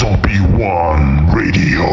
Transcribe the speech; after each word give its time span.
Zombie 0.00 0.40
One 0.56 1.28
Radio. 1.28 1.84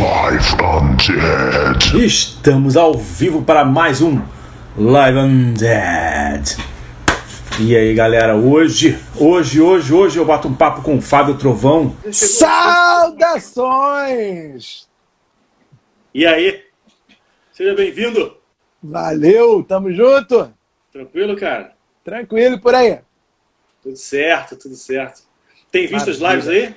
Live 0.00 0.56
Undead. 0.62 2.02
Estamos 2.02 2.78
ao 2.78 2.94
vivo 2.94 3.42
para 3.42 3.62
mais 3.62 4.00
um 4.00 4.22
Live 4.74 5.18
Undead. 5.18 6.56
E 7.60 7.76
aí, 7.76 7.92
galera, 7.94 8.34
hoje, 8.34 8.98
hoje, 9.20 9.60
hoje, 9.60 9.92
hoje 9.92 10.18
eu 10.18 10.24
bato 10.24 10.48
um 10.48 10.54
papo 10.54 10.80
com 10.80 10.96
o 10.96 11.02
Fábio 11.02 11.36
Trovão. 11.36 11.94
Saudações! 12.10 13.28
E 16.14 16.24
aí? 16.24 16.62
Seja 17.52 17.74
bem-vindo. 17.74 18.34
Valeu, 18.82 19.62
tamo 19.62 19.92
junto. 19.92 20.50
Tranquilo, 20.90 21.36
cara? 21.36 21.73
Tranquilo 22.04 22.60
por 22.60 22.74
aí. 22.74 22.98
Tudo 23.82 23.96
certo, 23.96 24.56
tudo 24.56 24.74
certo. 24.76 25.22
Tem 25.70 25.86
visto 25.86 26.10
as 26.10 26.20
Maravilha. 26.20 26.50
lives 26.52 26.74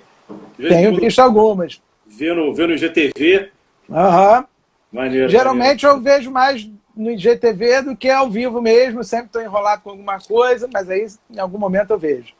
aí? 0.59 0.65
Em 0.65 0.69
Tenho 0.69 0.91
quando, 0.91 1.01
visto 1.01 1.19
algumas. 1.19 1.81
Vendo, 2.05 2.53
vendo 2.53 2.73
o 2.73 2.77
GTV. 2.77 3.51
Aham. 3.91 4.45
Maneiro. 4.91 5.29
Geralmente 5.29 5.85
eu 5.85 5.99
vejo 5.99 6.31
mais 6.31 6.67
no 6.95 7.11
IGTV 7.11 7.81
do 7.83 7.95
que 7.95 8.09
ao 8.09 8.29
vivo 8.29 8.61
mesmo. 8.61 9.03
Sempre 9.03 9.27
estou 9.27 9.41
enrolado 9.41 9.81
com 9.83 9.91
alguma 9.91 10.19
coisa, 10.19 10.67
mas 10.71 10.89
aí 10.89 11.05
em 11.29 11.39
algum 11.39 11.57
momento 11.57 11.91
eu 11.91 11.99
vejo. 11.99 12.33
maneiro. 12.33 12.37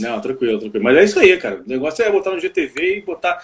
Não, 0.00 0.20
tranquilo, 0.20 0.58
tranquilo. 0.58 0.84
Mas 0.84 0.96
é 0.96 1.04
isso 1.04 1.20
aí, 1.20 1.36
cara. 1.38 1.62
O 1.64 1.68
negócio 1.68 2.04
é 2.04 2.10
botar 2.10 2.32
no 2.32 2.40
GTV 2.40 2.98
e 2.98 3.02
botar. 3.02 3.42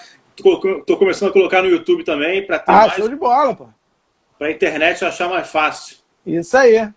Tô, 0.86 0.96
começando 0.96 1.28
a 1.30 1.32
colocar 1.32 1.62
no 1.62 1.68
YouTube 1.68 2.02
também 2.02 2.44
para 2.46 2.58
ter 2.58 2.72
Ah, 2.72 2.86
mais. 2.86 2.94
show 2.94 3.08
de 3.08 3.14
bola, 3.16 3.54
pô. 3.54 3.68
Pra 4.38 4.50
internet 4.50 5.04
achar 5.04 5.28
mais 5.28 5.48
fácil. 5.48 5.98
Isso 6.26 6.56
aí. 6.56 6.88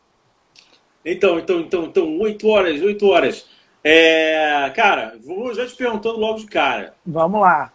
Então, 1.06 1.38
então, 1.40 1.60
então, 1.60 1.84
então, 1.86 2.20
8 2.20 2.48
horas, 2.48 2.82
8 2.82 3.08
horas. 3.08 3.46
É, 3.84 4.72
cara, 4.76 5.16
vou 5.26 5.54
já 5.54 5.66
te 5.66 5.76
perguntando 5.76 6.18
logo 6.18 6.40
de 6.40 6.46
cara. 6.46 6.94
Vamos 7.06 7.42
lá. 7.42 7.72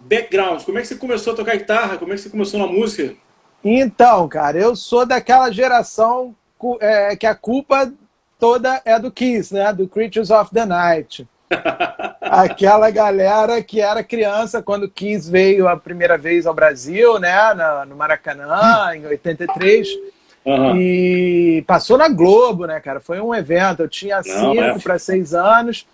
Background, 0.00 0.62
como 0.62 0.78
é 0.78 0.80
que 0.80 0.88
você 0.88 0.94
começou 0.96 1.34
a 1.34 1.36
tocar 1.36 1.56
guitarra? 1.56 1.98
Como 1.98 2.12
é 2.12 2.16
que 2.16 2.22
você 2.22 2.30
começou 2.30 2.58
na 2.58 2.66
música? 2.66 3.14
Então, 3.62 4.26
cara, 4.28 4.56
eu 4.56 4.74
sou 4.74 5.04
daquela 5.04 5.50
geração 5.52 6.34
é, 6.80 7.14
que 7.14 7.26
a 7.26 7.34
culpa 7.34 7.92
toda 8.38 8.80
é 8.86 8.98
do 8.98 9.10
Kiss, 9.10 9.52
né? 9.52 9.70
Do 9.74 9.86
Creatures 9.86 10.30
of 10.30 10.50
the 10.54 10.64
Night. 10.64 11.28
Aquela 12.22 12.90
galera 12.90 13.62
que 13.62 13.80
era 13.80 14.02
criança 14.02 14.62
quando 14.62 14.88
Kiss 14.88 15.30
veio 15.30 15.68
a 15.68 15.76
primeira 15.76 16.16
vez 16.16 16.46
ao 16.46 16.54
Brasil, 16.54 17.18
né? 17.18 17.52
na- 17.54 17.84
no 17.84 17.96
Maracanã, 17.96 18.94
em 18.94 19.04
83. 19.06 19.88
Aham. 20.46 20.76
E 20.78 21.62
passou 21.66 21.98
na 21.98 22.08
Globo, 22.08 22.66
né, 22.66 22.80
cara? 22.80 23.00
Foi 23.00 23.20
um 23.20 23.34
evento. 23.34 23.82
Eu 23.82 23.88
tinha 23.88 24.16
Não, 24.16 24.22
cinco 24.22 24.60
é. 24.60 24.78
para 24.78 24.98
seis 24.98 25.34
anos. 25.34 25.86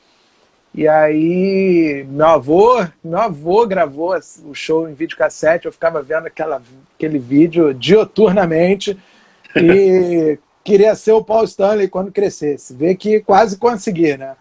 E 0.74 0.86
aí, 0.86 2.06
meu 2.08 2.26
avô, 2.26 2.86
meu 3.02 3.18
avô 3.18 3.66
gravou 3.66 4.14
o 4.44 4.54
show 4.54 4.88
em 4.88 4.94
videocassete. 4.94 5.66
Eu 5.66 5.72
ficava 5.72 6.02
vendo 6.02 6.26
aquela, 6.26 6.62
aquele 6.94 7.18
vídeo 7.18 7.72
dioturnamente 7.72 8.96
e 9.56 10.38
queria 10.62 10.94
ser 10.94 11.12
o 11.12 11.24
Paul 11.24 11.44
Stanley 11.44 11.88
quando 11.88 12.12
crescesse. 12.12 12.74
Vê 12.74 12.94
que 12.94 13.20
quase 13.20 13.56
consegui, 13.56 14.16
né? 14.18 14.36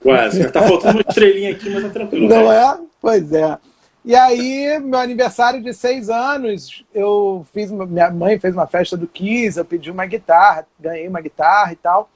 Quase. 0.00 0.48
Tá 0.52 0.62
faltando 0.62 0.98
uma 0.98 1.04
estrelinha 1.08 1.50
aqui, 1.50 1.68
mas 1.70 1.82
tá 1.82 1.88
tranquilo. 1.90 2.28
Não 2.28 2.48
né? 2.48 2.56
é? 2.56 2.76
Pois 3.00 3.32
é. 3.32 3.58
E 4.04 4.14
aí, 4.14 4.78
meu 4.80 4.98
aniversário 4.98 5.62
de 5.62 5.72
seis 5.72 6.10
anos, 6.10 6.84
eu 6.94 7.46
fiz, 7.54 7.70
uma- 7.70 7.86
minha 7.86 8.10
mãe 8.10 8.38
fez 8.38 8.54
uma 8.54 8.66
festa 8.66 8.96
do 8.98 9.06
Kiss, 9.06 9.56
eu 9.58 9.64
pedi 9.64 9.90
uma 9.90 10.04
guitarra, 10.04 10.66
ganhei 10.78 11.08
uma 11.08 11.22
guitarra 11.22 11.72
e 11.72 11.76
tal. 11.76 12.10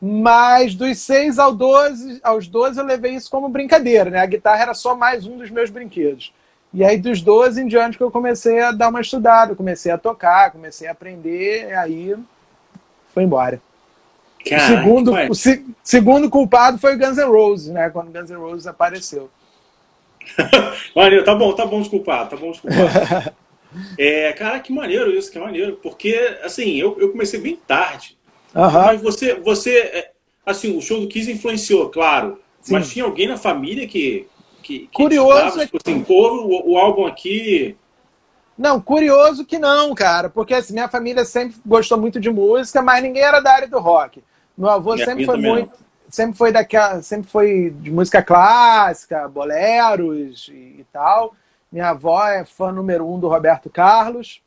Mas 0.00 0.74
dos 0.74 0.98
seis 0.98 1.38
ao 1.38 1.54
12, 1.54 2.20
aos 2.22 2.46
12 2.48 2.78
eu 2.78 2.84
levei 2.84 3.14
isso 3.14 3.30
como 3.30 3.48
brincadeira, 3.48 4.08
né? 4.10 4.20
A 4.20 4.26
guitarra 4.26 4.62
era 4.62 4.74
só 4.74 4.94
mais 4.94 5.26
um 5.26 5.36
dos 5.36 5.50
meus 5.50 5.70
brinquedos. 5.70 6.32
E 6.72 6.84
aí 6.84 6.98
dos 6.98 7.20
12 7.20 7.60
em 7.62 7.66
diante 7.66 7.96
que 7.98 8.02
eu 8.02 8.10
comecei 8.10 8.60
a 8.60 8.70
dar 8.72 8.88
uma 8.88 9.00
estudada, 9.00 9.54
comecei 9.54 9.90
a 9.92 9.98
tocar, 9.98 10.52
comecei 10.52 10.86
a 10.88 10.92
aprender, 10.92 11.68
e 11.70 11.72
aí 11.74 12.16
foi 13.12 13.24
embora. 13.24 13.60
O 14.56 14.60
segundo, 14.66 15.12
o 15.30 15.34
se- 15.34 15.66
segundo 15.82 16.30
culpado 16.30 16.78
foi 16.78 16.94
o 16.94 16.98
Guns 16.98 17.18
N' 17.18 17.24
Roses, 17.24 17.68
né? 17.72 17.90
Quando 17.90 18.08
o 18.08 18.12
Guns 18.12 18.30
N' 18.30 18.36
Roses 18.38 18.66
apareceu. 18.66 19.30
Maneiro, 20.94 21.24
tá 21.24 21.34
bom, 21.34 21.52
tá 21.52 21.66
bom 21.66 21.80
desculpar, 21.80 22.28
tá 22.28 22.36
bom 22.36 22.50
desculpar. 22.50 23.34
é, 23.98 24.32
cara, 24.32 24.60
que 24.60 24.72
maneiro 24.72 25.10
isso, 25.10 25.30
que 25.30 25.38
maneiro. 25.38 25.78
Porque, 25.82 26.38
assim, 26.42 26.76
eu, 26.76 26.96
eu 26.98 27.10
comecei 27.10 27.40
bem 27.40 27.56
tarde. 27.56 28.16
Aham. 28.54 28.86
Mas 28.86 29.02
você, 29.02 29.34
você, 29.34 29.78
é, 29.78 30.10
assim, 30.44 30.76
o 30.76 30.80
show 30.80 31.00
do 31.00 31.08
Kiss 31.08 31.30
influenciou, 31.30 31.88
claro. 31.88 32.40
Sim. 32.60 32.74
Mas 32.74 32.90
tinha 32.90 33.04
alguém 33.04 33.28
na 33.28 33.36
família 33.36 33.86
que. 33.86 34.26
que, 34.62 34.80
que 34.80 34.88
Curioso 34.92 35.30
estudava, 35.30 35.62
é 35.62 35.66
tipo 35.66 35.78
assim, 35.84 36.02
pô, 36.02 36.44
o, 36.44 36.72
o 36.72 36.78
álbum 36.78 37.06
aqui. 37.06 37.76
Não, 38.60 38.78
curioso 38.78 39.46
que 39.46 39.58
não, 39.58 39.94
cara, 39.94 40.28
porque 40.28 40.52
assim, 40.52 40.74
minha 40.74 40.88
família 40.88 41.24
sempre 41.24 41.56
gostou 41.64 41.96
muito 41.96 42.20
de 42.20 42.28
música, 42.28 42.82
mas 42.82 43.02
ninguém 43.02 43.22
era 43.22 43.40
da 43.40 43.54
área 43.54 43.68
do 43.68 43.78
rock. 43.78 44.22
Meu 44.56 44.68
avô 44.68 44.92
Minha 44.92 45.06
sempre 45.06 45.24
foi 45.24 45.38
muito, 45.38 45.72
sempre 46.10 46.36
foi 46.36 46.52
daquela, 46.52 47.02
sempre 47.02 47.30
foi 47.30 47.70
de 47.70 47.90
música 47.90 48.22
clássica, 48.22 49.28
boleros 49.28 50.48
e, 50.48 50.80
e 50.80 50.86
tal. 50.92 51.34
Minha 51.70 51.90
avó 51.90 52.26
é 52.26 52.44
fã 52.44 52.72
número 52.72 53.08
um 53.08 53.18
do 53.18 53.28
Roberto 53.28 53.70
Carlos 53.70 54.42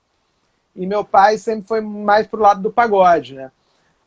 e 0.75 0.85
meu 0.85 1.03
pai 1.03 1.37
sempre 1.37 1.67
foi 1.67 1.81
mais 1.81 2.27
pro 2.27 2.41
lado 2.41 2.61
do 2.61 2.71
pagode, 2.71 3.35
né? 3.35 3.51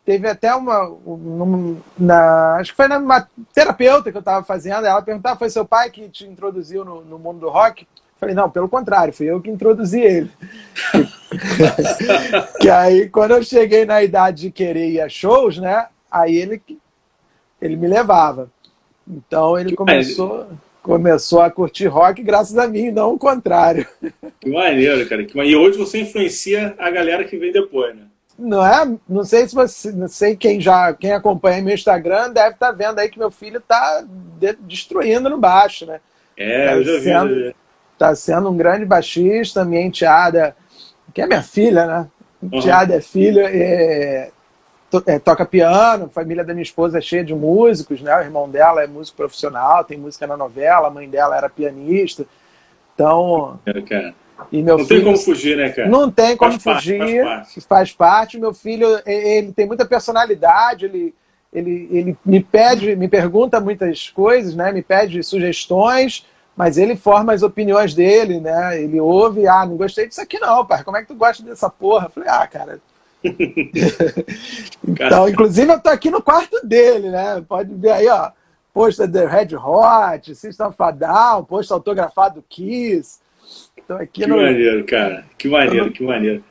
Teve 0.04 0.28
até 0.28 0.54
uma, 0.54 0.88
um- 0.88 1.80
na, 1.98 2.56
acho 2.56 2.70
que 2.70 2.76
foi 2.76 2.86
na 2.86 3.26
terapeuta 3.52 4.10
que 4.12 4.16
eu 4.16 4.20
estava 4.20 4.44
fazendo, 4.44 4.86
ela 4.86 5.02
perguntava, 5.02 5.38
foi 5.38 5.50
seu 5.50 5.64
pai 5.64 5.90
que 5.90 6.08
te 6.08 6.24
introduziu 6.26 6.84
no, 6.84 7.04
no 7.04 7.18
mundo 7.18 7.40
do 7.40 7.48
rock? 7.48 7.86
Falei, 8.18 8.34
não, 8.34 8.48
pelo 8.48 8.68
contrário, 8.68 9.12
fui 9.12 9.26
eu 9.26 9.42
que 9.42 9.50
introduzi 9.50 10.00
ele. 10.00 10.30
que 12.60 12.70
aí, 12.70 13.08
quando 13.08 13.32
eu 13.32 13.42
cheguei 13.42 13.84
na 13.84 14.02
idade 14.02 14.42
de 14.42 14.50
querer 14.50 14.88
ir 14.90 15.00
a 15.00 15.08
shows, 15.08 15.58
né? 15.58 15.88
Aí 16.10 16.34
ele, 16.36 16.62
ele 17.60 17.76
me 17.76 17.86
levava. 17.86 18.50
Então 19.08 19.58
ele 19.58 19.70
Que 19.70 19.76
começou, 19.76 20.46
começou 20.82 21.40
a 21.40 21.50
curtir 21.50 21.86
rock 21.86 22.22
graças 22.22 22.56
a 22.58 22.66
mim, 22.66 22.90
não 22.90 23.14
o 23.14 23.18
contrário. 23.18 23.86
Que 24.40 24.50
maneiro, 24.50 25.08
cara. 25.08 25.22
Maneiro. 25.34 25.44
E 25.50 25.56
hoje 25.56 25.78
você 25.78 26.00
influencia 26.00 26.74
a 26.78 26.90
galera 26.90 27.24
que 27.24 27.36
vem 27.36 27.50
depois, 27.52 27.94
né? 27.96 28.02
Não 28.38 28.64
é? 28.64 28.86
Não 29.08 29.24
sei 29.24 29.48
se 29.48 29.54
você, 29.54 29.90
não 29.92 30.08
sei 30.08 30.36
quem 30.36 30.60
já, 30.60 30.92
quem 30.92 31.12
acompanha 31.12 31.62
meu 31.62 31.74
Instagram 31.74 32.30
deve 32.30 32.50
estar 32.54 32.70
vendo 32.70 32.98
aí 32.98 33.08
que 33.08 33.18
meu 33.18 33.30
filho 33.30 33.58
está 33.58 34.04
destruindo 34.60 35.30
no 35.30 35.38
baixo, 35.38 35.86
né? 35.86 36.00
É, 36.36 36.66
Tá 36.66 36.72
eu 36.76 36.84
já 36.84 36.92
vi. 36.92 37.02
sendo- 37.02 37.28
já 37.40 37.46
vi. 37.48 37.56
Está 37.94 38.14
sendo 38.14 38.50
um 38.50 38.56
grande 38.56 38.84
baixista, 38.84 39.64
minha 39.64 39.80
enteada, 39.80 40.54
que 41.14 41.22
é 41.22 41.26
minha 41.26 41.42
filha, 41.42 41.86
né? 41.86 42.06
Enteada 42.42 42.94
é 42.94 43.00
filha, 43.00 43.40
é, 43.48 44.30
to- 44.90 45.02
é, 45.06 45.18
toca 45.18 45.44
piano, 45.44 46.06
a 46.06 46.08
família 46.08 46.44
da 46.44 46.52
minha 46.52 46.62
esposa 46.62 46.98
é 46.98 47.00
cheia 47.00 47.24
de 47.24 47.34
músicos, 47.34 48.00
né? 48.00 48.16
O 48.16 48.20
irmão 48.20 48.48
dela 48.48 48.82
é 48.82 48.86
músico 48.86 49.16
profissional, 49.16 49.84
tem 49.84 49.98
música 49.98 50.26
na 50.26 50.36
novela, 50.36 50.88
a 50.88 50.90
mãe 50.90 51.08
dela 51.08 51.36
era 51.36 51.48
pianista. 51.48 52.24
Então, 52.94 53.58
É, 53.66 53.80
cara. 53.82 54.14
e 54.50 54.62
meu 54.62 54.78
Não 54.78 54.86
filho 54.86 55.00
tem 55.00 55.04
como 55.12 55.18
fugir, 55.18 55.56
né, 55.56 55.70
cara? 55.70 55.88
Não 55.88 56.10
tem 56.10 56.36
como 56.36 56.52
Faz 56.52 56.64
parte, 56.64 56.98
fugir, 56.98 56.98
faz 56.98 57.24
parte. 57.24 57.60
faz 57.60 57.92
parte. 57.92 58.38
Meu 58.40 58.54
filho, 58.54 58.86
ele 59.04 59.52
tem 59.52 59.66
muita 59.66 59.84
personalidade, 59.84 60.86
ele, 60.86 61.14
ele, 61.52 61.88
ele 61.90 62.18
me 62.24 62.42
pede, 62.42 62.96
me 62.96 63.08
pergunta 63.08 63.60
muitas 63.60 64.08
coisas, 64.10 64.54
né? 64.54 64.72
Me 64.72 64.82
pede 64.82 65.22
sugestões, 65.22 66.26
mas 66.56 66.78
ele 66.78 66.96
forma 66.96 67.34
as 67.34 67.42
opiniões 67.42 67.92
dele, 67.94 68.40
né? 68.40 68.80
Ele 68.80 68.98
ouve, 68.98 69.46
ah, 69.46 69.66
não 69.66 69.76
gostei 69.76 70.06
disso 70.06 70.20
aqui 70.22 70.38
não, 70.38 70.64
pai. 70.64 70.82
Como 70.82 70.96
é 70.96 71.02
que 71.02 71.08
tu 71.08 71.14
gosta 71.14 71.42
dessa 71.42 71.68
porra? 71.68 72.06
Eu 72.06 72.10
falei, 72.10 72.28
ah, 72.30 72.46
cara. 72.46 72.80
então, 74.86 75.28
inclusive, 75.28 75.72
eu 75.72 75.80
tô 75.80 75.88
aqui 75.88 76.10
no 76.10 76.22
quarto 76.22 76.64
dele, 76.66 77.10
né? 77.10 77.44
Pode 77.48 77.74
ver 77.74 77.90
aí, 77.92 78.08
ó. 78.08 78.30
Posta 78.72 79.08
The 79.08 79.26
Red 79.26 79.56
Hot, 79.56 80.34
System 80.34 80.68
Down, 80.98 81.44
posta 81.44 81.72
autografado 81.74 82.36
do 82.36 82.44
Kiss. 82.48 83.20
Tô 83.88 83.94
aqui 83.94 84.22
Que 84.22 84.26
no, 84.26 84.36
maneiro, 84.36 84.84
cara. 84.84 85.24
Que 85.38 85.48
maneiro, 85.48 85.90
que 85.92 86.02
maneiro. 86.02 86.44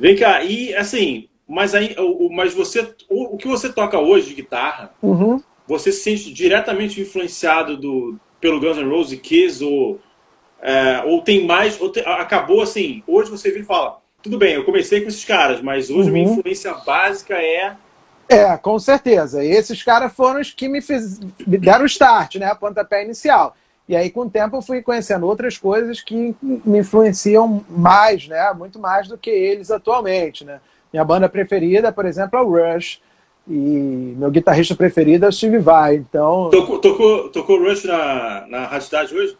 Vem 0.00 0.16
cá, 0.16 0.42
e 0.42 0.74
assim, 0.74 1.28
mas 1.46 1.74
aí, 1.74 1.94
mas 2.32 2.52
você, 2.54 2.94
o, 3.08 3.36
que 3.36 3.46
você 3.46 3.72
toca 3.72 3.98
hoje 3.98 4.28
de 4.28 4.34
guitarra, 4.34 4.92
Uhum. 5.02 5.40
você 5.66 5.92
se 5.92 6.02
sente 6.02 6.32
diretamente 6.32 7.00
influenciado 7.00 7.76
do, 7.76 8.18
pelo 8.40 8.58
Guns 8.60 8.76
N' 8.76 8.88
Roses 8.88 9.20
Kiss, 9.20 9.62
ou, 9.62 10.00
é, 10.60 11.02
ou 11.04 11.22
tem 11.22 11.46
mais, 11.46 11.80
ou 11.80 11.90
te- 11.90 12.00
acabou 12.00 12.60
assim, 12.62 13.02
hoje 13.06 13.30
você 13.30 13.50
vira 13.50 13.62
e 13.62 13.66
fala, 13.66 14.00
tudo 14.28 14.38
bem, 14.38 14.54
eu 14.54 14.64
comecei 14.64 15.00
com 15.00 15.08
esses 15.08 15.24
caras, 15.24 15.62
mas 15.62 15.88
hoje 15.88 16.10
a 16.10 16.12
minha 16.12 16.26
Uhum. 16.28 16.38
influência 16.38 16.74
básica 16.74 17.34
é... 17.34 17.72
É, 18.28 18.56
com 18.58 18.78
certeza. 18.78 19.42
E 19.42 19.48
esses 19.50 19.82
caras 19.82 20.12
foram 20.12 20.38
os 20.38 20.50
que 20.52 20.68
me, 20.68 20.82
fiz, 20.82 21.18
me 21.46 21.56
deram 21.56 21.84
o 21.84 21.86
start, 21.86 22.34
né? 22.36 22.44
A 22.46 22.54
pontapé 22.54 23.02
inicial. 23.02 23.56
E 23.88 23.96
aí, 23.96 24.10
com 24.10 24.20
o 24.20 24.30
tempo, 24.30 24.54
eu 24.56 24.60
fui 24.60 24.82
conhecendo 24.82 25.26
outras 25.26 25.56
coisas 25.56 26.02
que 26.02 26.36
me 26.42 26.78
influenciam 26.78 27.64
mais, 27.70 28.28
né? 28.28 28.52
Muito 28.52 28.78
mais 28.78 29.08
do 29.08 29.16
que 29.16 29.30
eles 29.30 29.70
atualmente, 29.70 30.44
né? 30.44 30.60
Minha 30.92 31.04
banda 31.04 31.26
preferida, 31.26 31.90
por 31.90 32.04
exemplo, 32.04 32.38
é 32.38 32.42
o 32.42 32.50
Rush. 32.50 33.00
E 33.48 34.14
meu 34.18 34.30
guitarrista 34.30 34.74
preferido 34.74 35.24
é 35.24 35.28
o 35.30 35.32
Steve 35.32 35.56
Vai, 35.58 35.94
então... 35.96 36.50
Tocou, 36.50 36.78
tocou, 36.80 37.30
tocou 37.30 37.58
Rush 37.58 37.84
na, 37.84 38.46
na 38.46 38.66
Rádio 38.66 38.84
Cidade 38.84 39.14
hoje? 39.14 39.38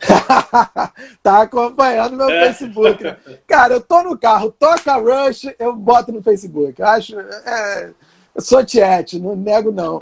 tá 1.22 1.42
acompanhando 1.42 2.16
meu 2.16 2.30
é. 2.30 2.46
Facebook. 2.46 3.04
Cara, 3.46 3.74
eu 3.74 3.80
tô 3.80 4.02
no 4.02 4.18
carro, 4.18 4.50
toca 4.50 4.96
Rush, 4.96 5.54
eu 5.58 5.74
boto 5.74 6.12
no 6.12 6.22
Facebook. 6.22 6.80
Eu 6.80 6.86
acho... 6.86 7.18
É, 7.18 7.90
eu 8.34 8.42
sou 8.42 8.64
tiete, 8.64 9.18
não 9.18 9.34
nego 9.34 9.72
não. 9.72 9.98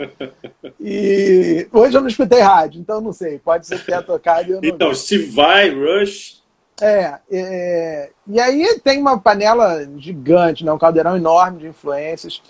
E 0.79 1.67
hoje 1.73 1.97
eu 1.97 2.01
não 2.01 2.07
escutei 2.07 2.39
rádio, 2.41 2.79
então 2.79 3.01
não 3.01 3.11
sei. 3.11 3.39
Pode 3.39 3.65
ser 3.65 3.79
que 3.79 3.87
tenha 3.87 4.01
tocado. 4.01 4.51
Eu 4.51 4.61
não 4.61 4.69
então, 4.69 4.89
vi. 4.89 4.95
se 4.95 5.17
vai, 5.17 5.69
Rush. 5.69 6.39
É, 6.81 7.19
é, 7.29 8.09
e 8.25 8.39
aí 8.39 8.79
tem 8.81 9.01
uma 9.01 9.19
panela 9.19 9.85
gigante, 9.97 10.63
né, 10.63 10.71
um 10.71 10.77
caldeirão 10.77 11.17
enorme 11.17 11.59
de 11.59 11.67
influências. 11.67 12.41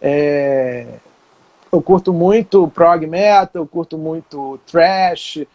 É, 0.00 0.86
eu 1.70 1.80
curto 1.80 2.12
muito 2.12 2.66
prog 2.68 3.06
metal, 3.06 3.62
eu 3.62 3.66
curto 3.66 3.96
muito 3.96 4.58
thrash, 4.66 5.46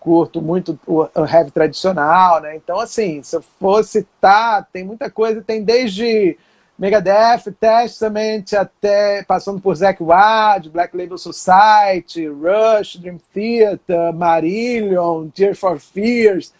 curto 0.00 0.40
muito 0.40 0.78
o 0.86 1.06
heavy 1.24 1.50
tradicional, 1.50 2.40
né? 2.40 2.56
Então, 2.56 2.78
assim, 2.78 3.22
se 3.22 3.36
eu 3.36 3.42
fosse 3.60 4.00
citar, 4.00 4.66
tem 4.72 4.84
muita 4.84 5.10
coisa, 5.10 5.42
tem 5.42 5.62
desde 5.62 6.36
Megadeth, 6.78 7.52
Testament, 7.58 8.44
até 8.56 9.24
passando 9.24 9.60
por 9.60 9.74
Zack 9.74 10.00
Wild, 10.00 10.70
Black 10.70 10.96
Label 10.96 11.18
Society, 11.18 12.28
Rush, 12.28 12.96
Dream 12.96 13.18
Theater, 13.34 14.14
Marillion, 14.14 15.28
Tears 15.28 15.58
for 15.58 15.80
Fears, 15.80 16.54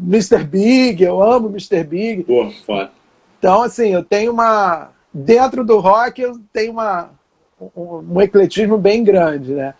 Mr. 0.00 0.44
Big, 0.44 1.02
eu 1.02 1.20
amo 1.20 1.48
Mr. 1.48 1.82
Big. 1.82 2.22
Pô, 2.22 2.48
foda. 2.64 2.92
Então, 3.38 3.62
assim, 3.62 3.92
eu 3.92 4.04
tenho 4.04 4.32
uma. 4.32 4.90
Dentro 5.12 5.64
do 5.64 5.78
rock, 5.80 6.20
eu 6.20 6.38
tenho 6.52 6.72
uma, 6.72 7.10
um, 7.60 8.04
um 8.12 8.20
ecletismo 8.20 8.76
bem 8.76 9.02
grande, 9.02 9.54
né? 9.54 9.74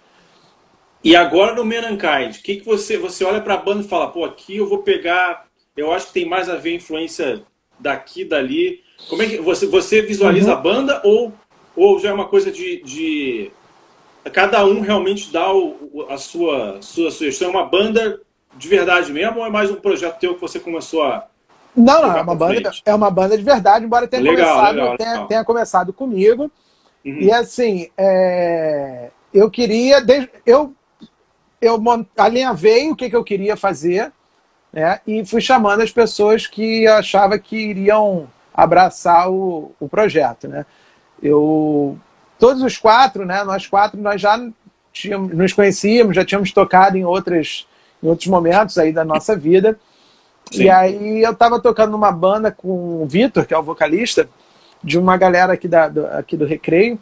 E 1.06 1.16
agora 1.16 1.54
no 1.54 1.64
Menankind, 1.64 2.36
o 2.36 2.42
que, 2.42 2.56
que 2.56 2.66
você, 2.66 2.98
você 2.98 3.24
olha 3.24 3.40
para 3.40 3.54
a 3.54 3.58
banda 3.58 3.82
e 3.82 3.88
fala, 3.88 4.08
pô, 4.08 4.24
aqui 4.24 4.56
eu 4.56 4.68
vou 4.68 4.78
pegar. 4.78 5.46
Eu 5.76 5.92
acho 5.92 6.08
que 6.08 6.14
tem 6.14 6.28
mais 6.28 6.48
a 6.48 6.56
ver 6.56 6.74
influência 6.74 7.42
daqui, 7.78 8.24
dali 8.24 8.84
como 9.08 9.22
é 9.22 9.26
que 9.26 9.36
você, 9.38 9.66
você 9.66 10.02
visualiza 10.02 10.52
uhum. 10.52 10.58
a 10.58 10.60
banda 10.60 11.00
ou, 11.04 11.32
ou 11.76 11.98
já 11.98 12.08
é 12.10 12.12
uma 12.12 12.26
coisa 12.26 12.50
de, 12.50 12.82
de 12.82 13.50
cada 14.32 14.64
um 14.64 14.80
realmente 14.80 15.30
dá 15.30 15.52
o, 15.52 16.06
a 16.08 16.16
sua, 16.16 16.78
sua 16.80 17.10
sugestão? 17.10 17.48
É 17.48 17.50
uma 17.50 17.66
banda 17.66 18.20
de 18.54 18.68
verdade 18.68 19.12
mesmo 19.12 19.40
ou 19.40 19.46
é 19.46 19.50
mais 19.50 19.70
um 19.70 19.76
projeto 19.76 20.18
teu 20.18 20.34
que 20.34 20.40
você 20.40 20.58
começou 20.58 21.04
a. 21.04 21.26
Não, 21.76 22.00
não, 22.00 22.16
é 22.16 22.22
uma, 22.22 22.34
banda, 22.34 22.70
é 22.86 22.94
uma 22.94 23.10
banda 23.10 23.36
de 23.36 23.44
verdade, 23.44 23.84
embora 23.84 24.08
tenha, 24.08 24.22
legal, 24.22 24.54
começado, 24.54 24.74
legal, 24.74 24.96
tenha, 24.96 25.12
legal. 25.12 25.26
tenha 25.26 25.44
começado 25.44 25.92
comigo. 25.92 26.50
Uhum. 27.04 27.18
E 27.20 27.30
assim, 27.30 27.90
é, 27.98 29.10
eu 29.32 29.50
queria. 29.50 30.02
Eu, 30.46 30.74
eu 31.60 31.82
alinhavei 32.16 32.90
o 32.90 32.96
que, 32.96 33.08
que 33.08 33.16
eu 33.16 33.24
queria 33.24 33.56
fazer 33.56 34.12
né, 34.72 35.00
e 35.06 35.24
fui 35.24 35.40
chamando 35.40 35.82
as 35.82 35.90
pessoas 35.90 36.46
que 36.46 36.86
achava 36.86 37.38
que 37.38 37.56
iriam 37.56 38.28
abraçar 38.54 39.30
o, 39.30 39.72
o 39.78 39.88
projeto, 39.88 40.48
né? 40.48 40.64
Eu, 41.22 41.98
todos 42.38 42.62
os 42.62 42.76
quatro, 42.78 43.24
né? 43.24 43.44
Nós 43.44 43.66
quatro, 43.66 44.00
nós 44.00 44.20
já 44.20 44.38
tínhamos, 44.92 45.36
nos 45.36 45.52
conhecíamos, 45.52 46.16
já 46.16 46.24
tínhamos 46.24 46.52
tocado 46.52 46.96
em 46.96 47.04
outras, 47.04 47.66
em 48.02 48.08
outros 48.08 48.28
momentos 48.28 48.78
aí 48.78 48.92
da 48.92 49.04
nossa 49.04 49.36
vida. 49.36 49.78
Sim. 50.50 50.64
E 50.64 50.70
aí 50.70 51.22
eu 51.22 51.32
estava 51.32 51.60
tocando 51.60 51.92
numa 51.92 52.12
banda 52.12 52.50
com 52.50 53.02
o 53.02 53.06
Vitor, 53.06 53.44
que 53.44 53.52
é 53.52 53.58
o 53.58 53.62
vocalista, 53.62 54.28
de 54.82 54.98
uma 54.98 55.16
galera 55.16 55.52
aqui, 55.52 55.68
da, 55.68 55.88
do, 55.88 56.06
aqui 56.06 56.36
do 56.36 56.46
Recreio. 56.46 56.98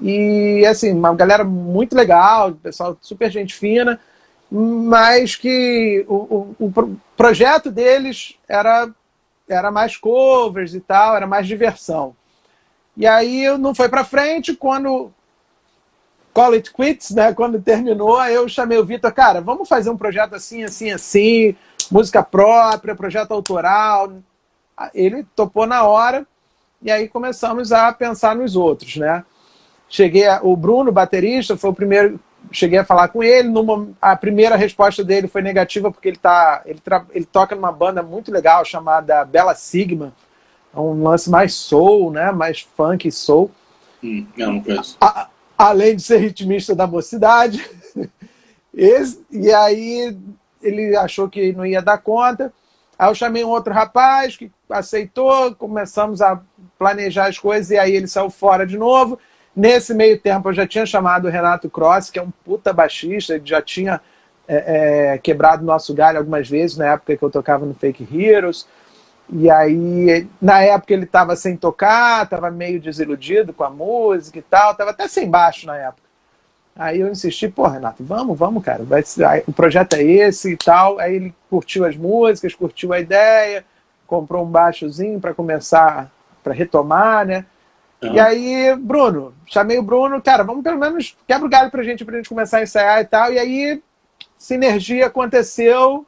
E 0.00 0.64
assim, 0.66 0.92
uma 0.92 1.14
galera 1.14 1.44
muito 1.44 1.94
legal, 1.94 2.52
pessoal 2.52 2.96
super 3.00 3.30
gente 3.30 3.54
fina, 3.54 4.00
mas 4.50 5.36
que 5.36 6.04
o, 6.08 6.54
o, 6.58 6.66
o 6.66 6.96
projeto 7.16 7.70
deles 7.70 8.36
era 8.48 8.88
era 9.48 9.70
mais 9.70 9.96
covers 9.96 10.74
e 10.74 10.80
tal, 10.80 11.16
era 11.16 11.26
mais 11.26 11.46
diversão. 11.46 12.14
E 12.96 13.06
aí 13.06 13.46
não 13.58 13.74
foi 13.74 13.88
para 13.88 14.04
frente, 14.04 14.54
quando 14.54 15.12
Call 16.32 16.52
It 16.52 16.72
Quits, 16.72 17.10
né, 17.10 17.32
quando 17.34 17.60
terminou, 17.60 18.22
eu 18.26 18.48
chamei 18.48 18.78
o 18.78 18.84
Vitor, 18.84 19.12
cara, 19.12 19.40
vamos 19.40 19.68
fazer 19.68 19.90
um 19.90 19.96
projeto 19.96 20.34
assim, 20.34 20.64
assim, 20.64 20.90
assim, 20.90 21.54
música 21.90 22.22
própria, 22.22 22.94
projeto 22.94 23.32
autoral. 23.32 24.14
Ele 24.94 25.24
topou 25.36 25.66
na 25.66 25.84
hora 25.84 26.26
e 26.80 26.90
aí 26.90 27.08
começamos 27.08 27.70
a 27.72 27.92
pensar 27.92 28.34
nos 28.34 28.56
outros, 28.56 28.96
né? 28.96 29.24
Cheguei, 29.92 30.26
a, 30.26 30.40
o 30.42 30.56
Bruno, 30.56 30.90
baterista, 30.90 31.54
foi 31.54 31.68
o 31.68 31.74
primeiro 31.74 32.18
cheguei 32.50 32.78
a 32.78 32.84
falar 32.84 33.08
com 33.08 33.22
ele. 33.22 33.46
Numa, 33.48 33.90
a 34.00 34.16
primeira 34.16 34.56
resposta 34.56 35.04
dele 35.04 35.28
foi 35.28 35.42
negativa, 35.42 35.90
porque 35.90 36.08
ele, 36.08 36.16
tá, 36.16 36.62
ele, 36.64 36.80
tra, 36.80 37.04
ele 37.12 37.26
toca 37.26 37.54
numa 37.54 37.70
banda 37.70 38.02
muito 38.02 38.32
legal 38.32 38.64
chamada 38.64 39.22
Bela 39.26 39.54
Sigma. 39.54 40.14
É 40.74 40.80
um 40.80 41.02
lance 41.02 41.28
mais 41.28 41.52
soul, 41.52 42.10
né? 42.10 42.32
mais 42.32 42.60
funk 42.60 43.06
e 43.06 43.12
soul. 43.12 43.50
Hum, 44.02 44.26
não, 44.34 44.54
não 44.54 44.62
conheço. 44.62 44.96
A, 44.98 45.28
além 45.58 45.94
de 45.94 46.02
ser 46.02 46.16
ritmista 46.16 46.74
da 46.74 46.86
mocidade. 46.86 47.62
Esse, 48.74 49.20
e 49.30 49.52
aí 49.52 50.16
ele 50.62 50.96
achou 50.96 51.28
que 51.28 51.52
não 51.52 51.66
ia 51.66 51.82
dar 51.82 51.98
conta. 51.98 52.50
Aí 52.98 53.10
eu 53.10 53.14
chamei 53.14 53.44
um 53.44 53.50
outro 53.50 53.74
rapaz 53.74 54.38
que 54.38 54.50
aceitou, 54.70 55.54
começamos 55.54 56.22
a 56.22 56.40
planejar 56.78 57.26
as 57.26 57.38
coisas 57.38 57.70
e 57.70 57.76
aí 57.76 57.94
ele 57.94 58.06
saiu 58.06 58.30
fora 58.30 58.66
de 58.66 58.78
novo. 58.78 59.18
Nesse 59.54 59.92
meio 59.92 60.18
tempo, 60.18 60.48
eu 60.48 60.54
já 60.54 60.66
tinha 60.66 60.86
chamado 60.86 61.26
o 61.26 61.30
Renato 61.30 61.68
Cross, 61.68 62.10
que 62.10 62.18
é 62.18 62.22
um 62.22 62.30
puta 62.44 62.72
baixista, 62.72 63.34
ele 63.34 63.42
já 63.44 63.60
tinha 63.60 64.00
é, 64.48 65.12
é, 65.14 65.18
quebrado 65.18 65.64
nosso 65.64 65.94
galho 65.94 66.18
algumas 66.18 66.48
vezes 66.48 66.76
na 66.76 66.92
época 66.92 67.16
que 67.16 67.22
eu 67.22 67.30
tocava 67.30 67.66
no 67.66 67.74
Fake 67.74 68.08
Heroes. 68.10 68.66
E 69.30 69.50
aí, 69.50 70.26
na 70.40 70.62
época, 70.62 70.92
ele 70.92 71.04
estava 71.04 71.36
sem 71.36 71.56
tocar, 71.56 72.24
estava 72.24 72.50
meio 72.50 72.80
desiludido 72.80 73.52
com 73.52 73.64
a 73.64 73.70
música 73.70 74.38
e 74.38 74.42
tal, 74.42 74.72
estava 74.72 74.90
até 74.90 75.06
sem 75.06 75.28
baixo 75.28 75.66
na 75.66 75.76
época. 75.76 76.02
Aí 76.74 77.00
eu 77.00 77.08
insisti, 77.08 77.48
pô, 77.48 77.66
Renato, 77.66 78.02
vamos, 78.02 78.38
vamos, 78.38 78.64
cara, 78.64 78.82
vai, 78.82 79.02
o 79.46 79.52
projeto 79.52 79.94
é 79.94 80.02
esse 80.02 80.52
e 80.52 80.56
tal. 80.56 80.98
Aí 80.98 81.14
ele 81.14 81.34
curtiu 81.50 81.84
as 81.84 81.96
músicas, 81.96 82.54
curtiu 82.54 82.92
a 82.92 83.00
ideia, 83.00 83.64
comprou 84.06 84.44
um 84.44 84.50
baixozinho 84.50 85.20
para 85.20 85.34
começar, 85.34 86.10
para 86.42 86.54
retomar, 86.54 87.26
né? 87.26 87.44
E 88.02 88.18
aí, 88.18 88.74
Bruno, 88.76 89.34
chamei 89.46 89.78
o 89.78 89.82
Bruno, 89.82 90.20
cara, 90.20 90.42
vamos 90.42 90.64
pelo 90.64 90.78
menos 90.78 91.16
quebra 91.26 91.46
o 91.46 91.50
galho 91.50 91.70
pra 91.70 91.82
gente, 91.82 92.04
pra 92.04 92.16
gente 92.16 92.28
começar 92.28 92.58
a 92.58 92.62
ensaiar 92.62 93.00
e 93.00 93.04
tal. 93.04 93.32
E 93.32 93.38
aí, 93.38 93.82
sinergia 94.36 95.06
aconteceu, 95.06 96.04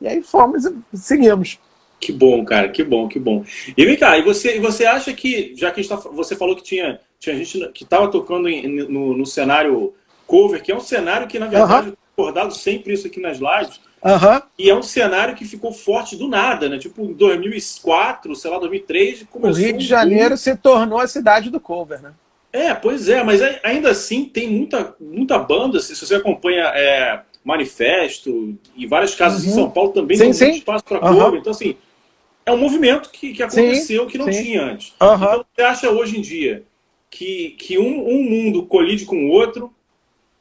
e 0.00 0.08
aí 0.08 0.22
fomos 0.22 0.64
e 0.64 0.96
seguimos. 0.96 1.58
Que 2.00 2.12
bom, 2.12 2.44
cara, 2.44 2.68
que 2.68 2.82
bom, 2.84 3.08
que 3.08 3.18
bom. 3.18 3.44
E 3.76 3.84
vem 3.84 3.96
cá, 3.96 4.16
e 4.18 4.22
você, 4.22 4.56
e 4.56 4.60
você 4.60 4.84
acha 4.84 5.12
que, 5.12 5.52
já 5.56 5.70
que 5.70 5.86
tá, 5.86 5.96
você 5.96 6.36
falou 6.36 6.54
que 6.54 6.62
tinha, 6.62 7.00
tinha 7.18 7.36
gente 7.36 7.68
que 7.72 7.84
estava 7.84 8.08
tocando 8.08 8.48
em, 8.48 8.68
no, 8.68 9.16
no, 9.16 9.26
cenário 9.26 9.94
cover, 10.26 10.62
que 10.62 10.70
é 10.70 10.76
um 10.76 10.80
cenário 10.80 11.26
que, 11.26 11.38
na 11.38 11.46
verdade, 11.46 11.88
uh 11.88 11.92
-huh. 11.92 11.96
acordado 12.12 12.54
sempre 12.54 12.92
isso 12.92 13.06
aqui 13.06 13.20
nas 13.20 13.38
lives, 13.38 13.80
Uhum. 14.02 14.42
E 14.58 14.70
é 14.70 14.74
um 14.74 14.82
cenário 14.82 15.34
que 15.34 15.44
ficou 15.44 15.72
forte 15.72 16.16
do 16.16 16.28
nada, 16.28 16.68
né? 16.68 16.78
Tipo, 16.78 17.02
em 17.02 17.12
2004, 17.12 18.34
sei 18.36 18.50
lá, 18.50 18.58
2003, 18.58 19.24
começou... 19.30 19.60
O 19.60 19.64
Rio 19.64 19.76
de 19.76 19.86
Janeiro 19.86 20.36
se 20.36 20.56
tornou 20.56 21.00
a 21.00 21.08
cidade 21.08 21.50
do 21.50 21.58
cover, 21.58 22.00
né? 22.00 22.12
É, 22.52 22.72
pois 22.74 23.08
é, 23.08 23.22
mas 23.22 23.40
ainda 23.62 23.90
assim 23.90 24.24
tem 24.24 24.48
muita, 24.48 24.94
muita 24.98 25.38
banda, 25.38 25.80
se 25.80 25.94
você 25.94 26.14
acompanha 26.14 26.64
é, 26.74 27.20
Manifesto 27.44 28.58
e 28.76 28.86
várias 28.86 29.14
casas 29.14 29.44
uhum. 29.44 29.50
em 29.50 29.54
São 29.54 29.70
Paulo 29.70 29.92
também 29.92 30.16
sim, 30.16 30.32
tem 30.32 30.56
espaço 30.56 30.84
para 30.84 31.04
uhum. 31.04 31.18
cover. 31.18 31.40
Então, 31.40 31.50
assim, 31.50 31.76
é 32.44 32.52
um 32.52 32.58
movimento 32.58 33.10
que, 33.10 33.32
que 33.32 33.42
aconteceu 33.42 34.04
sim, 34.04 34.08
que 34.10 34.18
não 34.18 34.32
sim. 34.32 34.42
tinha 34.42 34.62
antes. 34.62 34.94
Uhum. 35.00 35.14
Então, 35.14 35.44
você 35.54 35.62
acha 35.62 35.90
hoje 35.90 36.18
em 36.18 36.22
dia 36.22 36.64
que, 37.10 37.50
que 37.58 37.78
um, 37.78 38.08
um 38.08 38.22
mundo 38.22 38.64
colide 38.64 39.04
com 39.04 39.26
o 39.26 39.28
outro, 39.28 39.72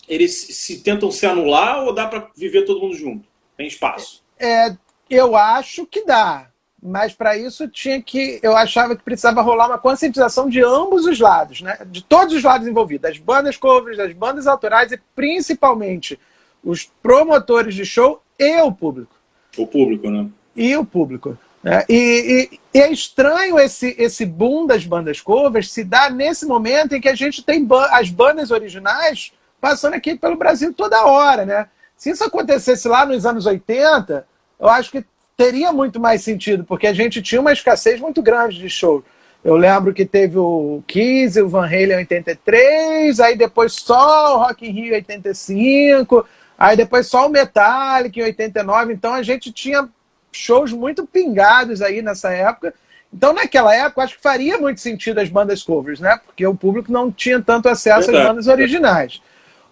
eles 0.07 0.33
se 0.33 0.79
tentam 0.81 1.11
se 1.11 1.25
anular 1.25 1.83
ou 1.83 1.93
dá 1.93 2.07
para 2.07 2.29
viver 2.35 2.63
todo 2.63 2.79
mundo 2.79 2.95
junto? 2.95 3.27
Tem 3.57 3.67
espaço. 3.67 4.21
É, 4.39 4.75
eu 5.09 5.35
acho 5.35 5.85
que 5.85 6.05
dá. 6.05 6.47
Mas 6.81 7.13
para 7.13 7.35
isso 7.35 7.67
tinha 7.67 8.01
que. 8.01 8.39
Eu 8.43 8.55
achava 8.55 8.95
que 8.95 9.03
precisava 9.03 9.41
rolar 9.41 9.67
uma 9.67 9.79
conscientização 9.79 10.47
de 10.47 10.63
ambos 10.63 11.05
os 11.05 11.19
lados, 11.19 11.61
né? 11.61 11.79
De 11.87 12.03
todos 12.03 12.35
os 12.35 12.43
lados 12.43 12.67
envolvidos, 12.67 13.09
das 13.09 13.17
bandas 13.17 13.57
covers, 13.57 13.97
das 13.97 14.13
bandas 14.13 14.45
autorais 14.45 14.91
e 14.91 15.01
principalmente 15.15 16.19
os 16.63 16.83
promotores 17.01 17.73
de 17.73 17.83
show 17.83 18.21
e 18.37 18.61
o 18.61 18.71
público. 18.71 19.15
O 19.57 19.65
público, 19.65 20.09
né? 20.09 20.29
E 20.55 20.77
o 20.77 20.85
público. 20.85 21.35
Né? 21.63 21.83
E, 21.89 22.49
e, 22.53 22.77
e, 22.77 22.79
é 22.79 22.91
estranho 22.91 23.57
esse, 23.57 23.95
esse 23.97 24.25
boom 24.25 24.67
das 24.67 24.85
bandas 24.85 25.19
covers 25.19 25.71
se 25.71 25.83
dar 25.83 26.11
nesse 26.11 26.45
momento 26.45 26.93
em 26.93 27.01
que 27.01 27.09
a 27.09 27.15
gente 27.15 27.43
tem 27.43 27.65
ba 27.65 27.87
as 27.91 28.09
bandas 28.11 28.51
originais 28.51 29.33
passando 29.59 29.95
aqui 29.95 30.15
pelo 30.15 30.37
Brasil 30.37 30.71
toda 30.73 31.05
hora, 31.05 31.43
né? 31.43 31.67
Se 31.97 32.11
isso 32.11 32.23
acontecesse 32.23 32.87
lá 32.87 33.05
nos 33.05 33.25
anos 33.25 33.45
80, 33.45 34.25
eu 34.59 34.69
acho 34.69 34.91
que 34.91 35.03
teria 35.35 35.73
muito 35.73 35.99
mais 35.99 36.21
sentido, 36.21 36.63
porque 36.63 36.87
a 36.87 36.93
gente 36.93 37.21
tinha 37.21 37.41
uma 37.41 37.51
escassez 37.51 37.99
muito 37.99 38.21
grande 38.21 38.59
de 38.59 38.69
show. 38.69 39.03
Eu 39.43 39.55
lembro 39.55 39.93
que 39.93 40.05
teve 40.05 40.37
o 40.37 40.83
Kiss, 40.87 41.39
o 41.41 41.47
Van 41.49 41.65
Halen 41.65 41.91
em 41.91 41.97
83, 41.97 43.19
aí 43.19 43.37
depois 43.37 43.73
só 43.73 44.35
o 44.35 44.39
Rock 44.39 44.67
in 44.67 44.71
Rio 44.71 44.93
em 44.93 44.95
85, 44.95 46.27
aí 46.57 46.75
depois 46.77 47.07
só 47.07 47.27
o 47.27 47.29
Metallica 47.29 48.19
em 48.19 48.23
89. 48.23 48.93
Então 48.93 49.13
a 49.13 49.23
gente 49.23 49.51
tinha 49.51 49.87
shows 50.31 50.71
muito 50.71 51.05
pingados 51.05 51.81
aí 51.81 52.01
nessa 52.01 52.31
época. 52.31 52.73
Então, 53.13 53.33
naquela 53.33 53.73
época, 53.73 54.03
acho 54.03 54.17
que 54.17 54.21
faria 54.21 54.57
muito 54.57 54.81
sentido 54.81 55.19
as 55.19 55.29
bandas 55.29 55.63
covers, 55.63 55.99
né? 55.99 56.19
Porque 56.25 56.45
o 56.45 56.53
público 56.53 56.91
não 56.91 57.11
tinha 57.11 57.41
tanto 57.41 57.69
acesso 57.69 58.11
às 58.11 58.23
bandas 58.23 58.47
originais. 58.47 59.21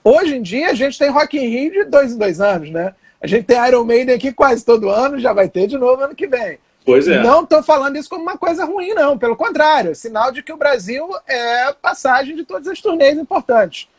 Hoje 0.08 0.36
em 0.36 0.42
dia, 0.44 0.70
a 0.70 0.74
gente 0.76 1.00
tem 1.00 1.10
Rock 1.10 1.36
in 1.36 1.48
Rio 1.48 1.72
de 1.72 1.84
dois 1.86 2.14
em 2.14 2.18
dois 2.20 2.40
anos, 2.40 2.70
né? 2.70 2.94
A 3.20 3.26
gente 3.26 3.46
tem 3.46 3.58
Iron 3.68 3.84
Maiden 3.84 4.14
aqui 4.14 4.32
quase 4.32 4.64
todo 4.64 4.88
ano, 4.88 5.20
já 5.20 5.34
vai 5.34 5.50
ter 5.50 5.66
de 5.66 5.80
novo 5.80 6.04
ano 6.04 6.14
que 6.14 6.28
vem. 6.28 6.60
Pois 6.86 7.08
é. 7.08 7.24
Não 7.24 7.42
estou 7.42 7.64
falando 7.64 7.96
isso 7.96 8.08
como 8.08 8.22
uma 8.22 8.38
coisa 8.38 8.66
ruim, 8.66 8.94
não. 8.94 9.18
Pelo 9.18 9.36
contrário, 9.36 9.90
é 9.90 9.96
sinal 9.96 10.32
de 10.32 10.44
que 10.44 10.54
o 10.54 10.58
Brasil 10.58 11.10
é 11.26 11.74
passagem 11.74 12.36
de 12.36 12.44
todas 12.44 12.68
as 12.68 12.80
turnês 12.80 13.18
importantes. 13.18 13.90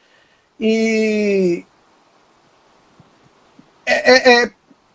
E. 0.60 1.64
É, 3.84 4.12
é, 4.12 4.44
é, 4.44 4.52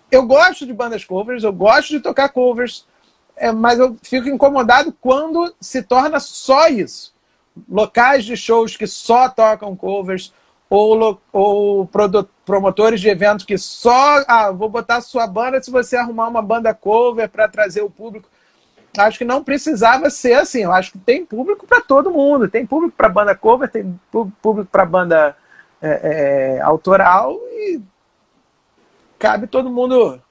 eu 0.09 0.25
gosto 0.25 0.65
de 0.65 0.71
bandas 0.71 1.03
covers, 1.03 1.43
eu 1.43 1.51
gosto 1.51 1.89
de 1.89 1.99
tocar 1.99 2.29
covers, 2.29 2.87
é, 3.35 3.51
mas 3.51 3.79
eu 3.79 3.97
fico 4.01 4.29
incomodado 4.29 4.95
quando 5.01 5.53
se 5.59 5.83
torna 5.83 6.21
só 6.21 6.69
isso. 6.69 7.13
Locais 7.69 8.23
de 8.23 8.37
shows 8.37 8.77
que 8.77 8.87
só 8.87 9.27
tocam 9.27 9.75
covers, 9.75 10.31
ou, 10.73 11.21
ou 11.33 11.89
promotores 12.45 13.01
de 13.01 13.09
eventos 13.09 13.43
que 13.43 13.57
só 13.57 14.23
ah, 14.25 14.51
vou 14.51 14.69
botar 14.69 15.01
sua 15.01 15.27
banda 15.27 15.61
se 15.61 15.69
você 15.69 15.97
arrumar 15.97 16.29
uma 16.29 16.41
banda 16.41 16.73
cover 16.73 17.27
para 17.27 17.49
trazer 17.49 17.81
o 17.81 17.89
público. 17.89 18.29
Acho 18.97 19.17
que 19.17 19.25
não 19.25 19.43
precisava 19.43 20.09
ser 20.09 20.31
assim. 20.31 20.63
Eu 20.63 20.71
acho 20.71 20.93
que 20.93 20.97
tem 20.97 21.25
público 21.25 21.67
para 21.67 21.81
todo 21.81 22.09
mundo. 22.09 22.47
Tem 22.47 22.65
público 22.65 22.95
para 22.95 23.09
banda 23.09 23.35
cover, 23.35 23.69
tem 23.69 23.99
público 24.09 24.69
para 24.71 24.85
banda 24.85 25.35
é, 25.81 25.89
é, 26.59 26.61
autoral 26.61 27.37
e 27.51 27.81
cabe 29.19 29.47
todo 29.47 29.69
mundo 29.69 30.21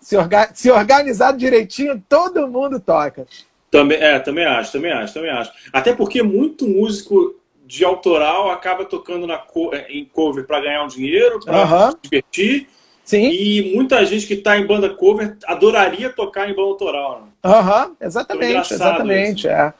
se, 0.00 0.16
orga 0.16 0.50
se 0.52 0.68
organizar 0.68 1.32
direitinho, 1.36 2.02
todo 2.08 2.48
mundo 2.48 2.80
toca. 2.80 3.24
Também, 3.70 3.98
é, 3.98 4.18
também 4.18 4.44
acho, 4.44 4.72
também 4.72 4.92
acho, 4.92 5.14
também 5.14 5.30
acho. 5.30 5.52
Até 5.72 5.94
porque 5.94 6.24
muito 6.24 6.66
músico 6.66 7.39
de 7.70 7.84
autoral 7.84 8.50
acaba 8.50 8.84
tocando 8.84 9.28
na 9.28 9.38
co 9.38 9.72
é, 9.72 9.86
em 9.88 10.04
cover 10.04 10.44
para 10.44 10.60
ganhar 10.60 10.82
um 10.82 10.88
dinheiro, 10.88 11.38
para 11.38 11.62
uhum. 11.62 11.90
se 11.92 11.96
divertir. 12.02 12.68
Sim. 13.04 13.30
E 13.30 13.72
muita 13.76 14.04
gente 14.04 14.26
que 14.26 14.34
está 14.34 14.58
em 14.58 14.66
banda 14.66 14.90
cover 14.90 15.36
adoraria 15.46 16.10
tocar 16.10 16.50
em 16.50 16.54
banda 16.54 16.68
autoral. 16.68 17.22
Né? 17.22 17.28
Aham, 17.44 17.86
uhum, 17.86 17.96
exatamente, 18.00 18.74
exatamente. 18.74 19.48
É. 19.48 19.52
é. 19.52 19.72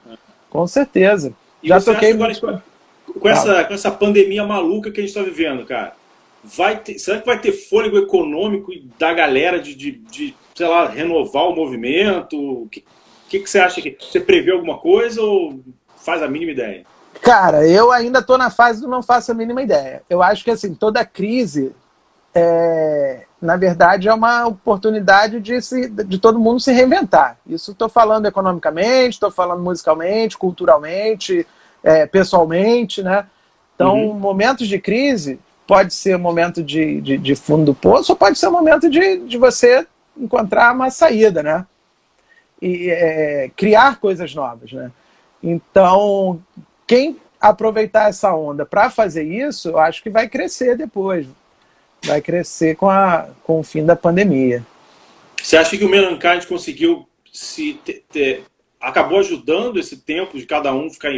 Com 0.49 0.67
certeza. 0.69 1.35
E 1.61 1.69
Já 1.69 1.81
toquei 1.81 2.15
muito. 2.15 2.41
Com, 2.41 3.13
com 3.19 3.29
essa, 3.29 3.65
com 3.65 3.75
essa 3.75 3.91
pandemia 3.91 4.45
maluca 4.45 4.93
que 4.93 5.01
a 5.01 5.03
gente 5.03 5.11
está 5.11 5.23
vivendo, 5.23 5.65
cara, 5.65 5.95
vai 6.45 6.79
ter, 6.79 6.97
será 7.01 7.19
que 7.19 7.27
vai 7.27 7.41
ter 7.41 7.51
fôlego 7.51 7.99
econômico 7.99 8.71
da 8.99 9.13
galera 9.13 9.59
de, 9.59 9.75
de, 9.75 9.91
de 9.91 10.35
sei 10.55 10.69
lá, 10.69 10.89
renovar 10.89 11.49
o 11.49 11.57
movimento? 11.57 12.37
O 12.37 12.69
que, 12.69 12.85
que, 13.29 13.41
que 13.41 13.51
você 13.51 13.59
acha? 13.59 13.83
que 13.83 13.97
Você 14.01 14.21
prevê 14.21 14.53
alguma 14.53 14.79
coisa 14.79 15.21
ou 15.21 15.61
faz 15.97 16.23
a 16.23 16.29
mínima 16.29 16.53
ideia? 16.53 16.85
Cara, 17.21 17.67
eu 17.67 17.93
ainda 17.93 18.21
estou 18.21 18.39
na 18.39 18.51
fase 18.51 18.81
do 18.81 18.89
não 18.89 19.03
faço 19.03 19.31
a 19.31 19.35
mínima 19.35 19.63
ideia. 19.63 20.03
Eu 20.09 20.23
acho 20.23 20.43
que 20.43 20.51
assim 20.51 20.75
toda 20.75 21.05
crise, 21.05 21.75
é, 22.35 23.25
na 23.41 23.57
verdade, 23.57 24.09
é 24.09 24.15
uma 24.15 24.47
oportunidade 24.47 25.41
de, 25.41 25.61
se, 25.61 25.89
de 25.89 26.19
todo 26.19 26.39
mundo 26.39 26.61
se 26.61 26.73
reinventar. 26.73 27.37
Isso 27.47 27.73
estou 27.73 27.89
falando 27.89 28.27
economicamente, 28.27 29.15
estou 29.15 29.31
falando 29.31 29.63
musicalmente, 29.63 30.39
culturalmente, 30.39 31.47
é, 31.83 32.07
pessoalmente, 32.07 33.03
né? 33.03 33.27
Então, 33.75 33.97
uhum. 33.97 34.15
momentos 34.15 34.69
de 34.69 34.79
crise 34.79 35.39
pode 35.67 35.95
ser 35.95 36.17
um 36.17 36.21
momento 36.21 36.63
de, 36.63 37.01
de, 37.01 37.17
de, 37.17 37.35
fundo 37.37 37.67
do 37.67 37.75
poço, 37.75 38.13
ou 38.13 38.17
pode 38.17 38.39
ser 38.39 38.49
um 38.49 38.53
momento 38.53 38.91
de, 38.91 39.19
de 39.19 39.39
você 39.39 39.87
encontrar 40.17 40.75
uma 40.75 40.91
saída, 40.91 41.43
né? 41.43 41.65
E 42.61 42.91
é, 42.91 43.51
criar 43.57 43.99
coisas 43.99 44.35
novas, 44.35 44.73
né? 44.73 44.91
Então, 45.43 46.43
quem 46.91 47.19
aproveitar 47.41 48.09
essa 48.09 48.35
onda 48.35 48.67
para 48.67 48.91
fazer 48.91 49.23
isso, 49.23 49.69
eu 49.69 49.79
acho 49.79 50.03
que 50.03 50.11
vai 50.11 50.29
crescer 50.29 50.77
depois. 50.77 51.25
Vai 52.05 52.21
crescer 52.21 52.75
com, 52.75 52.91
a, 52.91 53.29
com 53.45 53.61
o 53.61 53.63
fim 53.63 53.87
da 53.87 53.95
pandemia. 53.95 54.67
Você 55.41 55.57
acha 55.57 55.77
que 55.77 55.85
o 55.85 55.89
Melancholy 55.89 56.45
conseguiu 56.47 57.09
se 57.33 57.75
ter, 57.85 58.03
ter, 58.11 58.43
acabou 58.81 59.21
ajudando 59.21 59.79
esse 59.79 59.99
tempo 59.99 60.37
de 60.37 60.45
cada 60.45 60.75
um 60.75 60.91
ficar 60.91 61.13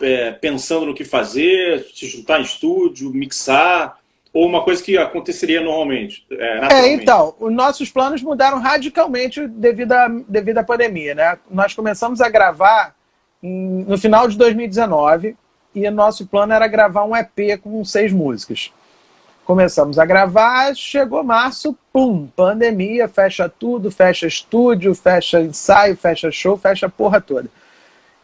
é, 0.00 0.30
pensando 0.30 0.86
no 0.86 0.94
que 0.94 1.04
fazer, 1.04 1.86
se 1.94 2.06
juntar 2.06 2.40
em 2.40 2.44
estúdio, 2.44 3.10
mixar, 3.10 3.98
ou 4.32 4.46
uma 4.46 4.64
coisa 4.64 4.82
que 4.82 4.96
aconteceria 4.96 5.60
normalmente? 5.60 6.26
É, 6.30 6.72
é 6.72 6.92
então, 6.94 7.34
os 7.38 7.52
nossos 7.52 7.90
planos 7.90 8.22
mudaram 8.22 8.58
radicalmente 8.58 9.46
devido 9.48 9.92
à, 9.92 10.08
devido 10.26 10.56
à 10.56 10.64
pandemia. 10.64 11.14
Né? 11.14 11.38
Nós 11.50 11.74
começamos 11.74 12.22
a 12.22 12.30
gravar 12.30 12.96
no 13.42 13.96
final 13.96 14.28
de 14.28 14.36
2019 14.36 15.36
e 15.74 15.90
nosso 15.90 16.26
plano 16.26 16.52
era 16.52 16.66
gravar 16.66 17.04
um 17.04 17.16
EP 17.16 17.60
com 17.62 17.84
seis 17.84 18.12
músicas. 18.12 18.72
Começamos 19.44 19.98
a 19.98 20.04
gravar, 20.04 20.74
chegou 20.74 21.24
março, 21.24 21.76
pum, 21.92 22.26
pandemia, 22.36 23.08
fecha 23.08 23.48
tudo, 23.48 23.90
fecha 23.90 24.26
estúdio, 24.26 24.94
fecha 24.94 25.40
ensaio, 25.40 25.96
fecha 25.96 26.30
show, 26.30 26.56
fecha 26.56 26.86
a 26.86 26.90
porra 26.90 27.20
toda. 27.20 27.48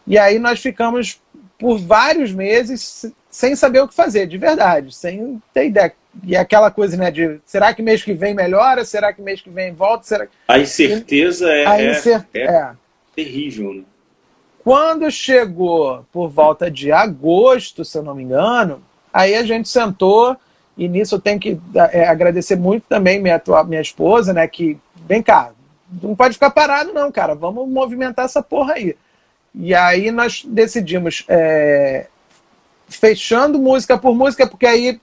E 0.07 0.19
aí 0.19 0.39
nós 0.39 0.61
ficamos 0.61 1.19
por 1.59 1.79
vários 1.79 2.33
meses 2.33 3.07
sem 3.31 3.57
saber 3.57 3.81
o 3.81 3.89
que 3.89 3.95
fazer, 3.95 4.27
de 4.27 4.37
verdade, 4.37 4.95
sem 4.95 5.41
ter 5.53 5.67
ideia. 5.67 5.95
E 6.23 6.37
aquela 6.37 6.71
coisa, 6.71 6.97
né, 6.97 7.11
de 7.11 7.41
será 7.47 7.73
que 7.73 7.83
mês 7.83 8.03
que 8.03 8.13
vem 8.13 8.35
melhora? 8.35 8.85
Será 8.85 9.13
que 9.13 9.23
mês 9.23 9.41
que 9.41 9.51
vem 9.51 9.73
volta? 9.73 10.05
Será... 10.05 10.29
A 10.47 10.59
incerteza 10.59 11.51
é, 11.51 11.67
a 11.67 11.91
incer... 11.91 12.25
é, 12.35 12.43
é, 12.43 12.71
terrível, 13.17 13.75
né? 13.75 13.83
Quando 14.65 15.11
chegou 15.11 16.07
por 16.11 16.31
volta 16.31 16.71
de 16.71 16.91
agosto, 16.91 17.85
se 17.85 17.99
eu 17.99 18.03
não 18.03 18.15
me 18.15 18.23
engano, 18.23 18.83
aí 19.13 19.35
a 19.35 19.43
gente 19.43 19.69
sentou, 19.69 20.35
e 20.75 20.89
nisso 20.89 21.17
eu 21.17 21.21
tenho 21.21 21.39
que 21.39 21.61
é, 21.93 22.09
agradecer 22.09 22.57
muito 22.57 22.85
também 22.89 23.21
minha, 23.21 23.41
minha 23.67 23.83
esposa, 23.83 24.33
né? 24.33 24.49
Que, 24.49 24.79
vem 25.07 25.23
cá, 25.23 25.51
não 26.03 26.17
pode 26.17 26.33
ficar 26.33 26.49
parado, 26.49 26.95
não, 26.95 27.13
cara, 27.13 27.35
vamos 27.35 27.69
movimentar 27.69 28.25
essa 28.25 28.43
porra 28.43 28.73
aí. 28.73 28.97
E 29.55 29.75
aí 29.75 30.11
nós 30.11 30.43
decidimos, 30.47 31.27
é, 31.29 32.07
fechando 32.89 33.59
música 33.59 33.99
por 33.99 34.15
música, 34.15 34.47
porque 34.47 34.67
aí 34.67 34.99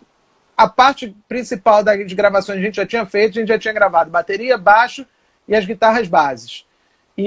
a 0.58 0.68
parte 0.68 1.15
principal 1.30 1.84
das 1.84 2.12
gravações 2.13 2.58
a 2.58 2.62
gente 2.63 2.77
já 2.77 2.86
tinha 2.86 3.06
feito, 3.06 3.38
a 3.38 3.41
gente 3.41 3.50
já 3.50 3.60
tinha 3.60 3.74
gravado 3.75 4.10
bateria, 4.10 4.58
baixo 4.58 5.06
e 5.48 5.56
as 5.56 5.65
guitarras 5.65 6.08
bases 6.08 6.65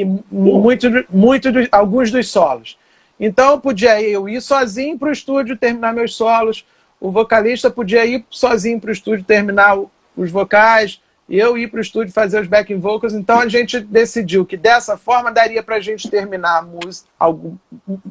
e 0.00 0.04
muito, 0.30 0.88
muito 1.10 1.48
alguns 1.70 2.10
dos 2.10 2.28
solos. 2.28 2.78
Então 3.18 3.52
eu 3.52 3.60
podia 3.60 4.02
eu 4.02 4.28
ir 4.28 4.40
sozinho 4.40 4.98
para 4.98 5.08
o 5.08 5.12
estúdio 5.12 5.56
terminar 5.56 5.94
meus 5.94 6.14
solos, 6.14 6.66
o 7.00 7.10
vocalista 7.10 7.70
podia 7.70 8.04
ir 8.04 8.24
sozinho 8.30 8.80
para 8.80 8.90
o 8.90 8.92
estúdio 8.92 9.24
terminar 9.24 9.78
os 10.16 10.30
vocais, 10.30 11.00
eu 11.28 11.56
ir 11.56 11.68
para 11.68 11.78
o 11.78 11.82
estúdio 11.82 12.12
fazer 12.12 12.40
os 12.40 12.48
backing 12.48 12.78
vocals. 12.78 13.14
Então 13.14 13.38
a 13.38 13.48
gente 13.48 13.80
decidiu 13.80 14.44
que 14.44 14.56
dessa 14.56 14.96
forma 14.96 15.30
daria 15.30 15.62
para 15.62 15.76
a 15.76 15.80
gente 15.80 16.10
terminar 16.10 16.66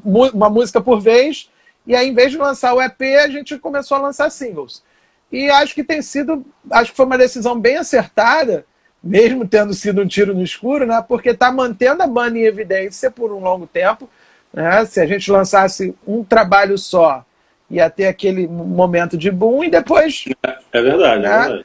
uma 0.04 0.50
música 0.50 0.82
por 0.82 1.00
vez, 1.02 1.50
e 1.86 1.96
aí 1.96 2.10
em 2.10 2.14
vez 2.14 2.32
de 2.32 2.38
lançar 2.38 2.74
o 2.74 2.82
EP, 2.82 3.02
a 3.24 3.28
gente 3.28 3.58
começou 3.60 3.98
a 3.98 4.02
lançar 4.02 4.30
singles. 4.30 4.84
E 5.32 5.50
acho 5.50 5.74
que 5.74 5.84
tem 5.84 6.02
sido, 6.02 6.46
acho 6.70 6.92
que 6.92 6.98
foi 6.98 7.06
uma 7.06 7.18
decisão 7.18 7.60
bem 7.60 7.78
acertada, 7.78 8.66
mesmo 9.04 9.46
tendo 9.46 9.74
sido 9.74 10.02
um 10.02 10.08
tiro 10.08 10.34
no 10.34 10.42
escuro, 10.42 10.86
né? 10.86 11.04
Porque 11.06 11.32
está 11.32 11.52
mantendo 11.52 12.02
a 12.02 12.08
banda 12.08 12.40
em 12.40 12.44
evidência 12.44 13.12
por 13.12 13.34
um 13.34 13.40
longo 13.40 13.68
tempo. 13.68 14.10
Né? 14.54 14.86
Se 14.86 15.02
a 15.02 15.06
gente 15.06 15.30
lançasse 15.30 15.94
um 16.08 16.24
trabalho 16.24 16.78
só, 16.78 17.26
ia 17.70 17.90
ter 17.90 18.08
aquele 18.08 18.48
momento 18.48 19.18
de 19.18 19.30
boom 19.30 19.66
e 19.66 19.70
depois. 19.70 20.24
É 20.72 20.82
verdade, 20.82 21.22
né? 21.22 21.64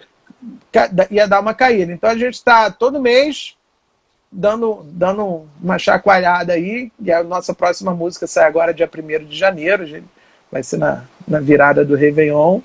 é 0.72 0.74
verdade. 0.74 1.14
Ia 1.14 1.28
dar 1.28 1.40
uma 1.40 1.54
caída. 1.54 1.92
Então 1.92 2.10
a 2.10 2.16
gente 2.16 2.34
está 2.34 2.70
todo 2.70 3.00
mês 3.00 3.54
dando, 4.32 4.84
dando 4.86 5.46
uma 5.62 5.78
chacoalhada 5.78 6.54
aí. 6.54 6.90
E 7.00 7.12
a 7.12 7.22
nossa 7.22 7.54
próxima 7.54 7.94
música 7.94 8.26
sai 8.26 8.46
agora 8.46 8.74
dia 8.74 8.90
1 8.92 9.24
de 9.26 9.36
janeiro. 9.36 10.02
Vai 10.50 10.64
ser 10.64 10.78
na, 10.78 11.04
na 11.26 11.38
virada 11.38 11.84
do 11.84 11.94
Réveillon. 11.94 12.60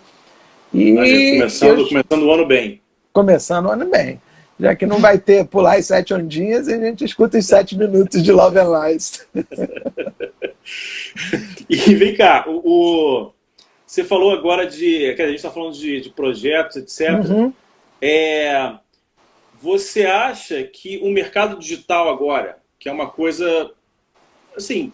E 0.73 1.33
começando, 1.37 1.79
eu... 1.79 1.87
começando 1.87 2.23
o 2.23 2.33
ano 2.33 2.45
bem. 2.47 2.81
Começando 3.11 3.65
o 3.67 3.71
ano 3.71 3.85
bem 3.85 4.19
já 4.59 4.75
que 4.75 4.85
não 4.85 4.99
vai 4.99 5.17
ter 5.17 5.45
pular 5.45 5.77
as 5.77 5.87
sete 5.87 6.13
ondinhas, 6.13 6.67
a 6.67 6.77
gente 6.77 7.03
escuta 7.03 7.37
os 7.37 7.45
sete 7.45 7.77
minutos 7.77 8.23
de 8.23 8.31
Love 8.31 8.59
and 8.59 8.69
Lies. 8.69 9.27
e 11.69 11.75
vem 11.95 12.15
cá, 12.15 12.45
o, 12.47 12.61
o, 12.63 13.31
você 13.85 14.03
falou 14.03 14.31
agora 14.31 14.65
de. 14.65 15.11
A 15.11 15.27
gente 15.27 15.35
está 15.35 15.51
falando 15.51 15.73
de, 15.73 16.01
de, 16.01 16.09
projetos, 16.09 16.77
etc. 16.77 17.29
Uhum. 17.29 17.53
É, 18.01 18.73
você 19.61 20.05
acha 20.05 20.63
que 20.63 20.99
o 21.03 21.09
mercado 21.09 21.57
digital 21.57 22.09
agora, 22.09 22.57
que 22.79 22.89
é 22.89 22.91
uma 22.91 23.09
coisa 23.09 23.71
assim, 24.55 24.91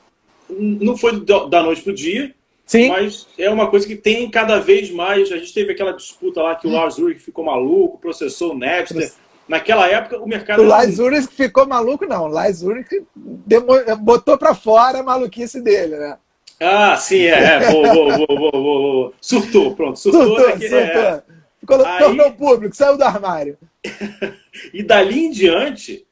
não 0.49 0.97
foi 0.97 1.23
da 1.49 1.63
noite 1.63 1.81
pro 1.81 1.93
dia, 1.93 2.33
Sim. 2.65 2.89
mas 2.89 3.27
é 3.37 3.49
uma 3.49 3.69
coisa 3.69 3.87
que 3.87 3.95
tem 3.95 4.29
cada 4.29 4.59
vez 4.59 4.91
mais. 4.91 5.31
A 5.31 5.37
gente 5.37 5.53
teve 5.53 5.71
aquela 5.71 5.91
disputa 5.91 6.41
lá 6.41 6.55
que 6.55 6.67
o 6.67 6.71
Lars 6.71 6.97
Ulrich 6.97 7.19
ficou 7.19 7.43
maluco, 7.43 7.99
processou 7.99 8.53
o 8.53 8.57
Napster. 8.57 9.11
Naquela 9.49 9.87
época, 9.87 10.19
o 10.19 10.27
mercado. 10.27 10.61
O 10.61 10.65
Lars 10.65 10.99
Ulrich 10.99 11.27
ficou 11.27 11.67
maluco, 11.67 12.05
não. 12.05 12.29
O 12.29 12.65
Ulrich 12.65 13.03
botou 13.99 14.37
para 14.37 14.53
fora 14.53 14.99
a 14.99 15.03
maluquice 15.03 15.59
dele, 15.59 15.97
né? 15.97 16.17
Ah, 16.61 16.95
sim, 16.95 17.21
é. 17.21 17.55
é. 17.55 17.61
Surtou, 19.19 19.73
pronto. 19.75 19.97
Surtou. 19.97 20.37
surtou, 20.37 20.49
é 20.49 20.59
surtou. 20.59 20.77
É. 20.77 21.23
Ficou, 21.59 21.83
Aí... 21.83 21.97
Tornou 21.97 22.31
público, 22.33 22.75
saiu 22.75 22.95
do 22.95 23.03
armário. 23.03 23.57
e 24.71 24.83
dali 24.83 25.25
em 25.25 25.31
diante, 25.31 26.05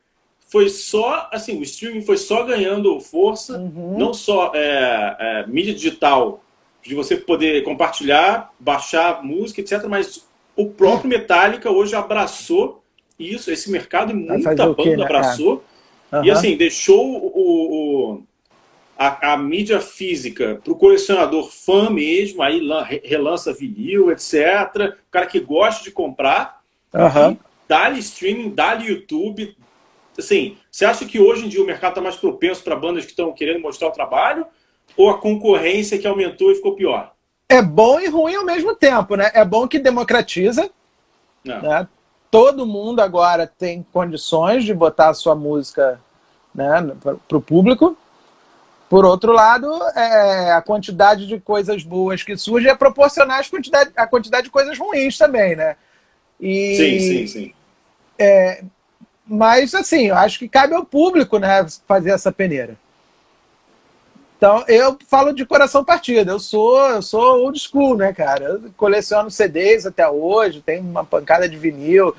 foi 0.48 0.68
só, 0.70 1.30
assim, 1.32 1.60
o 1.60 1.64
streaming 1.64 2.02
foi 2.02 2.18
só 2.18 2.44
ganhando 2.44 3.00
força, 3.00 3.60
uhum. 3.60 4.00
não 4.00 4.16
só 4.16 4.52
é, 4.56 5.16
é, 5.20 5.48
mídia 5.48 5.76
digital, 5.76 6.44
de 6.82 6.96
você 6.96 7.16
poder 7.16 7.64
compartilhar, 7.64 8.52
baixar 8.60 9.24
música, 9.24 9.62
etc., 9.62 9.86
mas 9.88 10.26
o 10.56 10.68
próprio 10.68 11.10
Metallica 11.10 11.70
hoje 11.70 11.96
abraçou 11.96 12.82
isso, 13.20 13.52
esse 13.52 13.72
mercado 13.72 14.12
e 14.12 14.16
muita 14.16 14.56
banda 14.56 14.76
quê, 14.84 14.96
né? 14.96 15.04
abraçou. 15.04 15.64
Uhum. 16.12 16.24
E 16.24 16.32
assim, 16.32 16.56
deixou 16.56 17.06
o, 17.06 17.32
o 17.36 18.24
a, 18.98 19.34
a, 19.34 19.38
mídia 19.38 19.80
física 19.80 20.60
para 20.64 20.74
o 20.74 20.76
colecionador 20.76 21.50
fã 21.52 21.90
mesmo, 21.90 22.42
aí 22.42 22.62
relança 23.04 23.54
vinil, 23.54 24.12
etc. 24.12 24.96
O 25.08 25.12
cara 25.12 25.26
que 25.26 25.40
gosta 25.40 25.84
de 25.84 25.92
comprar. 25.92 26.62
Uhum. 26.94 27.38
Dá-lhe 27.68 28.00
streaming, 28.00 28.50
dá-lhe 28.50 28.88
YouTube, 28.88 29.56
assim, 30.18 30.58
você 30.72 30.86
acha 30.86 31.06
que 31.06 31.20
hoje 31.20 31.46
em 31.46 31.50
dia 31.50 31.62
o 31.62 31.66
mercado 31.66 31.92
está 31.92 32.02
mais 32.02 32.16
propenso 32.16 32.64
para 32.64 32.76
bandas 32.76 33.04
que 33.04 33.12
estão 33.12 33.32
querendo 33.34 33.62
mostrar 33.62 33.88
o 33.88 33.92
trabalho? 33.92 34.46
Ou 34.96 35.10
a 35.10 35.20
concorrência 35.20 35.98
que 36.00 36.08
aumentou 36.08 36.52
e 36.52 36.56
ficou 36.56 36.76
pior? 36.76 37.14
É 37.50 37.62
bom 37.62 38.00
e 38.00 38.08
ruim 38.08 38.36
ao 38.36 38.46
mesmo 38.46 38.76
tempo, 38.76 39.16
né? 39.16 39.32
É 39.34 39.46
bom 39.46 39.68
que 39.68 39.80
democratiza. 39.80 40.70
Né? 41.44 41.88
Todo 42.30 42.66
mundo 42.66 43.00
agora 43.00 43.48
tem 43.48 43.86
condições 43.94 44.64
de 44.64 44.74
botar 44.74 45.10
a 45.10 45.14
sua 45.14 45.36
música 45.36 46.00
né, 46.54 46.96
para 47.28 47.38
o 47.38 47.42
público. 47.42 47.98
Por 48.90 49.04
outro 49.06 49.34
lado, 49.34 49.68
é, 49.96 50.52
a 50.52 50.62
quantidade 50.62 51.28
de 51.28 51.40
coisas 51.40 51.84
boas 51.84 52.24
que 52.24 52.38
surge 52.38 52.70
é 52.70 52.76
proporcional 52.76 53.40
à 53.40 53.44
quantidade, 53.44 53.92
à 53.96 54.08
quantidade 54.08 54.46
de 54.46 54.50
coisas 54.50 54.78
ruins 54.78 55.18
também, 55.18 55.56
né? 55.56 55.76
E, 56.40 56.76
sim, 56.76 57.00
sim, 57.00 57.28
sim. 57.28 57.54
É, 58.18 58.64
mas, 59.26 59.76
assim, 59.76 60.08
eu 60.08 60.16
acho 60.16 60.40
que 60.40 60.48
cabe 60.48 60.74
ao 60.74 60.86
público 60.86 61.38
né, 61.38 61.66
fazer 61.86 62.12
essa 62.12 62.32
peneira. 62.32 62.78
Então, 64.38 64.64
eu 64.68 64.96
falo 65.08 65.34
de 65.34 65.46
coração 65.46 65.84
partido. 65.84 66.30
Eu 66.30 66.40
sou, 66.40 66.80
eu 66.90 67.02
sou 67.02 67.44
old 67.44 67.60
school, 67.60 67.98
né, 67.98 68.14
cara? 68.14 68.46
Eu 68.46 68.62
coleciono 68.78 69.32
CDs 69.32 69.88
até 69.88 70.08
hoje, 70.08 70.62
tenho 70.62 70.84
uma 70.84 71.04
pancada 71.04 71.50
de 71.50 71.58
vinil. 71.58 72.16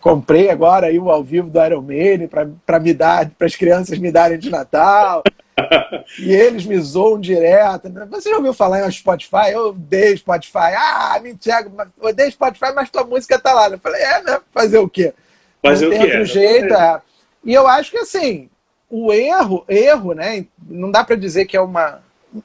Comprei 0.00 0.48
agora 0.48 0.86
aí 0.86 0.98
o 0.98 1.10
ao 1.10 1.22
vivo 1.22 1.50
do 1.50 1.64
Iron 1.64 1.82
Maiden 1.82 2.28
para 2.28 2.78
me 2.78 2.94
dar, 2.94 3.28
para 3.30 3.46
as 3.46 3.56
crianças 3.56 3.98
me 3.98 4.12
darem 4.12 4.38
de 4.38 4.48
Natal. 4.48 5.24
e 6.20 6.32
eles 6.32 6.64
me 6.66 6.78
zoam 6.78 7.20
direto. 7.20 7.92
Você 8.10 8.30
já 8.30 8.36
ouviu 8.36 8.54
falar 8.54 8.86
em 8.86 8.90
Spotify? 8.90 9.50
Eu 9.50 9.68
odeio 9.70 10.18
Spotify. 10.18 10.74
Ah, 10.76 11.18
mentira, 11.20 11.66
eu 12.00 12.08
odeio 12.08 12.30
Spotify, 12.30 12.72
mas 12.74 12.90
tua 12.90 13.04
música 13.04 13.38
tá 13.40 13.52
lá. 13.52 13.68
Eu 13.68 13.78
falei, 13.78 14.02
é, 14.02 14.22
né? 14.22 14.40
Fazer 14.52 14.78
o 14.78 14.88
quê? 14.88 15.12
Fazer 15.60 15.88
não 15.88 15.96
o 15.96 15.98
quê? 15.98 16.04
outro 16.04 16.24
jeito. 16.24 16.74
É. 16.74 17.00
E 17.44 17.54
eu 17.54 17.66
acho 17.66 17.90
que 17.90 17.98
assim, 17.98 18.48
o 18.90 19.12
erro, 19.12 19.64
erro, 19.68 20.12
né? 20.12 20.46
Não 20.68 20.90
dá 20.90 21.04
para 21.04 21.16
dizer 21.16 21.46
que 21.46 21.56
é 21.56 21.60
uma, 21.60 22.00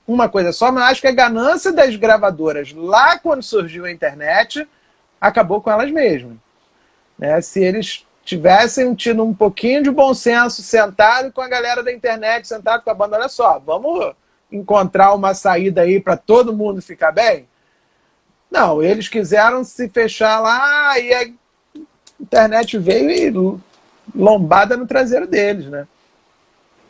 uma 0.07 0.27
coisa 0.27 0.51
só, 0.51 0.71
mas 0.71 0.91
acho 0.91 1.01
que 1.01 1.07
a 1.07 1.13
ganância 1.13 1.71
das 1.71 1.95
gravadoras 1.95 2.73
lá 2.73 3.17
quando 3.19 3.43
surgiu 3.43 3.85
a 3.85 3.91
internet 3.91 4.67
acabou 5.19 5.61
com 5.61 5.71
elas 5.71 5.91
mesmas. 5.91 6.37
Né? 7.17 7.39
Se 7.41 7.63
eles 7.63 8.05
tivessem 8.23 8.93
tido 8.95 9.23
um 9.23 9.33
pouquinho 9.33 9.83
de 9.83 9.91
bom 9.91 10.13
senso, 10.13 10.61
sentado 10.61 11.31
com 11.31 11.41
a 11.41 11.47
galera 11.47 11.83
da 11.83 11.91
internet, 11.91 12.47
sentado 12.47 12.83
com 12.83 12.89
a 12.89 12.93
banda, 12.93 13.17
olha 13.17 13.29
só, 13.29 13.59
vamos 13.59 14.13
encontrar 14.51 15.13
uma 15.13 15.33
saída 15.33 15.81
aí 15.81 15.99
para 15.99 16.17
todo 16.17 16.55
mundo 16.55 16.81
ficar 16.81 17.11
bem? 17.11 17.47
Não, 18.49 18.83
eles 18.83 19.07
quiseram 19.07 19.63
se 19.63 19.87
fechar 19.87 20.39
lá 20.39 20.99
e 20.99 21.13
aí 21.13 21.35
internet 22.19 22.77
veio 22.77 23.09
e 23.09 23.59
lombada 24.13 24.77
no 24.77 24.85
traseiro 24.85 25.25
deles, 25.25 25.65
né? 25.67 25.87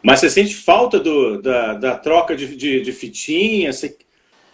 Mas 0.03 0.19
você 0.19 0.29
sente 0.29 0.55
falta 0.55 0.99
do, 0.99 1.41
da, 1.41 1.73
da 1.73 1.95
troca 1.95 2.35
de, 2.35 2.55
de, 2.55 2.81
de 2.81 2.91
fitinha? 2.91 3.71
Você, 3.71 3.95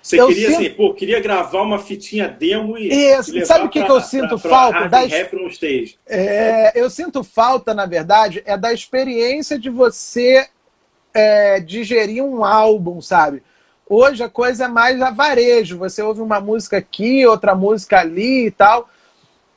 você 0.01 0.17
queria 0.25 0.49
sinto... 0.49 0.59
assim, 0.59 0.69
pô, 0.71 0.93
queria 0.93 1.19
gravar 1.19 1.61
uma 1.61 1.79
fitinha 1.79 2.27
demo 2.27 2.77
e. 2.77 2.89
Isso. 2.89 3.45
Sabe 3.45 3.65
o 3.65 3.69
que, 3.69 3.83
que 3.83 3.91
eu 3.91 4.01
sinto 4.01 4.39
pra, 4.39 4.49
falta? 4.49 4.77
Pra 4.77 4.87
das... 4.87 5.11
stage. 5.51 5.97
É, 6.05 6.71
eu 6.75 6.89
sinto 6.89 7.23
falta, 7.23 7.73
na 7.73 7.85
verdade, 7.85 8.41
é 8.45 8.57
da 8.57 8.73
experiência 8.73 9.57
de 9.57 9.69
você 9.69 10.47
é, 11.13 11.59
digerir 11.59 12.23
um 12.23 12.43
álbum, 12.43 13.01
sabe? 13.01 13.41
Hoje 13.89 14.21
a 14.21 14.29
coisa 14.29 14.65
é 14.65 14.67
mais 14.67 15.01
a 15.01 15.11
varejo. 15.11 15.77
Você 15.77 16.01
ouve 16.01 16.21
uma 16.21 16.41
música 16.41 16.77
aqui, 16.77 17.25
outra 17.25 17.55
música 17.55 17.99
ali 17.99 18.47
e 18.47 18.51
tal 18.51 18.89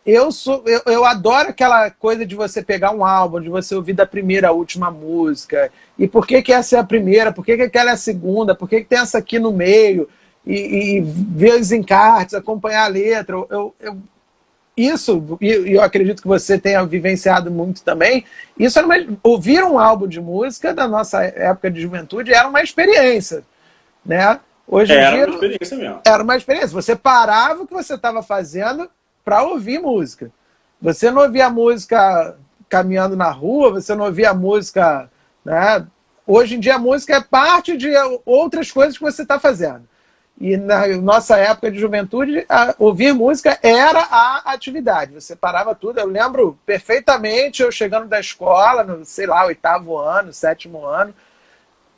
eu 0.05 0.33
sou 0.33 0.63
eu, 0.67 0.81
eu 0.87 1.05
adoro 1.05 1.51
aquela 1.51 1.91
coisa 1.91 2.25
de 2.25 2.35
você 2.35 2.63
pegar 2.63 2.93
um 2.93 3.05
álbum, 3.05 3.41
de 3.41 3.49
você 3.49 3.75
ouvir 3.75 3.93
da 3.93 4.07
primeira 4.07 4.49
à 4.49 4.53
última 4.53 4.91
música. 4.91 5.71
E 5.99 6.09
por 6.09 6.27
que, 6.27 6.43
que 6.43 6.53
essa 6.53 6.77
é 6.77 6.79
a 6.81 6.85
primeira? 6.85 7.33
Por 7.33 7.45
que, 7.45 7.57
que 7.57 7.63
aquela 7.63 7.91
é 7.91 7.95
a 7.95 7.99
segunda? 7.99 8.55
Por 8.55 8.69
que, 8.69 8.81
que 8.81 8.89
tem 8.89 8.99
essa 8.99 9.19
aqui 9.19 9.39
no 9.39 9.53
meio? 9.53 10.09
E, 10.47 10.97
e 10.97 11.01
ver 11.03 11.61
os 11.61 11.71
encartes, 11.71 12.35
acompanhar 12.35 12.85
a 12.85 12.89
letra. 12.89 13.37
Eu, 13.51 13.75
eu, 13.79 13.99
isso, 14.77 15.39
e 15.41 15.75
eu 15.75 15.83
acredito 15.83 16.23
que 16.23 16.29
você 16.29 16.59
tenha 16.59 16.83
vivenciado 16.87 17.51
muito 17.51 17.83
também, 17.83 18.25
isso 18.59 18.79
era 18.79 18.87
uma, 18.87 18.97
ouvir 19.23 19.63
um 19.63 19.79
álbum 19.79 20.07
de 20.07 20.21
música 20.21 20.73
da 20.73 20.89
nossa 20.89 21.23
época 21.23 21.71
de 21.71 21.83
juventude 21.83 22.33
era 22.33 22.49
uma 22.49 22.63
experiência, 22.63 23.43
né? 24.07 24.41
Hoje 24.67 24.93
era 24.93 25.11
dia, 25.11 25.27
uma 25.27 25.35
experiência 25.35 25.77
mesmo. 25.77 26.01
Era 26.07 26.23
uma 26.23 26.37
experiência. 26.37 26.69
Você 26.69 26.97
parava 26.97 27.63
o 27.63 27.67
que 27.67 27.75
você 27.75 27.95
estava 27.95 28.23
fazendo 28.23 28.89
para 29.25 29.43
ouvir 29.43 29.79
música. 29.81 30.31
Você 30.81 31.11
não 31.11 31.23
ouvia 31.23 31.51
música 31.51 32.37
caminhando 32.69 33.17
na 33.17 33.31
rua, 33.31 33.71
você 33.71 33.95
não 33.95 34.07
ouvia 34.07 34.33
música. 34.33 35.11
Né? 35.45 35.87
Hoje 36.27 36.57
em 36.57 36.61
dia 36.61 36.77
a 36.77 36.79
música 36.79 37.17
é 37.17 37.21
parte 37.21 37.77
de 37.77 37.91
outras 38.25 38.71
coisas 38.71 38.97
que 38.97 39.05
você 39.05 39.23
está 39.23 39.39
fazendo. 39.39 39.89
E 40.41 40.57
na 40.57 40.87
nossa 40.97 41.37
época 41.37 41.71
de 41.71 41.79
juventude, 41.79 42.47
ouvir 42.79 43.13
música 43.13 43.59
era 43.63 44.01
a 44.11 44.53
atividade. 44.53 45.13
Você 45.13 45.37
parava 45.37 45.75
tudo. 45.75 46.01
Eu 46.01 46.07
lembro 46.07 46.59
perfeitamente 46.65 47.63
eu 47.63 47.71
chegando 47.71 48.09
da 48.09 48.19
escola, 48.19 48.83
no, 48.83 49.05
sei 49.05 49.27
lá, 49.27 49.45
oitavo 49.45 49.99
ano, 49.99 50.33
sétimo 50.33 50.87
ano, 50.87 51.13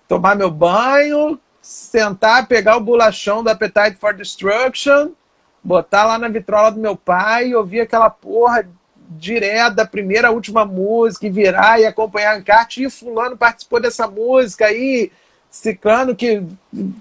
tomar 0.09 0.35
meu 0.35 0.51
banho, 0.51 1.39
sentar, 1.61 2.49
pegar 2.49 2.77
o 2.77 2.81
bolachão 2.81 3.45
do 3.45 3.49
Appetite 3.49 3.97
for 4.01 4.13
Destruction 4.13 5.13
botar 5.63 6.05
lá 6.05 6.19
na 6.19 6.29
vitrola 6.29 6.73
do 6.73 6.81
meu 6.81 6.97
pai 6.97 7.49
e 7.49 7.55
ouvir 7.55 7.81
aquela 7.81 8.11
porra 8.11 8.69
direto 9.11 9.77
da 9.77 9.87
primeira 9.87 10.29
à 10.29 10.31
última 10.31 10.65
música 10.65 11.27
e 11.27 11.31
virar 11.31 11.81
e 11.81 11.87
acompanhar 11.87 12.33
a 12.33 12.39
encarte. 12.39 12.83
E 12.83 12.91
fulano 12.91 13.37
participou 13.37 13.81
dessa 13.81 14.07
música 14.07 14.67
aí, 14.67 15.11
Ciclano 15.51 16.17
que 16.17 16.43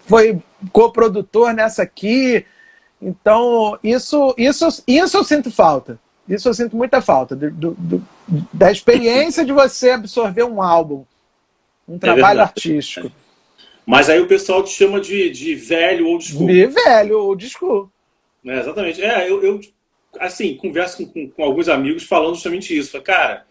foi 0.06 0.40
coprodutor 0.72 1.54
nessa 1.54 1.84
aqui. 1.84 2.46
Então, 3.02 3.80
isso, 3.84 4.34
isso, 4.38 4.68
isso 4.86 5.18
eu 5.18 5.24
sinto 5.24 5.52
falta. 5.52 6.00
Isso 6.30 6.48
eu 6.48 6.54
sinto 6.54 6.78
muita 6.78 7.02
falta. 7.02 7.36
Do, 7.36 7.76
do, 7.78 8.04
da 8.54 8.72
experiência 8.72 9.44
de 9.44 9.52
você 9.52 9.92
absorver 9.92 10.44
um 10.44 10.62
álbum, 10.62 11.04
um 11.88 11.96
é 11.96 12.00
trabalho 12.00 12.42
artístico. 12.42 13.12
Mas 13.86 14.10
aí 14.10 14.20
o 14.22 14.28
pessoal 14.28 14.64
te 14.64 14.70
chama 14.70 15.02
de, 15.02 15.30
de 15.32 15.56
velho 15.56 16.08
ou 16.08 16.22
school. 16.22 16.48
De 16.48 16.68
velho 16.68 17.20
ou 17.20 17.40
school. 17.40 17.90
É, 18.46 18.60
exatamente. 18.60 19.02
É, 19.02 19.30
eu, 19.30 19.44
eu 19.44 19.60
assim, 20.20 20.56
converso 20.56 21.08
com, 21.08 21.30
com, 21.30 21.44
alguns 21.44 21.70
amigos 21.70 22.04
falando 22.04 22.36
justamente 22.36 22.78
isso. 22.78 22.92
Falei, 22.92 23.06
cara, 23.06 23.46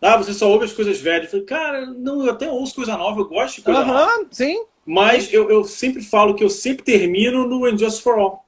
ah, 0.00 0.16
você 0.16 0.32
só 0.32 0.50
ouve 0.50 0.64
as 0.64 0.72
coisas 0.72 1.00
velhas. 1.00 1.24
Eu 1.24 1.30
falei, 1.30 1.46
cara, 1.46 1.86
não, 1.86 2.24
eu 2.24 2.32
até 2.32 2.50
ouço 2.50 2.74
coisa 2.74 2.96
nova, 2.96 3.20
eu 3.20 3.28
gosto 3.28 3.56
de 3.56 3.62
coisa 3.62 3.80
uhum, 3.80 3.86
nova. 3.86 4.26
Sim. 4.30 4.64
Mas 4.86 5.32
eu, 5.32 5.50
eu 5.50 5.64
sempre 5.64 6.02
falo 6.02 6.34
que 6.34 6.42
eu 6.42 6.50
sempre 6.50 6.84
termino 6.84 7.46
no 7.46 7.64
And 7.66 7.76
Just 7.76 8.02
For 8.02 8.18
All. 8.18 8.44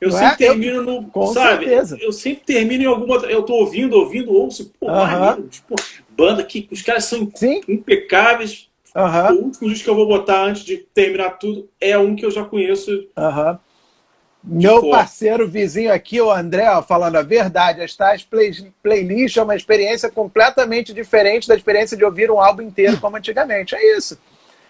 Eu 0.00 0.10
não 0.10 0.18
sempre 0.18 0.44
é? 0.44 0.48
termino 0.48 0.76
eu, 0.76 0.82
no. 0.82 1.04
Com 1.10 1.26
sabe? 1.28 1.66
Certeza. 1.66 1.98
Eu 2.00 2.12
sempre 2.12 2.44
termino 2.44 2.82
em 2.82 2.86
alguma. 2.86 3.16
Eu 3.26 3.42
tô 3.42 3.54
ouvindo, 3.54 3.96
ouvindo, 3.96 4.32
ouço. 4.32 4.72
Pô, 4.80 4.90
uhum. 4.90 5.46
tipo, 5.46 5.74
banda 6.08 6.42
que 6.42 6.66
os 6.70 6.80
caras 6.80 7.04
são 7.04 7.30
Sim. 7.34 7.60
impecáveis. 7.68 8.68
Uhum. 8.96 9.36
O 9.36 9.44
último 9.44 9.68
disco 9.68 9.84
que 9.84 9.90
eu 9.90 9.94
vou 9.94 10.08
botar 10.08 10.42
antes 10.42 10.64
de 10.64 10.78
terminar 10.78 11.38
tudo 11.38 11.68
é 11.80 11.96
um 11.96 12.16
que 12.16 12.24
eu 12.24 12.30
já 12.30 12.44
conheço. 12.44 12.90
Uhum. 12.90 13.58
Meu 14.42 14.88
parceiro 14.88 15.46
vizinho 15.46 15.92
aqui, 15.92 16.20
o 16.20 16.30
André, 16.30 16.68
ó, 16.70 16.82
falando 16.82 17.16
a 17.16 17.22
verdade, 17.22 17.82
as 17.82 17.94
tais 17.94 18.24
play, 18.24 18.72
playlists 18.82 19.36
é 19.36 19.42
uma 19.42 19.54
experiência 19.54 20.10
completamente 20.10 20.94
diferente 20.94 21.46
da 21.46 21.54
experiência 21.54 21.96
de 21.96 22.04
ouvir 22.04 22.30
um 22.30 22.40
álbum 22.40 22.62
inteiro 22.62 22.98
como 22.98 23.16
antigamente. 23.16 23.74
É 23.74 23.96
isso. 23.96 24.18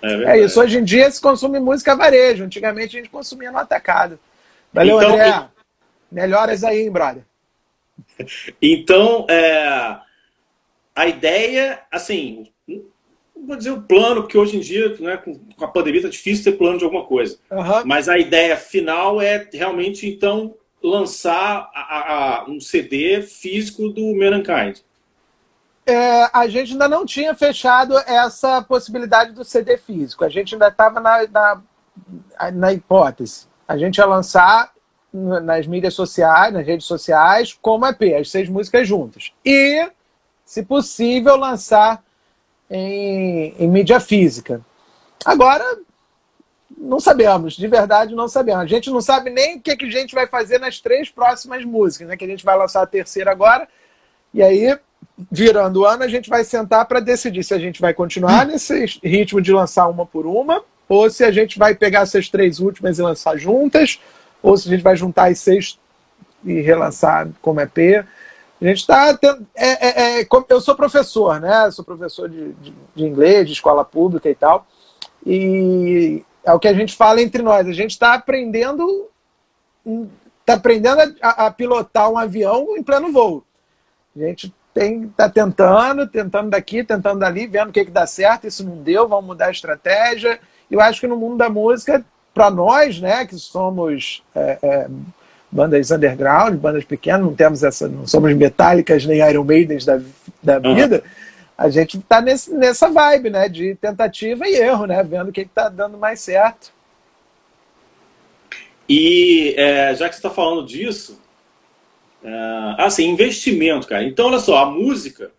É, 0.02 0.38
é, 0.38 0.44
isso. 0.44 0.60
Hoje 0.60 0.78
em 0.78 0.84
dia 0.84 1.08
se 1.10 1.20
consome 1.20 1.60
música 1.60 1.94
varejo. 1.94 2.44
Antigamente 2.44 2.96
a 2.96 3.00
gente 3.00 3.10
consumia 3.10 3.52
no 3.52 3.58
atacado. 3.58 4.18
Valeu, 4.72 5.00
então, 5.00 5.14
André. 5.14 5.48
Melhoras 6.10 6.64
aí, 6.64 6.82
hein, 6.82 6.90
brother. 6.90 7.22
Então, 8.60 9.26
é, 9.28 9.96
a 10.94 11.06
ideia, 11.06 11.80
assim, 11.90 12.50
não 13.40 13.46
vou 13.46 13.56
dizer 13.56 13.70
o 13.70 13.82
plano, 13.82 14.22
porque 14.22 14.36
hoje 14.36 14.56
em 14.56 14.60
dia, 14.60 14.96
né, 15.00 15.16
com, 15.16 15.40
a 15.64 15.68
pandemia, 15.68 16.00
está 16.00 16.10
difícil 16.10 16.44
ter 16.44 16.58
plano 16.58 16.78
de 16.78 16.84
alguma 16.84 17.04
coisa. 17.04 17.38
Uhum. 17.50 17.84
Mas 17.84 18.08
a 18.08 18.18
ideia 18.18 18.56
final 18.56 19.20
é 19.20 19.48
realmente, 19.52 20.06
então, 20.06 20.54
lançar 20.82 21.70
a, 21.74 22.42
a, 22.42 22.44
um 22.48 22.60
CD 22.60 23.22
físico 23.22 23.88
do 23.88 24.14
Mankind. 24.14 24.78
É, 25.86 26.28
a 26.32 26.46
gente 26.46 26.72
ainda 26.72 26.88
não 26.88 27.04
tinha 27.04 27.34
fechado 27.34 27.98
essa 27.98 28.62
possibilidade 28.62 29.32
do 29.32 29.44
CD 29.44 29.76
físico. 29.76 30.24
A 30.24 30.28
gente 30.28 30.54
ainda 30.54 30.68
estava 30.68 31.00
na, 31.00 31.26
na, 31.26 31.62
na, 32.52 32.72
hipótese. 32.72 33.48
A 33.66 33.76
gente 33.76 33.96
ia 33.96 34.06
lançar 34.06 34.72
nas 35.12 35.66
mídias 35.66 35.94
sociais, 35.94 36.52
nas 36.52 36.64
redes 36.64 36.86
sociais, 36.86 37.58
como 37.60 37.86
EP, 37.86 38.14
as 38.20 38.30
seis 38.30 38.48
músicas 38.48 38.86
juntas. 38.86 39.32
E, 39.44 39.90
se 40.44 40.62
possível, 40.62 41.36
lançar 41.36 42.04
em, 42.70 43.54
em 43.58 43.68
mídia 43.68 43.98
física. 43.98 44.60
Agora, 45.24 45.64
não 46.78 47.00
sabemos, 47.00 47.54
de 47.54 47.66
verdade 47.66 48.14
não 48.14 48.28
sabemos. 48.28 48.62
A 48.62 48.66
gente 48.66 48.90
não 48.90 49.00
sabe 49.00 49.28
nem 49.30 49.58
o 49.58 49.60
que, 49.60 49.76
que 49.76 49.84
a 49.84 49.90
gente 49.90 50.14
vai 50.14 50.26
fazer 50.26 50.58
nas 50.58 50.80
três 50.80 51.10
próximas 51.10 51.64
músicas, 51.64 52.08
né? 52.08 52.16
Que 52.16 52.24
a 52.24 52.28
gente 52.28 52.44
vai 52.44 52.56
lançar 52.56 52.82
a 52.82 52.86
terceira 52.86 53.30
agora. 53.30 53.68
E 54.32 54.42
aí, 54.42 54.78
virando 55.30 55.80
o 55.80 55.84
ano, 55.84 56.04
a 56.04 56.08
gente 56.08 56.30
vai 56.30 56.44
sentar 56.44 56.86
para 56.86 57.00
decidir 57.00 57.42
se 57.42 57.52
a 57.52 57.58
gente 57.58 57.80
vai 57.80 57.92
continuar 57.92 58.46
nesse 58.46 58.86
ritmo 59.02 59.40
de 59.40 59.52
lançar 59.52 59.88
uma 59.88 60.06
por 60.06 60.24
uma, 60.26 60.62
ou 60.88 61.10
se 61.10 61.24
a 61.24 61.30
gente 61.30 61.58
vai 61.58 61.74
pegar 61.74 62.00
essas 62.00 62.28
três 62.28 62.60
últimas 62.60 62.98
e 62.98 63.02
lançar 63.02 63.36
juntas, 63.36 64.00
ou 64.42 64.56
se 64.56 64.68
a 64.68 64.70
gente 64.70 64.82
vai 64.82 64.96
juntar 64.96 65.30
as 65.30 65.40
seis 65.40 65.78
e 66.44 66.60
relançar 66.60 67.28
como 67.42 67.60
EP. 67.60 68.06
A 68.60 68.64
gente 68.66 68.78
está. 68.78 69.18
É, 69.54 69.68
é, 69.88 70.20
é, 70.20 70.26
eu 70.48 70.60
sou 70.60 70.74
professor, 70.74 71.40
né? 71.40 71.70
Sou 71.70 71.84
professor 71.84 72.28
de, 72.28 72.52
de, 72.54 72.74
de, 72.94 73.04
inglês, 73.04 73.46
de 73.46 73.54
escola 73.54 73.84
pública 73.84 74.28
e 74.28 74.34
tal. 74.34 74.66
E 75.24 76.22
é 76.44 76.52
o 76.52 76.58
que 76.58 76.68
a 76.68 76.74
gente 76.74 76.94
fala 76.94 77.22
entre 77.22 77.42
nós. 77.42 77.66
A 77.66 77.72
gente 77.72 77.92
está 77.92 78.12
aprendendo. 78.12 79.08
Está 80.40 80.54
aprendendo 80.54 81.16
a, 81.22 81.46
a, 81.46 81.50
pilotar 81.50 82.10
um 82.10 82.18
avião 82.18 82.76
em 82.76 82.82
pleno 82.82 83.10
voo. 83.10 83.44
A 84.14 84.18
gente 84.20 84.52
está 84.74 85.28
tentando, 85.28 86.06
tentando 86.06 86.50
daqui, 86.50 86.84
tentando 86.84 87.20
dali, 87.20 87.46
vendo 87.46 87.70
o 87.70 87.72
que, 87.72 87.84
que 87.84 87.90
dá 87.90 88.06
certo, 88.06 88.46
isso 88.46 88.64
não 88.64 88.76
deu, 88.82 89.08
vamos 89.08 89.26
mudar 89.26 89.46
a 89.46 89.52
estratégia. 89.52 90.40
Eu 90.70 90.80
acho 90.80 91.00
que 91.00 91.06
no 91.06 91.16
mundo 91.16 91.36
da 91.36 91.48
música, 91.48 92.04
para 92.34 92.50
nós, 92.50 93.00
né, 93.00 93.24
que 93.26 93.36
somos 93.36 94.22
é, 94.34 94.58
é, 94.62 94.88
bandas 95.50 95.90
underground, 95.90 96.56
bandas 96.56 96.84
pequenas, 96.84 97.22
não 97.22 97.34
temos 97.34 97.62
essa, 97.62 97.88
não 97.88 98.06
somos 98.06 98.32
metálicas 98.34 99.04
nem 99.04 99.18
Iron 99.28 99.44
Maidens 99.44 99.84
da, 99.84 100.00
da 100.42 100.58
vida. 100.58 100.96
Uhum. 100.96 101.10
A 101.58 101.68
gente 101.68 101.98
está 101.98 102.22
nessa 102.22 102.88
vibe, 102.88 103.30
né, 103.30 103.48
de 103.48 103.74
tentativa 103.74 104.48
e 104.48 104.54
erro, 104.54 104.86
né, 104.86 105.02
vendo 105.02 105.28
o 105.28 105.32
que 105.32 105.42
está 105.42 105.68
dando 105.68 105.98
mais 105.98 106.20
certo. 106.20 106.72
E 108.88 109.54
é, 109.58 109.94
já 109.94 110.08
que 110.08 110.14
você 110.14 110.18
está 110.18 110.30
falando 110.30 110.66
disso, 110.66 111.20
é, 112.24 112.74
assim, 112.78 113.08
investimento, 113.08 113.86
cara. 113.86 114.04
Então, 114.04 114.26
olha 114.26 114.38
só, 114.38 114.58
a 114.58 114.66
música, 114.66 115.30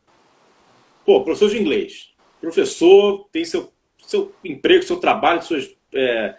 pô, 1.06 1.24
professor 1.24 1.50
de 1.50 1.60
inglês, 1.60 2.10
professor 2.40 3.28
tem 3.32 3.44
seu, 3.44 3.72
seu 4.06 4.34
emprego, 4.44 4.84
seu 4.84 4.98
trabalho, 4.98 5.42
suas, 5.42 5.70
é, 5.94 6.36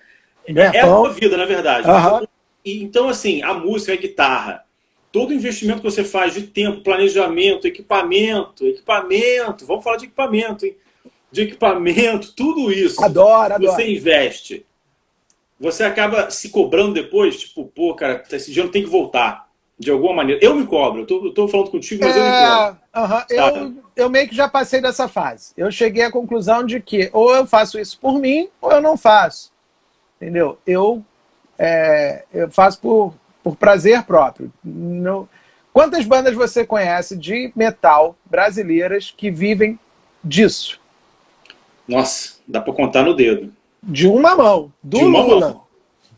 é, 0.47 0.53
é 0.55 0.81
a 0.81 0.87
sua 0.87 1.13
vida, 1.13 1.37
na 1.37 1.45
verdade. 1.45 1.89
Uhum. 1.89 2.27
Então, 2.65 3.09
assim, 3.09 3.43
a 3.43 3.55
música, 3.55 3.93
a 3.93 3.97
guitarra, 3.97 4.65
todo 5.11 5.31
o 5.31 5.35
investimento 5.35 5.83
que 5.83 5.91
você 5.91 6.05
faz 6.05 6.33
de 6.35 6.43
tempo, 6.43 6.83
planejamento, 6.83 7.67
equipamento, 7.67 8.67
equipamento, 8.67 9.67
vamos 9.67 9.85
falar 9.85 9.99
de 9.99 10.07
equipamento, 10.07 10.65
hein? 10.65 10.77
De 11.31 11.43
equipamento, 11.43 12.33
tudo 12.35 12.73
isso. 12.73 13.03
Adoro, 13.03 13.55
adoro. 13.55 13.73
Você 13.73 13.91
investe. 13.91 14.67
Você 15.59 15.85
acaba 15.85 16.31
se 16.31 16.51
cobrando 16.51 16.95
depois, 16.95 17.39
tipo, 17.39 17.67
pô, 17.67 17.95
cara, 17.95 18.23
esse 18.33 18.51
dinheiro 18.51 18.73
tem 18.73 18.83
que 18.83 18.91
voltar. 18.91 19.51
De 19.79 19.91
alguma 19.91 20.15
maneira. 20.15 20.45
Eu 20.45 20.55
me 20.55 20.65
cobro, 20.65 21.01
eu 21.01 21.07
tô, 21.07 21.27
eu 21.27 21.35
tô 21.35 21.49
falando 21.49 21.71
contigo, 21.71 22.05
mas 22.05 22.15
é, 22.15 22.19
eu 22.19 22.23
me 22.23 22.31
é, 22.31 22.47
cobro. 22.47 22.79
Uh 22.95 23.01
-huh. 23.01 23.25
eu, 23.31 23.75
eu 23.97 24.11
meio 24.11 24.29
que 24.29 24.37
já 24.37 24.47
passei 24.47 24.81
dessa 24.81 25.09
fase. 25.09 25.53
Eu 25.57 25.73
cheguei 25.73 26.05
à 26.05 26.13
conclusão 26.13 26.65
de 26.65 26.79
que 26.79 27.11
ou 27.13 27.35
eu 27.35 27.47
faço 27.47 27.81
isso 27.81 27.99
por 27.99 28.21
mim, 28.21 28.49
ou 28.61 28.71
eu 28.71 28.81
não 28.81 28.97
faço. 28.97 29.51
Entendeu? 30.21 30.57
Eu 30.65 31.05
é, 31.65 32.25
eu 32.35 32.51
faço 32.51 32.81
por, 32.81 33.15
por 33.41 33.55
prazer 33.55 34.03
próprio. 34.03 34.53
Não... 34.65 35.29
Quantas 35.73 36.05
bandas 36.05 36.35
você 36.35 36.67
conhece 36.67 37.17
de 37.17 37.53
metal 37.55 38.17
brasileiras 38.27 39.15
que 39.17 39.31
vivem 39.31 39.79
disso? 40.23 40.81
Nossa, 41.87 42.35
dá 42.49 42.61
para 42.61 42.73
contar 42.73 43.05
no 43.05 43.15
dedo. 43.15 43.53
De 43.81 44.09
uma 44.09 44.35
mão, 44.35 44.73
do 44.83 44.99
de 44.99 45.05
uma 45.05 45.23
Lula. 45.23 45.49
Mão. 45.49 45.65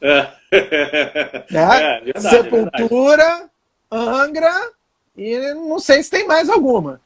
É. 0.01 0.29
Né? 1.51 1.83
É, 1.83 2.01
verdade, 2.01 2.29
Sepultura, 2.29 3.51
Angra 3.91 4.71
e 5.17 5.53
não 5.55 5.81
sei 5.81 6.01
se 6.01 6.11
tem 6.11 6.27
mais 6.27 6.49
alguma. 6.49 7.01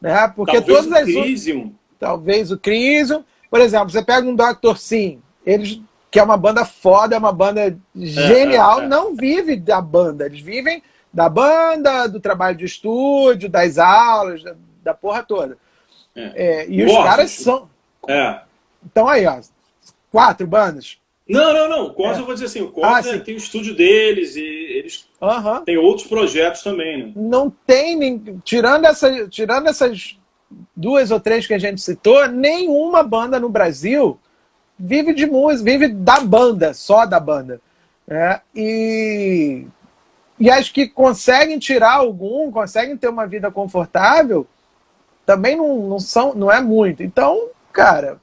Né? 0.00 0.26
Porque 0.34 0.60
talvez 0.60 0.86
todas 0.86 1.02
o 1.02 1.04
Crisium. 1.04 1.74
Talvez 1.98 2.50
o 2.50 2.58
Crisium. 2.58 3.22
Por 3.50 3.60
exemplo, 3.60 3.90
você 3.90 4.02
pega 4.02 4.26
um 4.26 4.34
Dr. 4.34 4.76
Sim, 4.76 5.20
eles 5.44 5.80
que 6.14 6.20
é 6.20 6.22
uma 6.22 6.36
banda 6.36 6.64
foda, 6.64 7.16
é 7.16 7.18
uma 7.18 7.32
banda 7.32 7.76
genial, 7.92 8.78
é, 8.78 8.82
é, 8.82 8.84
é. 8.84 8.88
não 8.88 9.16
vive 9.16 9.56
da 9.56 9.80
banda, 9.80 10.26
eles 10.26 10.40
vivem 10.40 10.80
da 11.12 11.28
banda, 11.28 12.06
do 12.06 12.20
trabalho 12.20 12.56
de 12.56 12.64
estúdio, 12.64 13.48
das 13.48 13.78
aulas, 13.78 14.40
da, 14.44 14.54
da 14.84 14.94
porra 14.94 15.24
toda. 15.24 15.58
É. 16.14 16.60
é 16.60 16.70
e 16.70 16.84
os 16.84 16.92
caras 16.92 17.32
são. 17.32 17.68
É. 18.06 18.38
Então 18.86 19.08
aí, 19.08 19.26
ó, 19.26 19.40
quatro 20.08 20.46
bandas. 20.46 20.98
Não, 21.28 21.52
não, 21.52 21.68
não. 21.68 21.86
O 21.86 21.92
Cos, 21.92 22.16
eu 22.16 22.24
vou 22.24 22.34
dizer 22.34 22.46
assim, 22.46 22.62
o 22.62 22.70
Cos 22.70 22.84
ah, 22.84 23.18
tem 23.18 23.34
o 23.34 23.38
estúdio 23.38 23.74
deles 23.74 24.36
e 24.36 24.44
eles 24.44 25.08
uhum. 25.20 25.64
têm 25.64 25.78
outros 25.78 26.06
projetos 26.06 26.62
também, 26.62 27.06
né? 27.06 27.12
Não 27.16 27.50
tem, 27.66 27.96
nem, 27.96 28.40
tirando, 28.44 28.84
essa, 28.84 29.26
tirando 29.26 29.66
essas 29.66 30.16
duas 30.76 31.10
ou 31.10 31.18
três 31.18 31.44
que 31.44 31.54
a 31.54 31.58
gente 31.58 31.80
citou, 31.80 32.28
nenhuma 32.28 33.02
banda 33.02 33.40
no 33.40 33.48
Brasil 33.48 34.20
vive 34.78 35.14
de 35.14 35.26
música, 35.26 35.64
vive 35.64 35.88
da 35.88 36.20
banda, 36.20 36.74
só 36.74 37.06
da 37.06 37.20
banda. 37.20 37.60
Né? 38.06 38.40
E, 38.54 39.66
e 40.38 40.50
acho 40.50 40.72
que 40.72 40.88
conseguem 40.88 41.58
tirar 41.58 41.94
algum, 41.94 42.50
conseguem 42.50 42.96
ter 42.96 43.08
uma 43.08 43.26
vida 43.26 43.50
confortável, 43.50 44.46
também 45.24 45.56
não, 45.56 45.88
não, 45.88 45.98
são, 45.98 46.34
não 46.34 46.50
é 46.50 46.60
muito. 46.60 47.02
Então, 47.02 47.48
cara, 47.72 48.18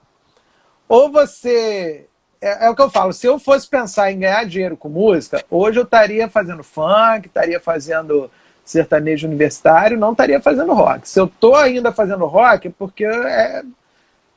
ou 0.87 1.11
você. 1.11 2.05
É, 2.39 2.65
é, 2.65 2.69
o 2.69 2.75
que 2.75 2.81
eu 2.81 2.89
falo, 2.89 3.13
se 3.13 3.27
eu 3.27 3.37
fosse 3.37 3.67
pensar 3.67 4.11
em 4.11 4.19
ganhar 4.19 4.45
dinheiro 4.45 4.75
com 4.75 4.89
música, 4.89 5.43
hoje 5.49 5.79
eu 5.79 5.83
estaria 5.83 6.27
fazendo 6.27 6.63
funk, 6.63 7.27
estaria 7.27 7.59
fazendo 7.59 8.31
sertanejo 8.65 9.27
universitário, 9.27 9.97
não 9.97 10.11
estaria 10.11 10.41
fazendo 10.41 10.73
rock. 10.73 11.07
Se 11.07 11.19
eu 11.19 11.25
estou 11.25 11.55
ainda 11.55 11.91
fazendo 11.91 12.25
rock, 12.25 12.67
é 12.67 12.71
porque 12.77 13.05
é, 13.05 13.63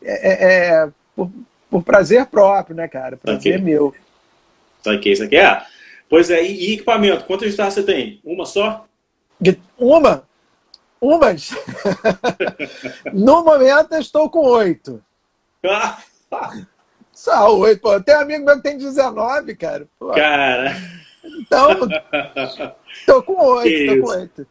é, 0.03 0.83
é 0.83 0.89
por, 1.17 1.31
por 1.75 1.83
prazer 1.83 2.25
próprio, 2.27 2.77
né, 2.77 2.87
cara? 2.87 3.17
Prazer 3.17 3.57
okay. 3.57 3.59
meu. 3.59 3.93
Aqui, 4.87 5.11
isso 5.11 5.25
aqui 5.25 5.37
é. 5.37 5.61
Pois 6.09 6.31
é, 6.31 6.41
e, 6.41 6.75
equipamento? 6.75 7.25
Quantas 7.25 7.51
guitarras 7.51 7.75
você 7.75 7.83
tem? 7.83 8.21
Uma 8.23 8.47
só? 8.47 8.87
Uma? 9.77 10.23
Umas? 11.01 11.51
no 13.13 13.43
momento 13.43 13.93
eu 13.93 13.99
estou 13.99 14.31
com 14.31 14.47
oito. 14.47 15.03
Só 17.13 17.57
oito, 17.59 17.81
pô. 17.81 18.01
Tem 18.01 18.15
um 18.17 18.21
amigo 18.21 18.45
meu 18.45 18.57
que 18.57 18.63
tem 18.63 18.79
19, 18.79 19.57
cara. 19.57 19.89
Pô. 19.99 20.13
Cara. 20.13 20.77
Então, 21.25 21.71
tô 23.05 23.21
com 23.25 23.35
oito, 23.47 23.97
tô 23.97 24.01
com 24.01 24.11
oito. 24.11 24.47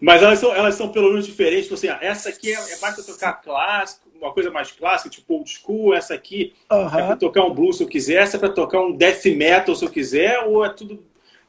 Mas 0.00 0.22
elas 0.22 0.38
são, 0.38 0.54
elas 0.54 0.74
são 0.76 0.88
pelo 0.90 1.10
menos 1.10 1.26
diferentes. 1.26 1.64
Tipo 1.64 1.74
assim, 1.74 1.88
ah, 1.88 1.98
essa 2.00 2.30
aqui 2.30 2.54
é, 2.54 2.54
é 2.54 2.78
mais 2.78 2.94
para 2.94 3.04
tocar 3.04 3.34
clássico, 3.34 4.08
uma 4.22 4.32
coisa 4.32 4.50
mais 4.50 4.70
clássica, 4.70 5.10
tipo 5.10 5.34
old 5.34 5.50
school. 5.50 5.94
Essa 5.94 6.14
aqui 6.14 6.54
é 6.70 7.02
para 7.06 7.16
tocar 7.16 7.44
um 7.44 7.52
blues 7.52 7.76
se 7.76 7.82
eu 7.82 7.88
quiser. 7.88 8.22
Essa 8.22 8.36
é 8.36 8.40
para 8.40 8.48
tocar 8.48 8.80
um 8.80 8.92
death 8.92 9.24
metal 9.26 9.74
se 9.74 9.84
eu 9.84 9.90
quiser. 9.90 10.40
Ou 10.46 10.64
é 10.64 10.68
tudo. 10.68 11.02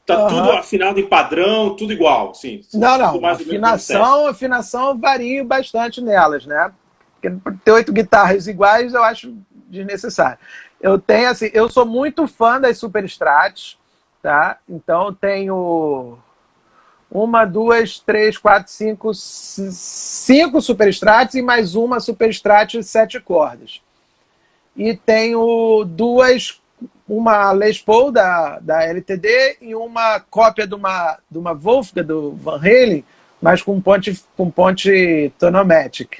Tá 0.06 0.26
tudo 0.26 0.50
afinado 0.50 1.00
em 1.00 1.06
padrão, 1.06 1.74
tudo 1.74 1.90
igual, 1.90 2.34
sim. 2.34 2.60
Não, 2.74 2.98
não. 2.98 3.24
Afinação, 3.24 4.26
afinação 4.26 4.98
varia 4.98 5.42
bastante 5.42 5.98
nelas, 6.02 6.44
né? 6.44 6.70
Porque 7.14 7.34
ter 7.64 7.72
oito 7.72 7.90
guitarras 7.90 8.46
iguais 8.46 8.92
eu 8.92 9.02
acho 9.02 9.34
desnecessário. 9.66 10.36
Eu 10.78 10.98
tenho 10.98 11.30
assim, 11.30 11.48
eu 11.54 11.70
sou 11.70 11.86
muito 11.86 12.26
fã 12.26 12.60
das 12.60 12.76
Super 12.76 13.02
Strats, 13.04 13.78
tá? 14.20 14.58
Então 14.68 15.06
eu 15.06 15.12
tenho 15.14 16.18
uma, 17.14 17.44
duas, 17.44 18.00
três, 18.00 18.36
quatro, 18.36 18.72
cinco, 18.72 19.12
cinco 19.14 20.60
superstratos 20.60 21.36
e 21.36 21.42
mais 21.42 21.76
uma 21.76 22.00
superstrat 22.00 22.72
de 22.72 22.82
sete 22.82 23.20
cordas. 23.20 23.80
e 24.76 24.96
tenho 24.96 25.84
duas, 25.84 26.60
uma 27.08 27.52
Les 27.52 27.78
Paul 27.78 28.10
da, 28.10 28.58
da 28.58 28.82
LTD 28.82 29.58
e 29.60 29.76
uma 29.76 30.18
cópia 30.18 30.66
de 30.66 30.74
uma, 30.74 31.16
de 31.30 31.38
uma 31.38 31.54
Wolfgang 31.54 32.04
do 32.04 32.32
Van 32.32 32.56
Halen, 32.56 33.04
mas 33.40 33.62
com 33.62 33.80
ponte, 33.80 34.20
com 34.36 34.50
ponte 34.50 35.32
Tonomatic. 35.38 36.18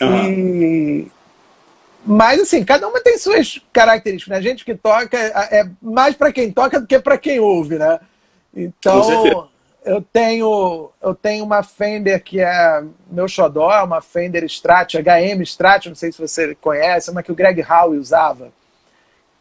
Aham. 0.00 0.30
E... 0.30 1.08
Mas, 2.06 2.40
assim, 2.40 2.64
cada 2.64 2.86
uma 2.86 3.00
tem 3.00 3.18
suas 3.18 3.60
características. 3.72 4.30
Né? 4.30 4.38
A 4.38 4.40
gente 4.40 4.64
que 4.64 4.76
toca 4.76 5.18
é 5.18 5.60
é 5.60 5.70
mais 5.82 6.14
para 6.14 6.32
quem 6.32 6.52
toca 6.52 6.80
do 6.80 6.86
que 6.86 7.00
para 7.00 7.18
quem 7.18 7.40
ouve, 7.40 7.76
né? 7.76 7.98
Então. 8.54 9.48
Eu 9.88 10.02
tenho, 10.02 10.90
eu 11.02 11.14
tenho 11.14 11.44
uma 11.44 11.62
Fender 11.62 12.22
que 12.22 12.40
é 12.40 12.82
meu 13.10 13.26
xodó, 13.26 13.72
é 13.72 13.82
uma 13.82 14.00
Fender 14.00 14.44
Strat, 14.44 14.94
HM 14.94 15.42
Strat, 15.42 15.86
não 15.86 15.94
sei 15.94 16.12
se 16.12 16.20
você 16.20 16.54
conhece, 16.54 17.10
uma 17.10 17.22
que 17.22 17.32
o 17.32 17.34
Greg 17.34 17.62
Howe 17.62 17.96
usava. 17.98 18.50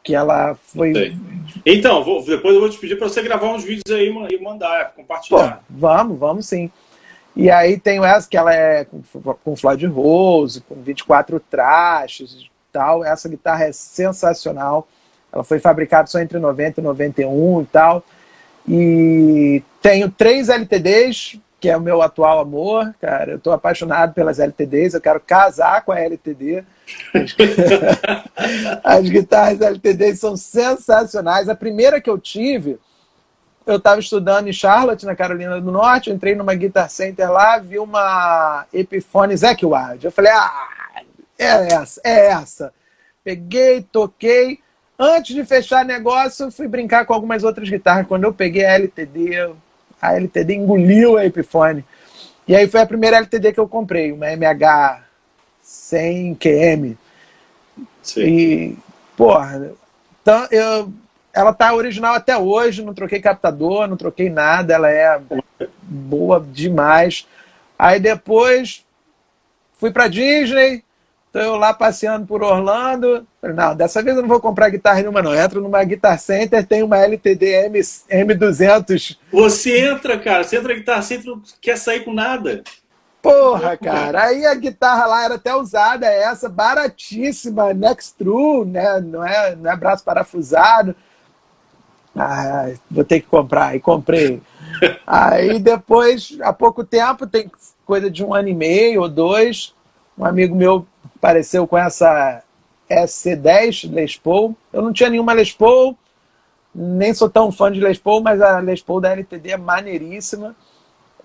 Que 0.04 0.16
ela 0.16 0.56
foi. 0.56 1.18
Então, 1.66 2.02
vou- 2.04 2.24
depois 2.24 2.56
eu 2.56 2.62
vou 2.62 2.70
te 2.70 2.78
pedir 2.78 2.96
para 2.98 3.10
você 3.10 3.22
gravar 3.22 3.48
uns 3.50 3.64
vídeos 3.66 3.94
aí 3.94 4.08
e 4.32 4.42
mandar, 4.42 4.92
Pô, 4.92 5.02
compartilhar. 5.02 5.62
vamos, 5.70 6.18
vamos 6.18 6.46
sim. 6.48 6.72
E 7.36 7.52
aí 7.52 7.78
tenho 7.78 8.04
essa 8.06 8.28
que 8.28 8.38
ela 8.38 8.54
é 8.56 8.86
com, 8.86 9.02
com 9.44 9.56
Floyd 9.56 9.86
Rose, 9.86 10.62
com 10.62 10.76
24 10.82 11.40
trastes 11.42 12.32
e 12.34 12.50
tal. 12.72 13.04
Essa 13.04 13.28
guitarra 13.28 13.66
é 13.66 13.72
sensacional. 13.74 14.88
Ela 15.32 15.44
foi 15.44 15.60
fabricada 15.60 16.08
só 16.08 16.20
entre 16.20 16.40
90 16.40 16.80
e 16.80 16.84
91 16.84 17.62
e 17.62 17.66
tal. 17.66 18.04
E 18.68 19.64
tenho 19.82 20.10
três 20.10 20.50
LTDs, 20.50 21.40
que 21.60 21.70
é 21.70 21.78
o 21.78 21.82
meu 21.82 22.02
atual 22.02 22.40
amor, 22.40 22.94
cara. 23.00 23.32
Eu 23.32 23.40
tô 23.40 23.52
apaixonado 23.52 24.14
pelas 24.14 24.40
LTDs, 24.40 24.94
eu 24.94 25.02
quero 25.02 25.20
casar 25.20 25.84
com 25.84 25.92
a 25.92 26.00
LTD. 26.00 26.64
As 28.84 29.10
guitarras 29.10 29.62
LTDs 29.62 30.20
são 30.20 30.36
sensacionais. 30.36 31.50
A 31.50 31.56
primeira 31.56 32.02
que 32.02 32.10
eu 32.10 32.18
tive, 32.18 32.78
eu 33.66 33.78
estava 33.78 34.00
estudando 34.00 34.48
em 34.48 34.54
Charlotte, 34.54 35.06
na 35.06 35.16
Carolina 35.16 35.60
do 35.60 35.72
Norte, 35.72 36.10
eu 36.10 36.16
entrei 36.16 36.36
numa 36.36 36.54
Guitar 36.54 36.90
Center 36.90 37.32
lá, 37.32 37.58
vi 37.58 37.80
uma 37.80 38.66
Epiphone 38.74 39.36
Zack 39.36 39.66
Wild. 39.66 40.06
Eu 40.06 40.12
falei, 40.12 40.32
ah, 40.32 40.68
é 41.38 41.74
essa, 41.74 42.02
é 42.04 42.28
essa. 42.28 42.74
Peguei, 43.24 43.82
toquei. 43.82 44.60
Antes 45.00 45.36
de 45.36 45.46
fechar 45.46 45.86
negócio, 45.86 46.48
eu 46.48 46.52
fui 46.52 46.68
brincar 46.68 47.06
com 47.06 47.14
algumas 47.14 47.44
outras 47.44 47.70
guitarras. 47.70 48.08
Quando 48.08 48.24
eu 48.24 48.34
peguei 48.34 48.66
a 48.66 48.74
LTD, 48.74 49.54
a 50.02 50.16
LTD 50.16 50.56
engoliu 50.56 51.18
a 51.18 51.26
Epiphone. 51.26 51.86
E 52.48 52.56
aí 52.56 52.68
foi 52.68 52.82
a 52.82 52.88
primeira 52.88 53.18
LTD 53.18 53.54
que 53.54 53.60
eu 53.60 53.68
comprei, 53.68 54.12
uma 54.12 54.32
MH 54.32 55.04
100 55.62 56.36
QM. 56.36 56.98
Sim. 58.02 58.22
E, 58.22 58.78
porra, 59.16 59.72
então 60.22 60.48
eu, 60.50 60.92
ela 61.34 61.54
tá 61.54 61.74
original 61.74 62.16
até 62.16 62.38
hoje, 62.38 62.84
não 62.84 62.94
troquei 62.94 63.20
captador, 63.20 63.88
não 63.88 63.98
troquei 63.98 64.30
nada, 64.30 64.74
ela 64.74 64.90
é 64.90 65.22
boa 65.84 66.40
demais. 66.40 67.28
Aí 67.78 68.00
depois 68.00 68.84
fui 69.74 69.92
pra 69.92 70.08
Disney, 70.08 70.84
eu 71.40 71.56
lá 71.56 71.74
passeando 71.74 72.26
por 72.26 72.44
Orlando. 72.44 73.26
Falei, 73.42 73.56
não, 73.56 73.76
dessa 73.76 74.02
vez 74.02 74.16
eu 74.16 74.22
não 74.22 74.30
vou 74.30 74.40
comprar 74.40 74.70
guitarra 74.70 75.00
nenhuma, 75.00 75.22
não. 75.22 75.36
Entro 75.36 75.62
numa 75.62 75.84
Guitar 75.84 76.20
Center, 76.20 76.66
tem 76.66 76.84
uma 76.84 76.98
LTD 76.98 77.66
M, 77.66 77.80
M200. 77.80 79.18
Você 79.32 79.80
entra, 79.80 80.18
cara, 80.18 80.44
você 80.44 80.58
entra 80.58 80.70
na 80.70 80.80
guitarra, 80.80 81.02
você 81.02 81.16
entra, 81.16 81.32
não 81.32 81.42
quer 81.62 81.78
sair 81.78 82.04
com 82.04 82.14
nada. 82.14 82.64
Porra, 83.22 83.76
cara. 83.76 84.24
Aí 84.24 84.46
a 84.46 84.56
guitarra 84.56 85.06
lá 85.06 85.26
era 85.26 85.36
até 85.36 85.54
usada, 85.56 86.06
essa, 86.06 86.48
baratíssima, 86.48 87.74
next 87.74 88.16
true, 88.18 88.66
né? 88.66 89.02
Não 89.02 89.26
é, 89.26 89.56
não 89.56 89.72
é 89.72 89.76
braço 89.76 90.04
parafusado. 90.04 90.96
Ah, 92.16 92.72
vou 92.90 93.04
ter 93.04 93.20
que 93.20 93.28
comprar. 93.28 93.76
E 93.76 93.80
comprei. 93.80 94.42
Aí 95.06 95.60
depois, 95.60 96.38
há 96.42 96.52
pouco 96.52 96.84
tempo, 96.84 97.28
tem 97.28 97.52
coisa 97.86 98.10
de 98.10 98.24
um 98.24 98.34
ano 98.34 98.50
e 98.50 98.54
meio 98.54 99.02
ou 99.02 99.10
dois, 99.10 99.74
um 100.18 100.26
amigo 100.26 100.56
meu 100.56 100.86
apareceu 101.18 101.68
com 101.68 101.78
essa 101.78 102.44
SC10 102.90 103.92
Les 103.92 104.16
Paul. 104.16 104.56
Eu 104.72 104.82
não 104.82 104.94
tinha 104.94 105.10
nenhuma 105.10 105.34
Les 105.34 105.52
Paul, 105.52 105.98
nem 106.74 107.14
sou 107.14 107.30
tão 107.30 107.52
fã 107.52 107.72
de 107.72 107.80
Les 107.80 107.98
Paul, 107.98 108.22
mas 108.22 108.42
a 108.42 108.60
Les 108.60 108.82
Paul 108.82 109.02
da 109.02 109.12
LTD 109.12 109.52
é 109.52 109.58
maneiríssima. 109.58 110.56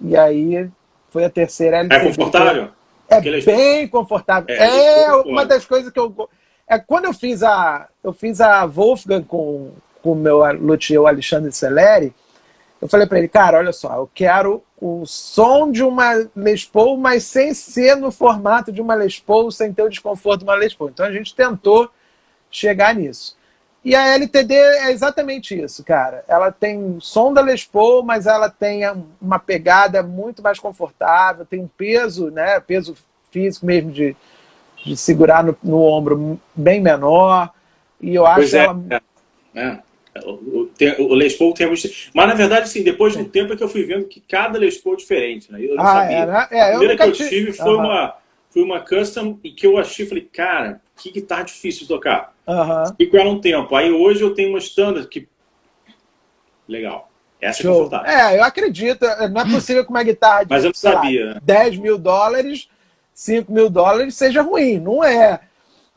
E 0.00 0.16
aí 0.16 0.68
foi 1.10 1.24
a 1.24 1.30
terceira 1.30 1.78
LTD. 1.78 1.94
É 1.94 2.08
confortável? 2.08 2.68
É 3.08 3.20
bem 3.20 3.88
confortável. 3.88 4.54
É, 4.54 5.02
É, 5.02 5.10
foram 5.10 5.30
uma 5.30 5.44
das 5.44 5.64
coisas 5.64 5.92
que 5.92 5.98
eu 5.98 6.28
é 6.66 6.78
quando 6.78 7.04
eu 7.04 7.12
fiz 7.12 7.42
a 7.42 7.88
eu 8.02 8.12
fiz 8.12 8.40
a 8.40 8.64
Wolfgang 8.64 9.24
com 9.24 9.72
com 10.02 10.12
o 10.12 10.16
meu 10.16 10.42
luthier 10.54 11.00
o 11.00 11.06
Alexandre 11.06 11.52
Celeri, 11.52 12.12
eu 12.80 12.88
falei 12.88 13.06
para 13.06 13.18
ele, 13.18 13.28
cara, 13.28 13.58
olha 13.58 13.72
só, 13.72 13.94
eu 13.94 14.10
quero 14.12 14.62
o 14.82 15.06
som 15.06 15.70
de 15.70 15.84
uma 15.84 16.28
Les 16.34 16.64
Paul, 16.64 16.96
mas 16.96 17.22
sem 17.22 17.54
ser 17.54 17.94
no 17.94 18.10
formato 18.10 18.72
de 18.72 18.82
uma 18.82 18.96
Les 18.96 19.20
Paul, 19.20 19.52
sem 19.52 19.72
ter 19.72 19.84
o 19.84 19.88
desconforto 19.88 20.40
de 20.40 20.44
uma 20.44 20.56
Les 20.56 20.74
Paul. 20.74 20.90
Então 20.90 21.06
a 21.06 21.12
gente 21.12 21.36
tentou 21.36 21.88
chegar 22.50 22.92
nisso. 22.92 23.36
E 23.84 23.94
a 23.94 24.08
LTD 24.08 24.52
é 24.52 24.90
exatamente 24.90 25.56
isso, 25.56 25.84
cara. 25.84 26.24
Ela 26.26 26.50
tem 26.50 26.98
som 27.00 27.32
da 27.32 27.40
Les 27.40 27.64
Paul, 27.64 28.02
mas 28.02 28.26
ela 28.26 28.50
tem 28.50 28.82
uma 29.20 29.38
pegada 29.38 30.02
muito 30.02 30.42
mais 30.42 30.58
confortável, 30.58 31.46
tem 31.46 31.60
um 31.60 31.68
peso, 31.68 32.32
né? 32.32 32.58
Peso 32.58 32.96
físico 33.30 33.64
mesmo 33.64 33.92
de, 33.92 34.16
de 34.84 34.96
segurar 34.96 35.44
no, 35.44 35.56
no 35.62 35.80
ombro 35.80 36.40
bem 36.56 36.80
menor. 36.80 37.52
E 38.00 38.16
eu 38.16 38.26
acho 38.26 38.36
Pois 38.36 38.54
é, 38.54 38.64
ela. 38.64 38.82
é, 38.90 39.00
é. 39.54 39.78
O, 40.24 41.14
Les 41.14 41.34
Paul 41.34 41.54
tem 41.54 41.66
muito... 41.66 41.88
Mas, 42.12 42.28
na 42.28 42.34
verdade, 42.34 42.68
sim, 42.68 42.82
depois 42.82 43.14
de 43.14 43.20
um 43.20 43.24
tempo 43.24 43.52
é 43.52 43.56
que 43.56 43.62
eu 43.64 43.68
fui 43.68 43.82
vendo 43.84 44.04
que 44.04 44.20
cada 44.20 44.58
Les 44.58 44.76
Paul 44.76 44.94
é 44.94 44.98
diferente. 44.98 45.50
Né? 45.50 45.58
Eu 45.64 45.74
não 45.76 45.82
Ah, 45.84 45.92
sabia. 45.92 46.16
é, 46.16 46.26
né? 46.26 46.48
É, 46.50 46.62
a 46.62 46.66
eu 46.72 46.78
primeira 46.78 46.96
que 46.96 47.06
nunca 47.06 47.22
eu 47.22 47.28
ti- 47.28 47.28
tive 47.30 47.52
foi, 47.52 47.74
uma, 47.76 48.14
foi 48.50 48.62
uma 48.62 48.80
custom 48.80 49.38
e 49.42 49.50
que 49.50 49.66
eu 49.66 49.78
achei, 49.78 50.04
falei, 50.04 50.28
cara, 50.30 50.82
que 50.96 51.10
guitarra 51.10 51.44
difícil 51.44 51.82
de 51.82 51.88
tocar. 51.88 52.34
Aham. 52.46 52.94
E 52.98 53.06
com 53.06 53.16
ela 53.16 53.30
um 53.30 53.40
tempo. 53.40 53.74
Aí 53.74 53.90
hoje 53.90 54.22
eu 54.22 54.34
tenho 54.34 54.50
uma 54.50 54.58
standard 54.58 55.08
que... 55.08 55.26
Legal. 56.68 57.10
Essa 57.40 57.60
é 57.60 57.62
Show. 57.62 57.74
confortável. 57.84 58.10
É, 58.10 58.38
eu 58.38 58.44
acredito. 58.44 59.04
Não 59.32 59.40
é 59.40 59.44
possível 59.50 59.84
que 59.84 59.90
uma 59.90 60.02
guitarra 60.02 60.44
de 60.44 60.50
Mas 60.50 60.64
eu 60.64 60.72
não 60.84 60.90
lá, 60.90 60.96
sabia, 61.02 61.34
né? 61.34 61.40
10 61.42 61.78
mil 61.78 61.98
dólares, 61.98 62.68
5 63.12 63.50
mil 63.52 63.68
dólares 63.68 64.14
seja 64.14 64.42
ruim. 64.42 64.78
Não 64.78 65.02
é. 65.02 65.40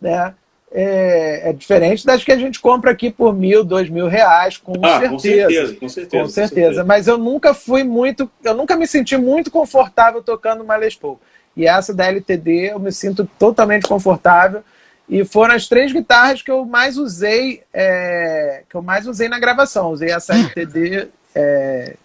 Né? 0.01 0.33
É, 0.71 1.49
é 1.49 1.53
diferente 1.53 2.05
das 2.05 2.23
que 2.23 2.31
a 2.31 2.37
gente 2.37 2.59
compra 2.59 2.91
aqui 2.91 3.09
por 3.09 3.33
mil, 3.33 3.63
dois 3.63 3.89
mil 3.89 4.07
reais, 4.07 4.57
com 4.57 4.73
Ah, 4.83 4.99
certeza. 4.99 5.09
com 5.09 5.19
certeza, 5.19 5.75
com 5.75 5.89
certeza. 5.89 6.23
Com 6.23 6.29
certeza. 6.29 6.83
Mas 6.83 7.07
eu 7.07 7.17
nunca 7.17 7.53
fui 7.53 7.83
muito. 7.83 8.29
Eu 8.43 8.53
nunca 8.53 8.75
me 8.75 8.85
senti 8.85 9.15
muito 9.15 9.49
confortável 9.49 10.21
tocando 10.21 10.63
uma 10.63 10.75
Les 10.75 10.95
Paul. 10.95 11.19
E 11.55 11.65
essa 11.65 11.93
da 11.93 12.05
LTD 12.07 12.71
eu 12.71 12.79
me 12.79 12.91
sinto 12.91 13.29
totalmente 13.39 13.87
confortável. 13.87 14.63
E 15.07 15.23
foram 15.23 15.53
as 15.53 15.67
três 15.67 15.93
guitarras 15.93 16.41
que 16.41 16.49
eu 16.51 16.65
mais 16.65 16.97
usei, 16.97 17.61
é, 17.71 18.63
que 18.67 18.75
eu 18.75 18.81
mais 18.81 19.07
usei 19.07 19.29
na 19.29 19.39
gravação. 19.39 19.91
Usei 19.91 20.09
essa 20.11 20.33
LTD 20.33 21.07
é, 21.33 21.95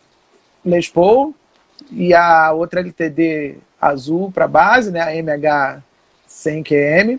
Les 0.65 0.87
Paul 0.89 1.35
e 1.91 2.13
a 2.15 2.53
outra 2.53 2.81
LTD 2.81 3.57
azul 3.81 4.31
para 4.31 4.47
base, 4.47 4.91
né, 4.93 5.01
a 5.01 5.15
MH 5.17 5.83
100QM. 6.29 7.19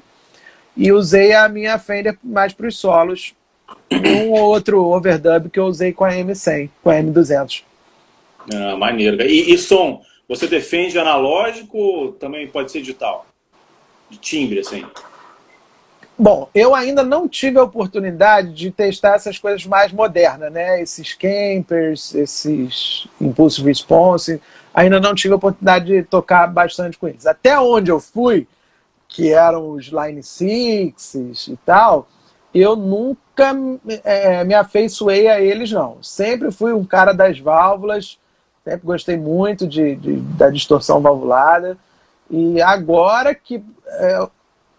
E 0.75 0.91
usei 0.91 1.33
a 1.33 1.47
minha 1.49 1.77
Fender 1.77 2.17
mais 2.23 2.53
para 2.53 2.67
os 2.67 2.77
solos. 2.77 3.33
Um 3.91 4.31
ou 4.31 4.39
outro 4.39 4.83
overdub 4.85 5.49
que 5.49 5.59
eu 5.59 5.65
usei 5.65 5.91
com 5.91 6.03
a 6.03 6.11
M100, 6.11 6.69
com 6.81 6.89
a 6.89 6.95
M200. 6.95 7.63
Ah, 8.53 8.75
maneiro. 8.77 9.21
E, 9.21 9.53
e 9.53 9.57
som? 9.57 10.01
Você 10.27 10.47
defende 10.47 10.97
analógico 10.97 11.77
ou 11.77 12.11
também 12.13 12.47
pode 12.47 12.71
ser 12.71 12.79
digital? 12.79 13.25
De 14.09 14.17
timbre, 14.17 14.59
assim. 14.59 14.85
Bom, 16.17 16.49
eu 16.53 16.75
ainda 16.75 17.03
não 17.03 17.27
tive 17.27 17.57
a 17.57 17.63
oportunidade 17.63 18.53
de 18.53 18.69
testar 18.69 19.15
essas 19.15 19.39
coisas 19.39 19.65
mais 19.65 19.91
modernas, 19.91 20.51
né? 20.51 20.81
Esses 20.81 21.13
campers, 21.13 22.13
esses 22.13 23.07
impulse 23.19 23.61
response, 23.61 24.41
ainda 24.73 24.99
não 24.99 25.15
tive 25.15 25.33
a 25.33 25.37
oportunidade 25.37 25.85
de 25.85 26.03
tocar 26.03 26.47
bastante 26.47 26.97
com 26.97 27.07
eles. 27.07 27.25
Até 27.25 27.59
onde 27.59 27.89
eu 27.89 27.99
fui, 27.99 28.47
que 29.11 29.31
eram 29.33 29.71
os 29.71 29.87
Line 29.87 30.23
Sixes 30.23 31.47
e 31.47 31.57
tal, 31.65 32.07
eu 32.55 32.75
nunca 32.75 33.53
é, 34.03 34.43
me 34.43 34.53
afeiçoei 34.53 35.27
a 35.27 35.39
eles, 35.39 35.71
não. 35.71 36.01
Sempre 36.01 36.49
fui 36.49 36.73
um 36.73 36.85
cara 36.85 37.13
das 37.13 37.37
válvulas, 37.37 38.17
sempre 38.63 38.81
gostei 38.85 39.17
muito 39.17 39.67
de, 39.67 39.95
de 39.97 40.15
da 40.15 40.49
distorção 40.49 41.01
valvulada. 41.01 41.77
E 42.29 42.61
agora 42.61 43.35
que 43.35 43.61
é, 43.87 44.27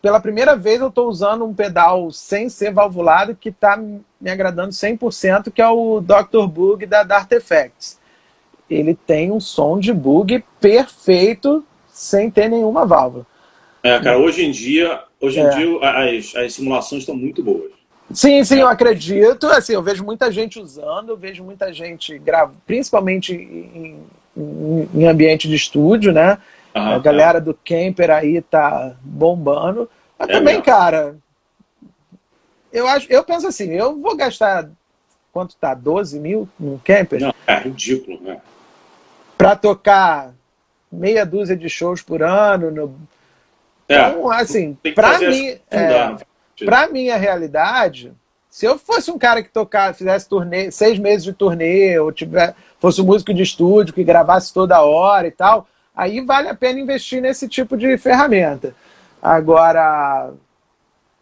pela 0.01 0.19
primeira 0.19 0.57
vez 0.57 0.81
eu 0.81 0.89
estou 0.89 1.09
usando 1.09 1.45
um 1.45 1.55
pedal 1.55 2.11
sem 2.11 2.49
ser 2.49 2.73
valvulado 2.73 3.37
que 3.37 3.51
está 3.51 3.77
me 3.77 4.31
agradando 4.31 4.71
100%, 4.71 5.51
que 5.53 5.61
é 5.61 5.69
o 5.69 6.01
Dr. 6.01 6.47
Bug 6.47 6.87
da 6.87 7.03
Dart 7.03 7.31
Effects. 7.33 8.01
Ele 8.69 8.95
tem 8.95 9.31
um 9.31 9.41
som 9.41 9.79
de 9.79 9.93
bug 9.93 10.43
perfeito 10.59 11.63
sem 11.93 12.31
ter 12.31 12.49
nenhuma 12.49 12.87
válvula. 12.87 13.27
É, 13.83 13.99
cara, 13.99 14.19
hoje 14.19 14.45
em 14.45 14.51
dia, 14.51 15.03
hoje 15.21 15.41
em 15.41 15.45
é. 15.45 15.49
dia 15.51 15.79
as, 15.81 16.37
as 16.37 16.55
simulações 16.55 17.03
estão 17.03 17.17
muito 17.17 17.43
boas. 17.43 17.71
Sim, 18.13 18.45
sim, 18.45 18.61
eu 18.61 18.69
acredito. 18.69 19.47
Assim, 19.47 19.73
eu 19.73 19.83
vejo 19.83 20.05
muita 20.05 20.31
gente 20.31 20.61
usando, 20.61 21.11
eu 21.11 21.17
vejo 21.17 21.43
muita 21.43 21.73
gente 21.73 22.19
grava, 22.19 22.53
principalmente 22.67 23.35
em, 23.35 24.05
em, 24.37 24.89
em 24.95 25.07
ambiente 25.07 25.49
de 25.49 25.55
estúdio, 25.55 26.13
né? 26.13 26.39
a 26.75 26.99
galera 26.99 27.41
do 27.41 27.53
camper 27.53 28.11
aí 28.11 28.41
tá 28.41 28.97
bombando. 29.03 29.91
Mas 30.19 30.29
é 30.29 30.33
também, 30.33 30.55
mesmo. 30.55 30.65
cara, 30.65 31.17
eu 32.73 32.87
acho, 32.87 33.07
eu 33.13 33.23
penso 33.23 33.47
assim, 33.47 33.71
eu 33.73 34.01
vou 34.01 34.17
gastar 34.17 34.71
quanto 35.33 35.57
tá? 35.57 35.75
12 35.75 36.19
mil 36.19 36.49
num 36.59 36.79
camper? 36.79 37.21
Não, 37.21 37.35
é 37.47 37.59
ridículo, 37.59 38.21
né? 38.23 38.41
Pra 39.37 39.57
tocar 39.57 40.33
meia 40.91 41.25
dúzia 41.25 41.57
de 41.57 41.69
shows 41.69 42.03
por 42.03 42.23
ano. 42.23 42.71
No... 42.71 42.97
É, 43.93 44.09
então, 44.09 44.31
assim, 44.31 44.77
pra 44.95 45.19
mim, 45.19 45.57
é, 45.71 46.17
pra 46.65 46.89
minha 46.89 47.17
realidade, 47.17 48.13
se 48.51 48.67
eu 48.67 48.79
fosse 48.79 49.11
um 49.11 49.19
cara 49.19 49.43
que 49.43 49.49
tocar, 49.49 49.95
fizesse 49.95 50.29
turnê, 50.29 50.71
seis 50.71 50.99
meses 50.99 51.25
de 51.25 51.33
turnê, 51.33 51.99
ou 51.99 52.13
tiver, 52.13 52.55
fosse 52.79 53.01
um 53.01 53.07
músico 53.07 53.33
de 53.33 53.43
estúdio 53.43 53.95
que 53.95 54.05
gravasse 54.05 54.53
toda 54.53 54.83
hora 54.83 55.27
e 55.27 55.31
tal, 55.31 55.67
aí 55.97 56.21
vale 56.21 56.49
a 56.49 56.55
pena 56.55 56.79
investir 56.79 57.23
nesse 57.23 57.49
tipo 57.49 57.77
de 57.77 57.97
ferramenta. 57.97 58.75
Agora, 59.23 60.33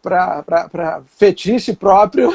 para 0.01 1.03
fetiche 1.15 1.75
próprio. 1.75 2.33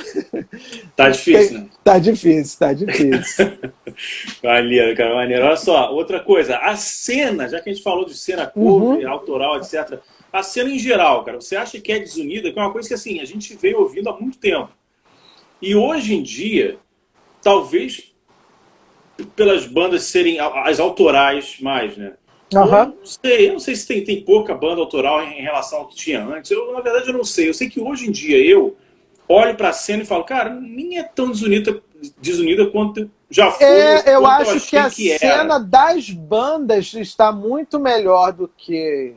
Tá 0.94 1.10
difícil, 1.10 1.58
né? 1.58 1.66
Tá 1.82 1.98
difícil, 1.98 2.58
tá 2.58 2.72
difícil. 2.72 3.58
maneiro, 4.42 4.96
cara, 4.96 5.14
maneiro. 5.14 5.44
Olha 5.44 5.56
só, 5.56 5.92
outra 5.92 6.20
coisa, 6.20 6.56
a 6.58 6.76
cena, 6.76 7.48
já 7.48 7.60
que 7.60 7.68
a 7.68 7.72
gente 7.72 7.82
falou 7.82 8.04
de 8.04 8.16
cena 8.16 8.46
cover, 8.46 9.04
uhum. 9.04 9.10
autoral, 9.10 9.56
etc. 9.56 9.98
A 10.36 10.42
cena 10.42 10.68
em 10.68 10.78
geral, 10.78 11.24
cara, 11.24 11.40
você 11.40 11.56
acha 11.56 11.80
que 11.80 11.90
é 11.90 11.98
desunida? 11.98 12.52
Que 12.52 12.58
é 12.58 12.62
uma 12.62 12.70
coisa 12.70 12.86
que 12.86 12.92
assim, 12.92 13.20
a 13.20 13.24
gente 13.24 13.56
veio 13.56 13.80
ouvindo 13.80 14.10
há 14.10 14.20
muito 14.20 14.36
tempo. 14.36 14.68
E 15.62 15.74
hoje 15.74 16.14
em 16.14 16.22
dia, 16.22 16.78
talvez 17.40 18.12
pelas 19.34 19.64
bandas 19.64 20.02
serem 20.02 20.38
as 20.38 20.78
autorais 20.78 21.58
mais, 21.58 21.96
né? 21.96 22.12
Uhum. 22.52 22.60
Eu 22.60 22.86
não 22.86 23.06
sei, 23.06 23.48
eu 23.48 23.52
não 23.54 23.60
sei 23.60 23.76
se 23.76 23.86
tem, 23.86 24.04
tem 24.04 24.22
pouca 24.22 24.54
banda 24.54 24.78
autoral 24.78 25.22
em, 25.22 25.40
relação 25.40 25.78
ao 25.78 25.88
que 25.88 25.96
tinha 25.96 26.22
antes. 26.22 26.50
Eu, 26.50 26.70
na 26.70 26.82
verdade, 26.82 27.08
eu 27.08 27.14
não 27.14 27.24
sei. 27.24 27.48
Eu 27.48 27.54
sei 27.54 27.70
que 27.70 27.80
hoje 27.80 28.06
em 28.06 28.12
dia 28.12 28.36
eu 28.36 28.76
olho 29.26 29.56
para 29.56 29.70
a 29.70 29.72
cena 29.72 30.02
e 30.02 30.06
falo, 30.06 30.22
cara, 30.24 30.50
nem 30.50 30.98
é 30.98 31.02
tão 31.02 31.30
desunida, 31.30 31.80
desunida 32.20 32.66
quanto 32.66 33.10
já 33.30 33.50
foi. 33.50 33.66
É, 33.66 34.14
eu 34.14 34.26
acho 34.26 34.56
eu 34.56 34.60
que 34.60 34.76
a 34.76 34.90
que 34.90 35.18
cena 35.18 35.58
das 35.58 36.10
bandas 36.10 36.92
está 36.92 37.32
muito 37.32 37.80
melhor 37.80 38.34
do 38.34 38.46
que 38.46 39.14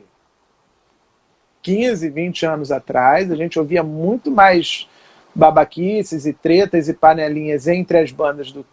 15, 1.62 2.08
20 2.08 2.46
anos 2.46 2.72
atrás. 2.72 3.30
A 3.30 3.36
gente 3.36 3.58
ouvia 3.58 3.82
muito 3.82 4.30
mais 4.30 4.88
babaquices 5.34 6.26
e 6.26 6.32
tretas 6.32 6.88
e 6.88 6.94
panelinhas 6.94 7.66
entre 7.66 7.98
as 7.98 8.10
bandas 8.10 8.50
do, 8.50 8.66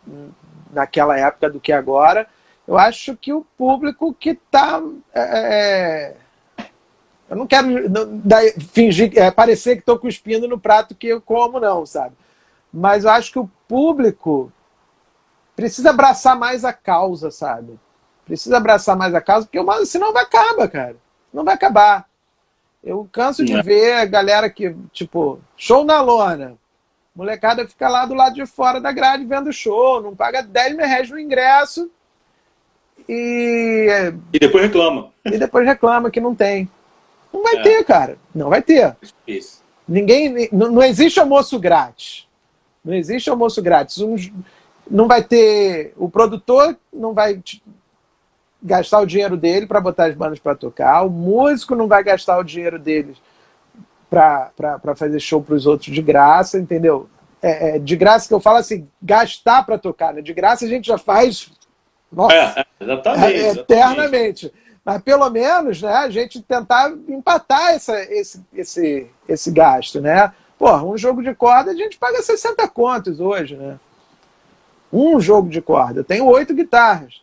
naquela 0.71 1.17
época 1.17 1.49
do 1.49 1.59
que 1.59 1.71
agora. 1.71 2.27
Eu 2.67 2.77
acho 2.77 3.15
que 3.15 3.31
o 3.31 3.45
público 3.57 4.13
que 4.13 4.31
está. 4.31 4.81
É, 5.13 5.21
é, 5.21 6.15
eu 7.29 7.35
não 7.35 7.47
quero 7.47 7.67
fingir, 8.73 9.11
é, 9.15 9.29
parecer 9.31 9.75
que 9.75 9.81
estou 9.81 9.99
cuspindo 9.99 10.47
no 10.47 10.59
prato 10.59 10.95
que 10.95 11.07
eu 11.07 11.21
como, 11.21 11.59
não, 11.59 11.85
sabe? 11.85 12.15
Mas 12.73 13.03
eu 13.03 13.11
acho 13.11 13.31
que 13.31 13.39
o 13.39 13.49
público 13.67 14.51
precisa 15.55 15.89
abraçar 15.89 16.37
mais 16.37 16.63
a 16.63 16.71
causa, 16.71 17.31
sabe? 17.31 17.79
Precisa 18.25 18.57
abraçar 18.57 18.95
mais 18.95 19.15
a 19.15 19.21
causa, 19.21 19.47
porque 19.47 19.85
senão 19.85 20.13
vai 20.13 20.23
acabar, 20.23 20.67
cara. 20.69 20.95
Não 21.33 21.43
vai 21.43 21.55
acabar. 21.55 22.07
Eu 22.87 23.05
canso 23.11 23.43
de 23.43 23.61
ver 23.61 23.95
a 23.95 24.05
galera 24.05 24.49
que, 24.49 24.73
tipo, 24.93 25.41
show 25.57 25.83
na 25.83 25.99
lona. 25.99 26.55
Molecada 27.13 27.67
fica 27.67 27.89
lá 27.89 28.05
do 28.05 28.13
lado 28.13 28.35
de 28.35 28.45
fora 28.45 28.79
da 28.79 28.93
grade 28.93 29.25
vendo 29.25 29.51
show, 29.51 30.01
não 30.01 30.15
paga 30.15 30.41
10 30.41 30.77
mil 30.77 30.85
reais 30.85 31.09
no 31.09 31.19
ingresso 31.19 31.91
e. 33.09 34.13
E 34.31 34.39
depois 34.39 34.63
reclama. 34.63 35.11
E 35.25 35.37
depois 35.37 35.65
reclama 35.65 36.09
que 36.09 36.21
não 36.21 36.33
tem. 36.33 36.69
Não 37.33 37.43
vai 37.43 37.57
é. 37.57 37.61
ter, 37.61 37.83
cara. 37.83 38.17
Não 38.33 38.49
vai 38.49 38.61
ter. 38.61 38.95
Isso. 39.27 39.61
Ninguém. 39.85 40.47
Não, 40.53 40.71
não 40.71 40.83
existe 40.83 41.19
almoço 41.19 41.59
grátis. 41.59 42.25
Não 42.85 42.93
existe 42.93 43.29
almoço 43.29 43.61
grátis. 43.61 43.97
Um, 43.97 44.15
não 44.89 45.09
vai 45.09 45.21
ter. 45.21 45.93
O 45.97 46.09
produtor 46.09 46.77
não 46.93 47.13
vai 47.13 47.41
gastar 48.67 48.99
o 48.99 49.05
dinheiro 49.05 49.37
dele 49.37 49.65
para 49.65 49.81
botar 49.81 50.05
as 50.05 50.15
bandas 50.15 50.39
para 50.39 50.55
tocar. 50.55 51.03
O 51.03 51.09
músico 51.09 51.75
não 51.75 51.87
vai 51.87 52.03
gastar 52.03 52.37
o 52.37 52.43
dinheiro 52.43 52.77
dele 52.77 53.15
para 54.09 54.51
fazer 54.95 55.19
show 55.19 55.41
para 55.41 55.55
os 55.55 55.65
outros 55.65 55.93
de 55.93 56.01
graça, 56.01 56.59
entendeu? 56.59 57.09
É, 57.41 57.75
é, 57.75 57.79
de 57.79 57.95
graça 57.95 58.27
que 58.27 58.33
eu 58.33 58.39
falo 58.39 58.57
assim, 58.57 58.87
gastar 59.01 59.63
para 59.65 59.77
tocar, 59.77 60.13
né? 60.13 60.21
De 60.21 60.33
graça 60.33 60.65
a 60.65 60.67
gente 60.67 60.87
já 60.87 60.97
faz 60.97 61.51
nossa, 62.11 62.33
é, 62.35 62.65
exatamente, 62.79 63.25
é, 63.25 63.37
exatamente. 63.37 63.59
Eternamente. 63.59 64.53
Mas 64.83 65.01
pelo 65.01 65.29
menos 65.29 65.81
né, 65.81 65.91
a 65.91 66.09
gente 66.09 66.41
tentar 66.41 66.91
empatar 67.09 67.71
essa, 67.71 67.99
esse, 68.03 68.41
esse, 68.53 69.07
esse 69.27 69.51
gasto, 69.51 69.99
né? 69.99 70.31
Pô, 70.57 70.73
um 70.77 70.97
jogo 70.97 71.21
de 71.21 71.35
corda 71.35 71.71
a 71.71 71.75
gente 71.75 71.97
paga 71.97 72.21
60 72.21 72.67
contos 72.69 73.19
hoje, 73.19 73.55
né? 73.55 73.77
Um 74.91 75.19
jogo 75.19 75.49
de 75.49 75.61
corda. 75.61 75.99
Eu 75.99 76.05
tenho 76.05 76.25
oito 76.25 76.53
guitarras. 76.53 77.21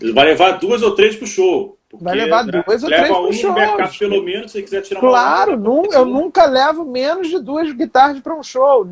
Ele 0.00 0.12
vai 0.12 0.26
levar 0.26 0.52
duas 0.52 0.82
ou 0.82 0.94
três 0.94 1.16
pro 1.16 1.26
show. 1.26 1.78
vai 1.92 2.14
levar 2.14 2.44
né, 2.44 2.62
duas 2.66 2.82
ou 2.82 2.88
três 2.88 3.08
pro 3.08 3.28
um 3.28 3.32
show. 3.32 3.52
Mercado, 3.52 3.98
pelo 3.98 4.22
menos, 4.22 4.52
se 4.52 4.62
quiser 4.62 4.82
tirar 4.82 5.00
Claro, 5.00 5.54
uma 5.54 5.94
eu 5.94 6.04
nunca 6.04 6.44
levo 6.46 6.84
menos 6.84 7.28
de 7.28 7.38
duas 7.38 7.72
guitarras 7.72 8.20
para 8.20 8.34
um 8.34 8.42
show. 8.42 8.86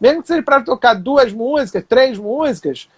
Mesmo 0.00 0.22
que 0.22 0.28
seja 0.28 0.42
para 0.42 0.62
tocar 0.62 0.94
duas 0.94 1.32
músicas, 1.32 1.84
três 1.86 2.18
músicas, 2.18 2.88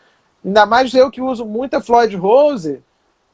Ainda 0.45 0.67
mais 0.67 0.93
eu 0.93 1.11
que 1.11 1.21
uso 1.21 1.47
muita 1.47 1.81
Floyd 1.81 2.17
Rose. 2.17 2.83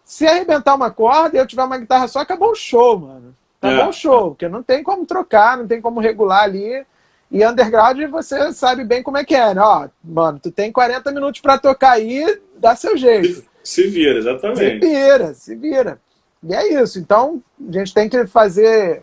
Se 0.05 0.27
arrebentar 0.27 0.75
uma 0.75 0.91
corda 0.91 1.37
e 1.37 1.41
eu 1.41 1.47
tiver 1.47 1.65
uma 1.65 1.79
guitarra 1.79 2.07
só, 2.09 2.21
acabou 2.21 2.51
o 2.51 2.55
show, 2.55 2.99
mano. 2.99 3.35
Acabou 3.61 3.85
é. 3.85 3.89
o 3.89 3.93
show, 3.93 4.31
porque 4.31 4.49
não 4.49 4.63
tem 4.63 4.83
como 4.83 5.05
trocar, 5.05 5.57
não 5.57 5.67
tem 5.67 5.81
como 5.81 6.01
regular 6.01 6.45
ali. 6.45 6.85
E 7.31 7.45
underground 7.45 8.01
você 8.11 8.53
sabe 8.53 8.85
bem 8.85 9.03
como 9.03 9.19
é 9.19 9.25
que 9.25 9.35
é, 9.35 9.53
né? 9.53 9.61
Ó, 9.61 9.89
mano, 10.03 10.39
tu 10.39 10.51
tem 10.51 10.73
40 10.73 11.11
minutos 11.13 11.41
para 11.41 11.59
tocar 11.59 11.93
aí, 11.93 12.41
dá 12.57 12.75
seu 12.75 12.97
jeito. 12.97 13.45
Se 13.63 13.87
vira, 13.87 14.19
exatamente. 14.19 14.61
Se 14.61 14.79
vira, 14.79 15.35
se 15.35 15.55
vira. 15.55 16.01
E 16.43 16.55
é 16.55 16.83
isso. 16.83 16.99
Então, 16.99 17.43
a 17.69 17.73
gente 17.73 17.93
tem 17.93 18.09
que 18.09 18.27
fazer 18.27 19.03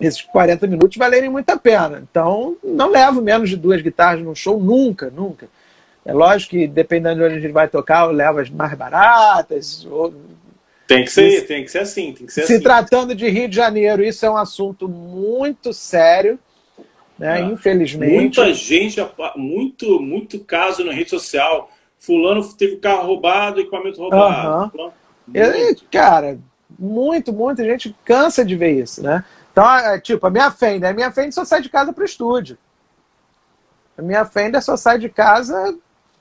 esses 0.00 0.20
40 0.20 0.66
minutos 0.66 0.96
valerem 0.96 1.30
muito 1.30 1.50
a 1.50 1.56
pena. 1.56 2.02
Então, 2.10 2.56
não 2.62 2.90
levo 2.90 3.22
menos 3.22 3.48
de 3.48 3.56
duas 3.56 3.80
guitarras 3.80 4.22
no 4.22 4.34
show, 4.34 4.60
nunca, 4.60 5.10
nunca. 5.10 5.48
É 6.04 6.12
lógico 6.12 6.50
que 6.50 6.66
dependendo 6.66 7.16
de 7.16 7.24
onde 7.24 7.34
a 7.36 7.40
gente 7.40 7.52
vai 7.52 7.68
tocar, 7.68 8.06
eu 8.06 8.12
levo 8.12 8.40
as 8.40 8.50
mais 8.50 8.74
baratas. 8.74 9.86
Ou... 9.90 10.12
Tem 10.86 11.04
que 11.04 11.10
ser, 11.10 11.28
isso, 11.28 11.46
tem 11.46 11.64
que 11.64 11.70
ser 11.70 11.78
assim, 11.78 12.12
tem 12.12 12.26
que 12.26 12.32
ser 12.32 12.46
Se 12.46 12.54
assim. 12.54 12.62
tratando 12.62 13.14
de 13.14 13.28
Rio 13.28 13.48
de 13.48 13.56
Janeiro, 13.56 14.04
isso 14.04 14.26
é 14.26 14.30
um 14.30 14.36
assunto 14.36 14.86
muito 14.86 15.72
sério, 15.72 16.38
né? 17.18 17.34
Ah, 17.34 17.40
Infelizmente. 17.40 18.12
Muita 18.12 18.52
gente, 18.52 19.00
muito, 19.34 19.98
muito 20.00 20.38
caso 20.40 20.84
na 20.84 20.92
rede 20.92 21.08
social. 21.08 21.70
Fulano 22.04 22.42
teve 22.54 22.74
o 22.74 22.80
carro 22.80 23.06
roubado, 23.06 23.60
equipamento 23.60 24.00
roubado. 24.00 24.72
Uhum. 24.76 24.90
Eu, 25.32 25.76
cara, 25.90 26.38
muito, 26.78 27.32
muita 27.32 27.64
gente 27.64 27.94
cansa 28.04 28.44
de 28.44 28.56
ver 28.56 28.72
isso, 28.82 29.02
né? 29.02 29.24
Então, 29.52 29.68
é, 29.78 30.00
tipo, 30.00 30.26
a 30.26 30.30
minha 30.30 30.50
Fender, 30.50 30.90
a 30.90 30.92
minha 30.92 31.10
Fender 31.10 31.32
só 31.32 31.44
sai 31.44 31.62
de 31.62 31.68
casa 31.68 31.92
para 31.92 32.02
o 32.02 32.04
estúdio. 32.04 32.58
A 33.96 34.02
minha 34.02 34.24
Fender 34.24 34.60
só 34.62 34.76
sai 34.76 34.98
de 34.98 35.08
casa 35.08 35.76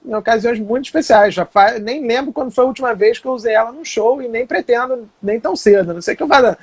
em 0.06 0.14
ocasiões 0.14 0.60
muito 0.60 0.86
especiais. 0.86 1.34
Já 1.34 1.46
faz, 1.46 1.82
nem 1.82 2.06
lembro 2.06 2.32
quando 2.32 2.52
foi 2.52 2.64
a 2.64 2.68
última 2.68 2.94
vez 2.94 3.18
que 3.18 3.28
eu 3.28 3.32
usei 3.32 3.56
ela 3.56 3.72
no 3.72 3.84
show 3.84 4.22
e 4.22 4.28
nem 4.28 4.46
pretendo 4.46 5.10
nem 5.22 5.40
tão 5.40 5.56
cedo. 5.56 5.92
A 5.92 5.94
não 5.96 6.02
sei 6.02 6.16
que 6.16 6.22
eu 6.22 6.28
vá 6.28 6.56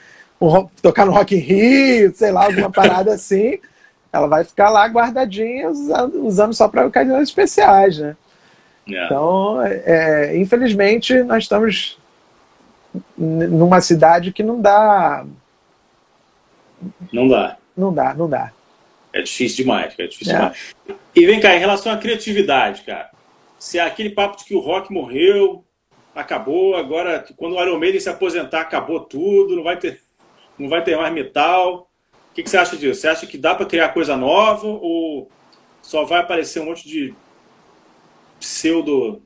tocar 0.81 1.05
no 1.05 1.13
Rock 1.13 1.35
in 1.35 1.39
Rio, 1.39 2.15
sei 2.15 2.31
lá, 2.31 2.45
alguma 2.45 2.71
parada 2.71 3.13
assim. 3.13 3.59
Ela 4.13 4.27
vai 4.27 4.45
ficar 4.45 4.71
lá 4.71 4.87
guardadinha, 4.87 5.69
usando, 5.69 6.27
usando 6.27 6.55
só 6.55 6.69
para 6.69 6.87
ocasiões 6.87 7.29
especiais, 7.29 7.99
né? 7.99 8.17
Yeah. 8.91 9.07
Então, 9.07 9.63
é, 9.63 10.37
infelizmente, 10.37 11.23
nós 11.23 11.45
estamos 11.45 11.99
numa 13.17 13.81
cidade 13.81 14.33
que 14.33 14.43
não 14.43 14.61
dá. 14.61 15.25
Não 17.13 17.29
dá. 17.29 17.57
Não 17.77 17.93
dá, 17.93 18.15
não 18.15 18.29
dá. 18.29 18.53
É 19.13 19.23
difícil 19.23 19.65
demais, 19.65 19.95
é 19.99 20.07
difícil 20.07 20.35
é. 20.35 20.37
demais. 20.37 20.75
E 21.15 21.27
vem 21.27 21.41
cá, 21.41 21.55
em 21.55 21.59
relação 21.59 21.93
à 21.93 21.97
criatividade, 21.97 22.83
cara 22.83 23.11
se 23.61 23.79
é 23.79 23.83
aquele 23.83 24.09
papo 24.09 24.39
de 24.39 24.45
que 24.47 24.55
o 24.55 24.59
rock 24.59 24.91
morreu, 24.91 25.63
acabou, 26.15 26.75
agora 26.75 27.23
quando 27.37 27.55
o 27.55 27.63
Iron 27.63 27.79
Maiden 27.79 28.01
se 28.01 28.09
aposentar, 28.09 28.63
acabou 28.63 29.01
tudo, 29.01 29.55
não 29.55 29.63
vai 29.63 29.77
ter, 29.77 30.01
não 30.59 30.67
vai 30.67 30.83
ter 30.83 30.97
mais 30.97 31.13
metal. 31.13 31.91
O 32.31 32.35
que, 32.35 32.43
que 32.43 32.49
você 32.49 32.57
acha 32.57 32.75
disso? 32.75 33.03
Você 33.03 33.09
acha 33.09 33.27
que 33.27 33.37
dá 33.37 33.55
para 33.55 33.67
criar 33.67 33.91
coisa 33.91 34.17
nova 34.17 34.67
ou 34.67 35.31
só 35.83 36.05
vai 36.07 36.21
aparecer 36.21 36.61
um 36.61 36.67
monte 36.67 36.89
de 36.89 37.15
pseudo, 38.41 39.23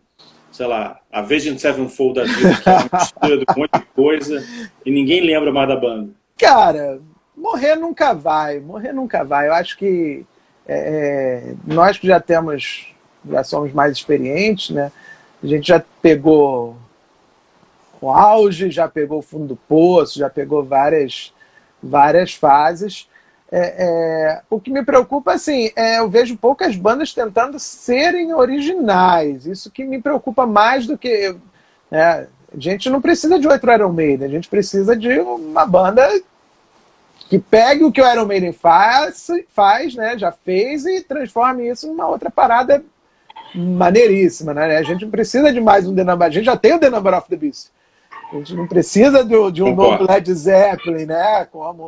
sei 0.53 0.67
lá, 0.67 1.01
a 1.11 1.23
Virgin 1.23 1.57
Sevenfold 1.57 2.15
da 2.15 2.25
vida, 2.25 2.61
que 2.61 2.69
é 2.69 2.73
uma 2.73 2.91
mistura 2.93 3.39
de 3.39 3.45
um 3.49 3.61
monte 3.61 3.79
de 3.79 3.87
coisa 3.95 4.45
e 4.85 4.91
ninguém 4.91 5.21
lembra 5.21 5.51
mais 5.53 5.69
da 5.69 5.77
banda? 5.77 6.11
Cara, 6.37 7.01
morrer 7.37 7.77
nunca 7.77 8.13
vai, 8.13 8.61
morrer 8.61 8.93
nunca 8.93 9.25
vai. 9.25 9.49
Eu 9.49 9.55
acho 9.55 9.79
que 9.79 10.27
é, 10.67 10.75
é, 10.77 11.55
nós 11.65 11.99
que 11.99 12.07
já 12.07 12.21
temos, 12.21 12.89
já 13.29 13.45
somos 13.45 13.73
mais 13.73 13.93
experientes, 13.93 14.71
né? 14.71 14.93
A 15.43 15.47
gente 15.47 15.69
já 15.69 15.83
pegou 16.03 16.77
o 18.01 18.11
auge, 18.11 18.71
já 18.71 18.89
pegou 18.89 19.19
o 19.19 19.23
fundo 19.23 19.49
do 19.49 19.57
poço, 19.57 20.19
já 20.19 20.29
pegou 20.29 20.65
várias, 20.65 21.33
várias 21.83 22.35
fases. 22.35 23.09
É, 23.57 23.75
é, 23.79 24.43
o 24.51 24.61
que 24.61 24.69
me 24.69 24.85
preocupa, 24.85 25.33
assim, 25.33 25.71
é 25.77 26.01
eu 26.01 26.11
vejo 26.11 26.37
poucas 26.37 26.75
bandas 26.75 27.15
tentando 27.15 27.57
serem 27.61 28.35
originais. 28.35 29.47
Isso 29.47 29.71
que 29.71 29.85
me 29.85 30.03
preocupa 30.03 30.45
mais 30.45 30.89
do 30.89 30.99
que. 30.99 31.37
É, 31.89 32.27
a 32.53 32.59
gente 32.59 32.91
não 32.91 33.01
precisa 33.01 33.39
de 33.39 33.47
outro 33.47 33.73
Iron 33.73 33.93
Maiden, 33.93 34.27
a 34.27 34.31
gente 34.31 34.49
precisa 34.49 34.97
de 34.97 35.21
uma 35.21 35.65
banda 35.65 36.05
que 37.29 37.39
pegue 37.39 37.85
o 37.85 37.93
que 37.93 38.03
o 38.03 38.13
Iron 38.13 38.27
Maiden 38.27 38.53
faz, 38.53 39.29
faz 39.51 39.95
né, 39.95 40.19
já 40.19 40.33
fez, 40.33 40.85
e 40.85 41.03
transforme 41.03 41.69
isso 41.69 41.87
numa 41.87 42.09
outra 42.09 42.33
parada 42.33 42.85
maneiríssima. 43.55 44.53
Né? 44.53 44.79
A 44.79 44.83
gente 44.83 45.05
não 45.05 45.13
precisa 45.13 45.53
de 45.53 45.61
mais 45.61 45.87
um 45.87 45.95
The 45.95 46.03
Number, 46.03 46.27
a 46.27 46.31
gente 46.31 46.47
já 46.47 46.57
tem 46.57 46.75
o 46.75 46.81
The 46.81 46.91
Number 46.91 47.17
of 47.17 47.29
the 47.29 47.37
Beast. 47.37 47.71
A 48.33 48.37
gente 48.37 48.53
não 48.57 48.67
precisa 48.67 49.23
do, 49.23 49.53
de 49.53 49.63
um 49.63 49.77
novo 49.77 50.11
Led 50.11 50.35
Zeppelin, 50.35 51.07
né? 51.07 51.45
Como 51.53 51.87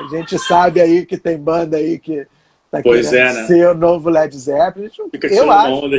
a 0.00 0.08
gente 0.08 0.38
sabe 0.38 0.80
aí 0.80 1.04
que 1.04 1.18
tem 1.18 1.38
banda 1.38 1.76
aí 1.76 1.98
que 1.98 2.26
tá 2.70 2.80
pois 2.82 3.10
querendo 3.10 3.28
é, 3.28 3.32
né? 3.34 3.46
ser 3.46 3.68
o 3.68 3.74
novo 3.74 4.08
Led 4.08 4.36
Zeppelin. 4.36 4.90
Fica 5.10 5.26
eu 5.28 5.50
acho. 5.50 5.72
Onda. 5.72 5.96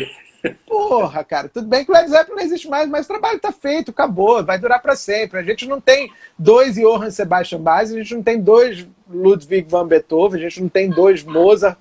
Porra, 0.65 1.23
cara, 1.23 1.47
tudo 1.47 1.67
bem 1.67 1.85
que 1.85 1.91
o 1.91 1.93
Led 1.93 2.09
Zeppelin 2.09 2.37
não 2.37 2.43
existe 2.43 2.67
mais, 2.67 2.89
mas 2.89 3.05
o 3.05 3.09
trabalho 3.09 3.39
tá 3.39 3.51
feito, 3.51 3.91
acabou, 3.91 4.43
vai 4.43 4.57
durar 4.57 4.81
para 4.81 4.95
sempre. 4.95 5.39
A 5.39 5.43
gente 5.43 5.67
não 5.67 5.79
tem 5.79 6.11
dois 6.37 6.75
Johann 6.75 7.11
Sebastian 7.11 7.61
Bach, 7.61 7.81
a 7.81 7.85
gente 7.85 8.15
não 8.15 8.23
tem 8.23 8.41
dois 8.41 8.87
Ludwig 9.07 9.69
van 9.69 9.87
Beethoven, 9.87 10.39
a 10.39 10.43
gente 10.49 10.61
não 10.61 10.69
tem 10.69 10.89
dois 10.89 11.23
Mozart, 11.23 11.77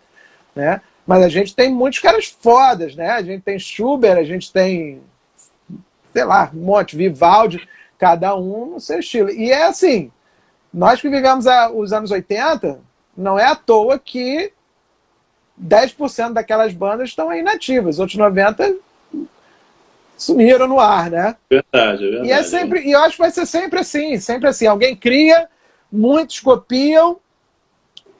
né? 0.54 0.82
Mas 1.06 1.22
a 1.22 1.28
gente 1.28 1.56
tem 1.56 1.72
muitos 1.72 2.00
caras 2.00 2.26
fodas, 2.26 2.94
né? 2.94 3.10
A 3.10 3.22
gente 3.22 3.42
tem 3.42 3.58
Schubert, 3.58 4.18
a 4.18 4.24
gente 4.24 4.52
tem, 4.52 5.00
sei 6.12 6.24
lá, 6.24 6.50
um 6.54 6.60
monte, 6.60 6.96
Vivaldi, 6.96 7.66
cada 7.98 8.36
um 8.36 8.72
no 8.72 8.80
seu 8.80 9.00
estilo. 9.00 9.30
E 9.30 9.50
é 9.50 9.64
assim, 9.66 10.12
nós 10.72 11.00
que 11.00 11.08
vivemos 11.08 11.46
a, 11.46 11.70
os 11.70 11.92
anos 11.92 12.10
80, 12.10 12.80
não 13.16 13.38
é 13.38 13.44
à 13.44 13.54
toa 13.54 13.98
que 13.98 14.52
10% 15.60 16.32
daquelas 16.32 16.72
bandas 16.72 17.08
estão 17.08 17.28
aí 17.28 17.42
nativas, 17.42 17.98
outros 17.98 18.18
90% 18.18 18.78
sumiram 20.16 20.68
no 20.68 20.78
ar, 20.78 21.10
né? 21.10 21.36
Verdade, 21.48 22.06
é 22.06 22.10
verdade. 22.10 22.28
E, 22.28 22.32
é 22.32 22.42
sempre, 22.42 22.80
e 22.82 22.92
eu 22.92 23.00
acho 23.00 23.16
que 23.16 23.22
vai 23.22 23.30
ser 23.30 23.46
sempre 23.46 23.80
assim, 23.80 24.18
sempre 24.20 24.48
assim. 24.48 24.66
Alguém 24.66 24.94
cria, 24.94 25.48
muitos 25.90 26.40
copiam, 26.40 27.18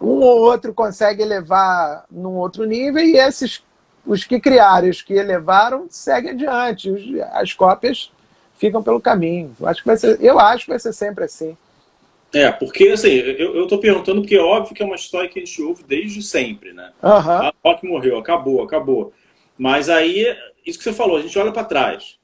um 0.01 0.23
ou 0.23 0.41
outro 0.41 0.73
consegue 0.73 1.23
elevar 1.23 2.05
num 2.11 2.37
outro 2.37 2.65
nível, 2.65 3.05
e 3.05 3.19
esses, 3.19 3.63
os 4.07 4.25
que 4.25 4.41
criaram 4.41 4.89
os 4.89 5.03
que 5.03 5.13
elevaram, 5.13 5.87
seguem 5.91 6.31
adiante. 6.31 7.21
As 7.33 7.53
cópias 7.53 8.11
ficam 8.57 8.83
pelo 8.83 9.01
caminho. 9.01 9.55
Eu 9.61 9.69
acho 9.69 9.83
que 9.83 9.87
vai 9.87 9.97
ser, 9.99 10.19
eu 10.23 10.41
acho 10.41 10.65
que 10.65 10.71
vai 10.71 10.79
ser 10.79 10.95
sempre 10.95 11.25
assim. 11.25 11.57
É, 12.33 12.51
porque 12.53 12.89
assim, 12.89 13.11
eu, 13.11 13.57
eu 13.57 13.67
tô 13.67 13.79
perguntando 13.79 14.21
porque 14.21 14.37
é 14.37 14.41
óbvio 14.41 14.75
que 14.75 14.83
é 14.83 14.87
uma 14.87 14.95
história 14.95 15.29
que 15.29 15.39
a 15.39 15.45
gente 15.45 15.61
ouve 15.61 15.83
desde 15.83 16.23
sempre, 16.23 16.73
né? 16.73 16.93
Uhum. 17.03 17.11
A 17.11 17.53
rock 17.65 17.87
morreu, 17.87 18.19
acabou, 18.19 18.63
acabou. 18.63 19.13
Mas 19.59 19.89
aí, 19.89 20.27
isso 20.65 20.79
que 20.79 20.85
você 20.85 20.93
falou, 20.93 21.17
a 21.17 21.23
gente 21.23 21.37
olha 21.39 21.53
para 21.53 21.65
trás. 21.65 22.19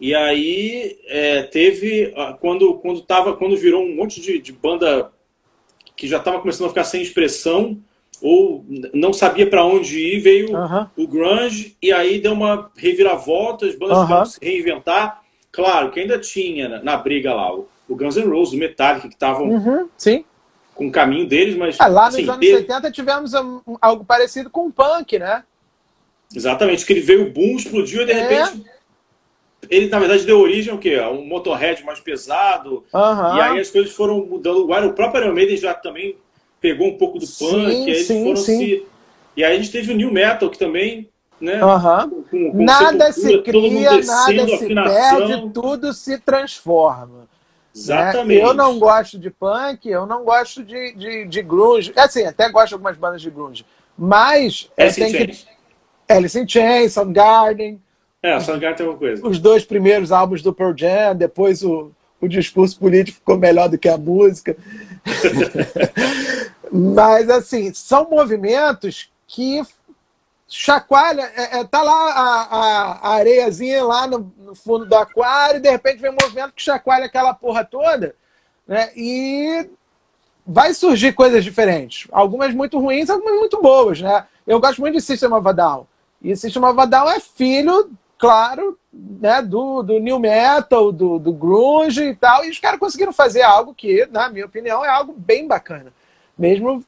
E 0.00 0.14
aí 0.14 0.98
é, 1.06 1.42
teve 1.42 2.12
quando 2.40 2.74
quando 2.74 3.00
tava 3.02 3.36
quando 3.36 3.56
virou 3.56 3.84
um 3.84 3.94
monte 3.94 4.20
de, 4.20 4.38
de 4.38 4.52
banda 4.52 5.12
que 5.96 6.08
já 6.08 6.18
estava 6.18 6.40
começando 6.40 6.66
a 6.66 6.70
ficar 6.70 6.84
sem 6.84 7.00
expressão 7.00 7.78
ou 8.20 8.64
não 8.92 9.12
sabia 9.12 9.46
para 9.48 9.64
onde 9.64 9.98
ir, 9.98 10.20
veio 10.20 10.56
uhum. 10.56 10.86
o 10.96 11.06
grunge 11.06 11.76
e 11.80 11.92
aí 11.92 12.18
deu 12.18 12.32
uma 12.32 12.70
reviravolta, 12.76 13.66
as 13.66 13.76
bandas 13.76 13.98
uhum. 13.98 14.24
se 14.24 14.38
reinventar. 14.42 15.22
Claro 15.52 15.90
que 15.90 16.00
ainda 16.00 16.18
tinha 16.18 16.68
na, 16.68 16.82
na 16.82 16.96
briga 16.96 17.32
lá 17.32 17.54
o 17.54 17.68
o 17.94 17.96
Guns 17.96 18.16
N' 18.16 18.28
Roses, 18.28 18.54
o 18.54 18.58
Metallica, 18.58 19.08
que 19.08 19.14
estavam 19.14 19.48
uhum, 19.48 19.88
com 20.74 20.88
o 20.88 20.92
caminho 20.92 21.26
deles, 21.26 21.56
mas. 21.56 21.80
Ah, 21.80 21.86
lá 21.86 22.06
nos 22.06 22.14
assim, 22.16 22.24
anos 22.24 22.40
teve... 22.40 22.56
80 22.56 22.90
tivemos 22.90 23.34
um, 23.34 23.60
algo 23.80 24.04
parecido 24.04 24.50
com 24.50 24.66
o 24.66 24.72
punk, 24.72 25.18
né? 25.18 25.44
Exatamente, 26.34 26.84
que 26.84 26.92
ele 26.92 27.00
veio 27.00 27.28
o 27.28 27.30
boom, 27.30 27.56
explodiu 27.56 28.02
e 28.02 28.06
de 28.06 28.12
é. 28.12 28.20
repente. 28.20 28.64
Ele, 29.70 29.88
na 29.88 29.98
verdade, 29.98 30.26
deu 30.26 30.40
origem 30.40 30.72
ao 30.72 30.78
quê? 30.78 30.96
A 30.96 31.08
um 31.08 31.24
motorhead 31.24 31.82
mais 31.84 31.98
pesado. 31.98 32.84
Uhum. 32.92 33.36
E 33.36 33.40
aí 33.40 33.60
as 33.60 33.70
coisas 33.70 33.92
foram 33.92 34.26
mudando. 34.26 34.68
O 34.68 34.92
próprio 34.92 35.24
Iron 35.24 35.34
Maiden 35.34 35.56
já 35.56 35.72
também 35.72 36.16
pegou 36.60 36.88
um 36.88 36.98
pouco 36.98 37.18
do 37.18 37.26
punk. 37.26 37.70
Sim, 37.70 37.86
e 37.86 37.90
aí 37.90 38.04
sim, 38.04 38.36
se. 38.36 38.86
E 39.36 39.42
aí 39.42 39.54
a 39.54 39.56
gente 39.56 39.72
teve 39.72 39.92
o 39.92 39.96
New 39.96 40.12
Metal, 40.12 40.50
que 40.50 40.58
também 40.58 41.08
né? 41.40 41.62
Uhum. 41.64 42.24
Com, 42.30 42.52
com 42.52 42.64
nada 42.64 43.12
se 43.12 43.38
cria, 43.42 43.90
nada 43.90 44.02
se 44.02 44.66
perde, 44.66 45.50
tudo 45.52 45.92
se 45.92 46.18
transforma. 46.18 47.28
Exatamente. 47.74 48.40
Né? 48.40 48.48
Eu 48.48 48.54
não 48.54 48.78
gosto 48.78 49.18
de 49.18 49.30
punk, 49.30 49.88
eu 49.88 50.06
não 50.06 50.24
gosto 50.24 50.62
de, 50.62 50.94
de, 50.94 51.24
de 51.24 51.42
grunge. 51.42 51.92
É 51.96 52.02
assim, 52.02 52.24
até 52.24 52.48
gosto 52.48 52.68
de 52.68 52.74
algumas 52.74 52.96
bandas 52.96 53.20
de 53.20 53.30
grunge. 53.30 53.66
Mas. 53.98 54.70
Alice 54.78 55.02
in 55.02 55.10
Chains. 55.10 55.46
Que... 56.06 56.12
Alice 56.12 56.38
in 56.38 56.48
Chains, 56.48 56.92
Soundgarden. 56.92 57.80
É, 58.22 58.38
Soundgarden 58.40 58.76
tem 58.76 58.86
uma 58.86 58.96
coisa. 58.96 59.26
Os 59.26 59.38
dois 59.38 59.64
primeiros 59.64 60.12
álbuns 60.12 60.42
do 60.42 60.52
Pearl 60.52 60.76
Jam, 60.76 61.16
depois 61.16 61.62
o, 61.62 61.90
o 62.20 62.28
discurso 62.28 62.78
político 62.78 63.18
ficou 63.18 63.36
melhor 63.36 63.68
do 63.68 63.78
que 63.78 63.88
a 63.88 63.98
música. 63.98 64.56
Mas, 66.72 67.28
assim, 67.28 67.72
são 67.72 68.08
movimentos 68.08 69.10
que 69.26 69.62
chacoalha, 70.56 71.32
é, 71.34 71.58
é, 71.58 71.64
tá 71.64 71.82
lá 71.82 72.12
a, 72.12 72.42
a, 72.42 72.92
a 72.92 73.14
areiazinha 73.16 73.84
lá 73.84 74.06
no, 74.06 74.32
no, 74.38 74.54
fundo 74.54 74.86
do 74.86 74.94
aquário, 74.94 75.56
e 75.56 75.60
de 75.60 75.68
repente 75.68 76.00
vem 76.00 76.12
um 76.12 76.16
movimento 76.20 76.52
que 76.52 76.62
chacoalha 76.62 77.06
aquela 77.06 77.34
porra 77.34 77.64
toda, 77.64 78.14
né? 78.66 78.90
E 78.96 79.68
vai 80.46 80.72
surgir 80.72 81.12
coisas 81.12 81.42
diferentes. 81.42 82.06
Algumas 82.12 82.54
muito 82.54 82.78
ruins, 82.78 83.10
algumas 83.10 83.36
muito 83.36 83.60
boas, 83.60 84.00
né? 84.00 84.26
Eu 84.46 84.60
gosto 84.60 84.80
muito 84.80 84.94
de 84.94 85.02
System 85.02 85.32
of 85.32 85.48
a 85.48 85.52
Down. 85.52 85.86
E 86.22 86.36
System 86.36 86.64
of 86.64 86.80
a 86.80 86.86
Down 86.86 87.10
é 87.10 87.18
filho, 87.18 87.90
claro, 88.16 88.78
né, 88.92 89.42
do, 89.42 89.82
do 89.82 89.98
New 89.98 90.20
Metal, 90.20 90.92
do, 90.92 91.18
do 91.18 91.32
Grunge 91.32 92.04
e 92.04 92.14
tal. 92.14 92.44
E 92.44 92.50
os 92.50 92.60
caras 92.60 92.78
conseguiram 92.78 93.12
fazer 93.12 93.42
algo 93.42 93.74
que, 93.74 94.06
na 94.06 94.28
minha 94.28 94.46
opinião, 94.46 94.84
é 94.84 94.88
algo 94.88 95.12
bem 95.16 95.48
bacana. 95.48 95.92
Mesmo 96.38 96.84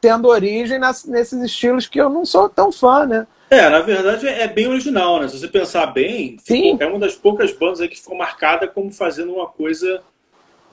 tendo 0.00 0.28
origem 0.28 0.78
nas, 0.78 1.04
nesses 1.04 1.40
estilos 1.42 1.86
que 1.86 2.00
eu 2.00 2.08
não 2.08 2.24
sou 2.24 2.48
tão 2.48 2.70
fã, 2.70 3.06
né? 3.06 3.26
É, 3.50 3.68
na 3.68 3.80
verdade 3.80 4.28
é 4.28 4.46
bem 4.46 4.66
original, 4.66 5.20
né? 5.20 5.28
Se 5.28 5.38
você 5.38 5.48
pensar 5.48 5.86
bem, 5.86 6.36
Sim. 6.44 6.76
é 6.78 6.86
uma 6.86 6.98
das 6.98 7.14
poucas 7.14 7.52
bandas 7.52 7.80
aí 7.80 7.88
que 7.88 7.96
ficou 7.96 8.16
marcada 8.16 8.68
como 8.68 8.92
fazendo 8.92 9.32
uma 9.32 9.46
coisa 9.46 10.02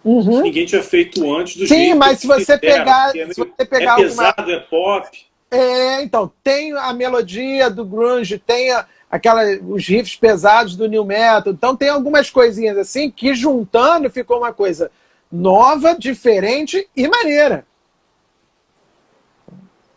uhum. 0.04 0.38
que 0.38 0.42
ninguém 0.44 0.66
tinha 0.66 0.84
feito 0.84 1.34
antes 1.34 1.56
do 1.56 1.68
Sim, 1.68 1.94
mas 1.94 2.20
se 2.20 2.28
você 2.28 2.58
pegar, 2.58 3.16
é, 3.16 3.28
se 3.28 3.36
você 3.36 3.66
pegar 3.66 3.94
é 4.00 4.04
pesado, 4.04 4.42
alguma... 4.42 4.58
é 4.58 4.60
pop. 4.60 5.26
É, 5.50 6.02
então, 6.02 6.32
tem 6.44 6.74
a 6.74 6.92
melodia 6.92 7.70
do 7.70 7.86
grunge, 7.86 8.38
tem 8.38 8.72
a, 8.72 8.86
aquela, 9.10 9.44
os 9.70 9.88
riffs 9.88 10.18
pesados 10.18 10.76
do 10.76 10.88
new 10.88 11.06
metal, 11.06 11.54
então 11.54 11.76
tem 11.76 11.88
algumas 11.88 12.30
coisinhas 12.30 12.78
assim 12.78 13.10
que 13.10 13.34
juntando 13.34 14.10
ficou 14.10 14.40
uma 14.40 14.52
coisa 14.52 14.92
nova, 15.32 15.96
diferente 15.98 16.88
e 16.96 17.08
maneira. 17.08 17.66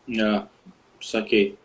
É, 0.08 0.42
saquei. 1.00 1.56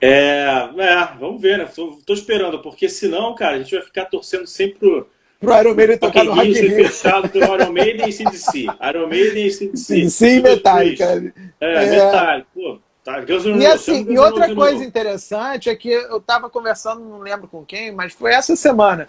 É, 0.00 0.68
é, 0.76 1.08
vamos 1.18 1.40
ver, 1.40 1.58
né? 1.58 1.64
Tô, 1.64 1.98
tô, 2.04 2.12
esperando, 2.12 2.58
porque 2.60 2.88
senão, 2.88 3.34
cara, 3.34 3.56
a 3.56 3.58
gente 3.58 3.74
vai 3.74 3.84
ficar 3.84 4.04
torcendo 4.04 4.46
sempre 4.46 4.78
pro, 4.78 5.08
pro 5.40 5.60
Iron 5.60 5.74
Maiden 5.74 5.98
tocar 5.98 6.24
no 6.24 6.34
Rock 6.34 6.54
ser 6.54 6.74
fechado 6.74 7.28
pelo 7.28 7.54
Iron 7.54 7.72
Maiden 7.72 8.08
e 8.08 8.12
CDC. 8.12 8.66
Iron 8.90 9.06
Maiden 9.08 9.46
e 9.46 9.50
CDC. 9.50 10.10
Sim, 10.10 10.40
Metallica. 10.40 11.32
É, 11.60 11.84
é, 11.84 11.90
Metallica. 11.90 12.48
Pô, 12.54 12.78
tá. 13.02 13.24
e 13.58 13.66
assim, 13.66 14.06
e 14.10 14.18
outra 14.18 14.54
coisa 14.54 14.84
interessante 14.84 15.70
é 15.70 15.76
que 15.76 15.88
eu 15.88 16.20
tava 16.20 16.50
conversando, 16.50 17.00
não 17.00 17.20
lembro 17.20 17.48
com 17.48 17.64
quem, 17.64 17.92
mas 17.92 18.12
foi 18.12 18.32
essa 18.32 18.54
semana. 18.56 19.08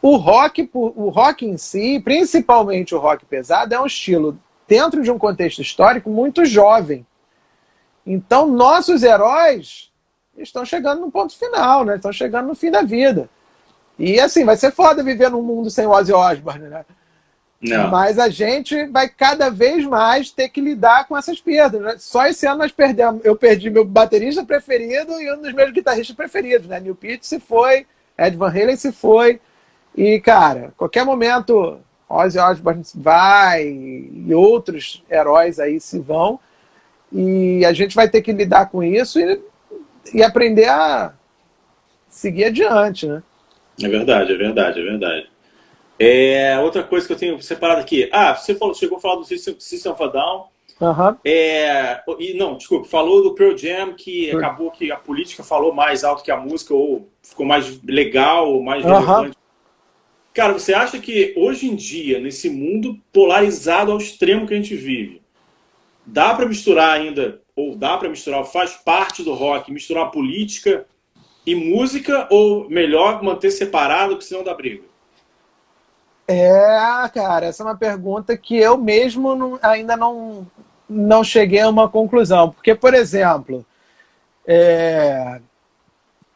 O 0.00 0.16
rock, 0.16 0.70
o 0.72 1.10
rock 1.10 1.44
em 1.44 1.58
si, 1.58 2.00
principalmente 2.02 2.94
o 2.94 2.98
rock 2.98 3.26
pesado, 3.26 3.74
é 3.74 3.80
um 3.80 3.84
estilo 3.84 4.38
dentro 4.66 5.02
de 5.02 5.10
um 5.10 5.18
contexto 5.18 5.60
histórico 5.60 6.08
muito 6.08 6.46
jovem. 6.46 7.04
Então, 8.06 8.46
nossos 8.46 9.02
heróis 9.02 9.90
estão 10.36 10.64
chegando 10.64 11.00
no 11.00 11.10
ponto 11.10 11.36
final, 11.36 11.84
né? 11.84 11.96
Estão 11.96 12.12
chegando 12.12 12.48
no 12.48 12.54
fim 12.54 12.70
da 12.70 12.82
vida. 12.82 13.28
E 13.98 14.18
assim, 14.18 14.44
vai 14.44 14.56
ser 14.56 14.72
foda 14.72 15.02
viver 15.02 15.30
num 15.30 15.42
mundo 15.42 15.70
sem 15.70 15.86
Ozzy 15.86 16.12
Osbourne, 16.12 16.68
né? 16.68 16.84
Não. 17.60 17.90
Mas 17.90 18.18
a 18.18 18.30
gente 18.30 18.86
vai 18.86 19.06
cada 19.06 19.50
vez 19.50 19.84
mais 19.84 20.30
ter 20.30 20.48
que 20.48 20.62
lidar 20.62 21.06
com 21.06 21.16
essas 21.16 21.38
perdas. 21.40 21.80
Né? 21.82 21.96
Só 21.98 22.26
esse 22.26 22.46
ano 22.46 22.60
nós 22.60 22.72
perdemos. 22.72 23.22
Eu 23.22 23.36
perdi 23.36 23.68
meu 23.68 23.84
baterista 23.84 24.42
preferido 24.42 25.20
e 25.20 25.30
um 25.30 25.42
dos 25.42 25.52
meus 25.52 25.70
guitarristas 25.70 26.16
preferidos, 26.16 26.66
né? 26.66 26.80
Neil 26.80 26.94
Peart 26.94 27.22
se 27.22 27.38
foi, 27.38 27.86
Ed 28.16 28.36
Van 28.36 28.48
Halen 28.48 28.76
se 28.76 28.90
foi. 28.90 29.38
E, 29.94 30.18
cara, 30.20 30.72
qualquer 30.76 31.04
momento 31.04 31.78
Ozzy 32.08 32.38
Osbourne 32.38 32.82
vai 32.94 33.68
e 33.68 34.34
outros 34.34 35.04
heróis 35.10 35.60
aí 35.60 35.78
se 35.78 35.98
vão. 35.98 36.40
E 37.12 37.64
a 37.64 37.72
gente 37.72 37.94
vai 37.94 38.08
ter 38.08 38.22
que 38.22 38.32
lidar 38.32 38.70
com 38.70 38.82
isso 38.82 39.18
e, 39.18 39.40
e 40.14 40.22
aprender 40.22 40.68
a 40.68 41.14
seguir 42.08 42.44
adiante, 42.44 43.06
né? 43.06 43.22
É 43.82 43.88
verdade, 43.88 44.32
é 44.32 44.36
verdade, 44.36 44.80
é 44.80 44.82
verdade. 44.82 45.30
É, 45.98 46.58
outra 46.60 46.82
coisa 46.82 47.06
que 47.06 47.12
eu 47.12 47.18
tenho 47.18 47.42
separado 47.42 47.80
aqui. 47.80 48.08
Ah, 48.12 48.34
você 48.34 48.54
falou, 48.54 48.74
chegou 48.74 48.98
a 48.98 49.00
falar 49.00 49.16
do 49.16 49.24
System, 49.24 49.56
System 49.58 49.92
of 49.92 50.02
a 50.02 50.06
Down. 50.06 50.46
Uhum. 50.80 51.16
É, 51.26 52.00
e 52.18 52.32
não, 52.34 52.56
desculpa, 52.56 52.88
falou 52.88 53.22
do 53.22 53.34
Pearl 53.34 53.54
Jam 53.54 53.92
que 53.92 54.30
acabou 54.30 54.70
que 54.70 54.90
a 54.90 54.96
política 54.96 55.42
falou 55.42 55.74
mais 55.74 56.04
alto 56.04 56.24
que 56.24 56.30
a 56.30 56.38
música 56.38 56.72
ou 56.72 57.10
ficou 57.22 57.44
mais 57.44 57.78
legal, 57.84 58.50
ou 58.50 58.62
mais 58.62 58.82
relevante. 58.82 59.36
Cara, 60.32 60.54
você 60.54 60.72
acha 60.72 60.98
que 60.98 61.34
hoje 61.36 61.66
em 61.66 61.74
dia, 61.74 62.18
nesse 62.18 62.48
mundo 62.48 62.98
polarizado 63.12 63.92
ao 63.92 63.98
extremo 63.98 64.46
que 64.46 64.54
a 64.54 64.56
gente 64.56 64.74
vive, 64.74 65.20
dá 66.10 66.34
para 66.34 66.46
misturar 66.46 66.98
ainda, 66.98 67.40
ou 67.54 67.76
dá 67.76 67.96
para 67.96 68.08
misturar, 68.08 68.44
faz 68.44 68.72
parte 68.72 69.22
do 69.22 69.32
rock, 69.34 69.72
misturar 69.72 70.10
política 70.10 70.86
e 71.46 71.54
música, 71.54 72.26
ou 72.30 72.68
melhor 72.68 73.22
manter 73.22 73.50
separado, 73.50 74.16
que 74.16 74.24
senão 74.24 74.44
dá 74.44 74.52
briga? 74.54 74.82
É, 76.28 77.08
cara, 77.12 77.46
essa 77.46 77.62
é 77.62 77.66
uma 77.66 77.76
pergunta 77.76 78.36
que 78.36 78.56
eu 78.56 78.76
mesmo 78.76 79.34
não, 79.34 79.58
ainda 79.62 79.96
não, 79.96 80.46
não 80.88 81.24
cheguei 81.24 81.60
a 81.60 81.68
uma 81.68 81.88
conclusão. 81.88 82.50
Porque, 82.50 82.74
por 82.74 82.94
exemplo, 82.94 83.66
é, 84.46 85.40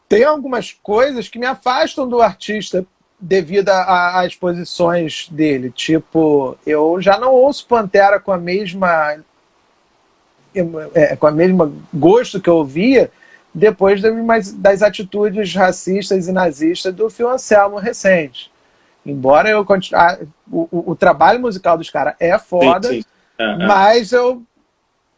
tem 0.09 0.23
algumas 0.23 0.73
coisas 0.73 1.29
que 1.29 1.39
me 1.39 1.45
afastam 1.45 2.07
do 2.07 2.21
artista 2.21 2.85
devido 3.17 3.69
às 3.69 4.27
exposições 4.27 5.29
dele. 5.29 5.71
Tipo, 5.71 6.57
eu 6.65 7.01
já 7.01 7.17
não 7.17 7.33
ouço 7.33 7.65
Pantera 7.65 8.19
com 8.19 8.31
a 8.31 8.37
mesma 8.37 9.23
é, 10.93 11.15
com 11.15 11.27
a 11.27 11.31
mesma 11.31 11.71
gosto 11.93 12.39
que 12.39 12.49
eu 12.49 12.57
ouvia 12.57 13.11
depois 13.53 14.01
das, 14.55 14.81
atitudes 14.81 15.53
racistas 15.53 16.27
e 16.27 16.31
nazistas 16.31 16.93
do 16.93 17.09
Phil 17.09 17.29
Anselmo 17.29 17.77
recente. 17.77 18.51
Embora 19.05 19.49
eu 19.49 19.63
continue, 19.63 20.27
o, 20.51 20.67
o, 20.71 20.91
o, 20.91 20.95
trabalho 20.95 21.39
musical 21.39 21.77
dos 21.77 21.89
caras 21.89 22.15
é 22.19 22.37
foda, 22.37 22.89
sim, 22.89 23.01
sim. 23.01 23.07
Uhum. 23.39 23.67
mas 23.67 24.11
eu 24.11 24.43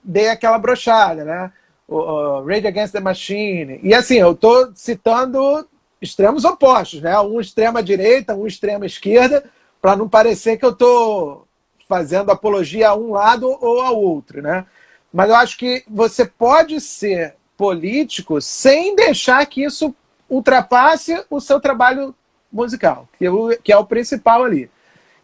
dei 0.04 0.30
aquela 0.30 0.60
brochada, 0.60 1.24
né? 1.24 1.52
O, 1.88 1.96
o 1.96 2.46
Rage 2.46 2.68
Against 2.68 2.94
the 2.94 3.00
Machine. 3.00 3.80
E 3.82 3.94
assim, 3.94 4.16
eu 4.16 4.36
tô 4.36 4.72
citando 4.76 5.68
extremos 6.02 6.46
opostos, 6.46 7.02
né? 7.02 7.20
Um 7.20 7.40
extrema 7.40 7.82
direita, 7.82 8.36
um 8.36 8.46
extrema 8.46 8.86
esquerda, 8.86 9.44
para 9.82 9.96
não 9.96 10.08
parecer 10.08 10.58
que 10.58 10.66
eu 10.66 10.76
tô 10.76 11.48
fazendo 11.88 12.32
apologia 12.32 12.90
a 12.90 12.96
um 12.96 13.12
lado 13.12 13.48
ou 13.48 13.82
ao 13.82 14.00
outro, 14.00 14.42
né? 14.42 14.66
Mas 15.14 15.30
eu 15.30 15.36
acho 15.36 15.58
que 15.58 15.84
você 15.88 16.26
pode 16.26 16.80
ser 16.82 17.36
político 17.58 18.40
sem 18.42 18.96
deixar 18.96 19.46
que 19.46 19.64
isso 19.64 19.94
ultrapasse 20.30 21.24
o 21.30 21.40
seu 21.40 21.60
trabalho 21.60 22.14
musical, 22.52 23.08
que, 23.18 23.26
que 23.64 23.72
é 23.72 23.78
o 23.78 23.86
principal 23.86 24.44
ali. 24.44 24.70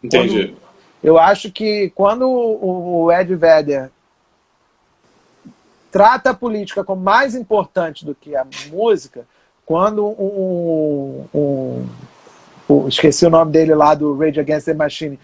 Entendi. 0.03 0.47
Quando, 0.47 0.57
eu 1.03 1.19
acho 1.19 1.51
que 1.51 1.91
quando 1.93 2.29
o, 2.29 3.03
o 3.03 3.11
Ed 3.11 3.36
Vedder 3.36 3.91
trata 5.91 6.31
a 6.31 6.34
política 6.34 6.84
como 6.84 7.01
mais 7.01 7.36
importante 7.36 8.05
do 8.05 8.15
que 8.15 8.36
a 8.36 8.47
música, 8.71 9.27
quando 9.65 10.05
um, 10.07 11.27
um, 11.34 11.89
um, 12.69 12.88
esqueci 12.88 13.25
o 13.25 13.29
nome 13.29 13.51
dele 13.51 13.75
lá 13.75 13.93
do 13.93 14.17
Rage 14.17 14.39
Against 14.39 14.65
the 14.65 14.73
Machine 14.73 15.19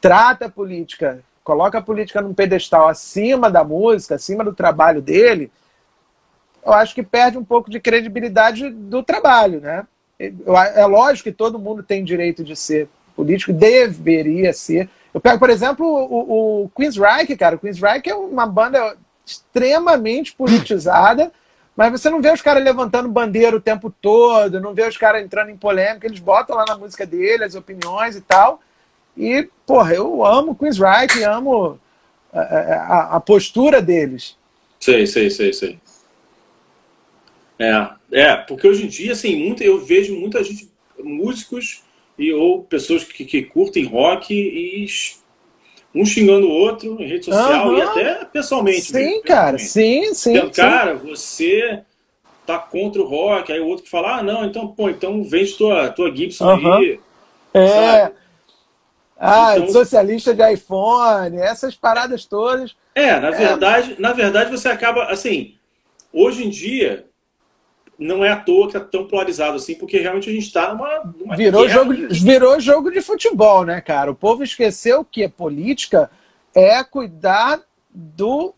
trata 0.00 0.46
a 0.46 0.50
política, 0.50 1.22
coloca 1.50 1.78
a 1.78 1.82
política 1.82 2.22
num 2.22 2.32
pedestal 2.32 2.86
acima 2.86 3.50
da 3.50 3.64
música, 3.64 4.14
acima 4.14 4.44
do 4.44 4.52
trabalho 4.52 5.02
dele, 5.02 5.50
eu 6.64 6.72
acho 6.72 6.94
que 6.94 7.02
perde 7.02 7.36
um 7.36 7.44
pouco 7.44 7.68
de 7.68 7.80
credibilidade 7.80 8.70
do 8.70 9.02
trabalho, 9.02 9.60
né? 9.60 9.84
É 10.16 10.86
lógico 10.86 11.28
que 11.28 11.34
todo 11.34 11.58
mundo 11.58 11.82
tem 11.82 12.04
direito 12.04 12.44
de 12.44 12.54
ser 12.54 12.88
político, 13.16 13.52
deveria 13.52 14.52
ser. 14.52 14.88
Eu 15.12 15.20
pego, 15.20 15.40
por 15.40 15.50
exemplo, 15.50 15.84
o, 15.84 16.62
o 16.62 16.68
Queensryche, 16.68 17.36
cara. 17.36 17.56
O 17.56 17.58
Queensryche 17.58 18.10
é 18.10 18.14
uma 18.14 18.46
banda 18.46 18.96
extremamente 19.26 20.32
politizada, 20.32 21.32
mas 21.74 21.90
você 21.90 22.08
não 22.10 22.22
vê 22.22 22.30
os 22.30 22.42
caras 22.42 22.62
levantando 22.62 23.08
bandeira 23.08 23.56
o 23.56 23.60
tempo 23.60 23.92
todo, 24.00 24.60
não 24.60 24.72
vê 24.72 24.86
os 24.86 24.96
caras 24.96 25.20
entrando 25.20 25.50
em 25.50 25.56
polêmica, 25.56 26.06
eles 26.06 26.20
botam 26.20 26.54
lá 26.54 26.64
na 26.68 26.78
música 26.78 27.04
dele 27.04 27.42
as 27.42 27.56
opiniões 27.56 28.14
e 28.14 28.20
tal. 28.20 28.60
E, 29.16 29.48
porra, 29.66 29.94
eu 29.94 30.24
amo 30.24 30.54
Queensryche, 30.54 31.24
amo 31.24 31.78
a, 32.32 32.40
a, 32.40 33.16
a 33.16 33.20
postura 33.20 33.82
deles. 33.82 34.36
Sei, 34.78 35.06
sei, 35.06 35.30
sei, 35.30 35.52
sei. 35.52 35.78
É, 37.58 37.90
é, 38.12 38.36
porque 38.36 38.66
hoje 38.66 38.84
em 38.84 38.88
dia, 38.88 39.12
assim, 39.12 39.36
muito, 39.36 39.62
eu 39.62 39.78
vejo 39.78 40.16
muita 40.16 40.42
gente, 40.42 40.70
músicos 40.98 41.82
e, 42.18 42.32
ou 42.32 42.62
pessoas 42.62 43.04
que, 43.04 43.24
que 43.24 43.42
curtem 43.42 43.84
rock 43.84 44.32
e 44.32 44.86
um 45.94 46.06
xingando 46.06 46.46
o 46.46 46.50
outro 46.50 46.96
em 47.02 47.06
rede 47.06 47.26
social 47.26 47.68
uhum. 47.68 47.78
e 47.78 47.82
até 47.82 48.24
pessoalmente. 48.24 48.82
Sim, 48.82 48.92
mesmo, 48.92 49.22
cara, 49.24 49.58
sim, 49.58 50.14
sim, 50.14 50.36
então, 50.36 50.50
Cara, 50.50 50.94
você 50.94 51.82
tá 52.46 52.58
contra 52.58 53.02
o 53.02 53.06
rock, 53.06 53.52
aí 53.52 53.60
o 53.60 53.66
outro 53.66 53.84
que 53.84 53.90
fala, 53.90 54.18
ah, 54.18 54.22
não, 54.22 54.44
então, 54.44 54.68
pô, 54.68 54.88
então 54.88 55.22
vende 55.22 55.54
tua, 55.54 55.90
tua 55.90 56.14
Gibson 56.14 56.56
uhum. 56.56 56.72
aí. 56.74 57.00
É. 57.52 57.68
Sabe? 57.68 58.14
Ah, 59.22 59.58
então, 59.58 59.68
socialista 59.68 60.32
de 60.32 60.52
iPhone, 60.52 61.36
essas 61.36 61.74
paradas 61.74 62.24
todas. 62.24 62.74
É, 62.94 63.20
na 63.20 63.28
é. 63.28 63.32
verdade, 63.32 63.96
na 63.98 64.14
verdade 64.14 64.50
você 64.50 64.68
acaba, 64.68 65.04
assim, 65.04 65.56
hoje 66.10 66.46
em 66.46 66.48
dia, 66.48 67.04
não 67.98 68.24
é 68.24 68.30
à 68.30 68.36
toa 68.36 68.70
que 68.70 68.78
é 68.78 68.80
tão 68.80 69.06
polarizado 69.06 69.56
assim, 69.56 69.74
porque 69.74 69.98
realmente 69.98 70.30
a 70.30 70.32
gente 70.32 70.46
está 70.46 70.72
numa, 70.72 71.12
numa, 71.18 71.36
virou 71.36 71.68
jogo 71.68 71.92
Virou 72.10 72.58
jogo 72.58 72.90
de 72.90 73.02
futebol, 73.02 73.62
né, 73.62 73.82
cara? 73.82 74.10
O 74.10 74.14
povo 74.14 74.42
esqueceu 74.42 75.04
que 75.04 75.24
a 75.24 75.28
política 75.28 76.10
é 76.54 76.82
cuidar 76.82 77.60
do, 77.90 78.54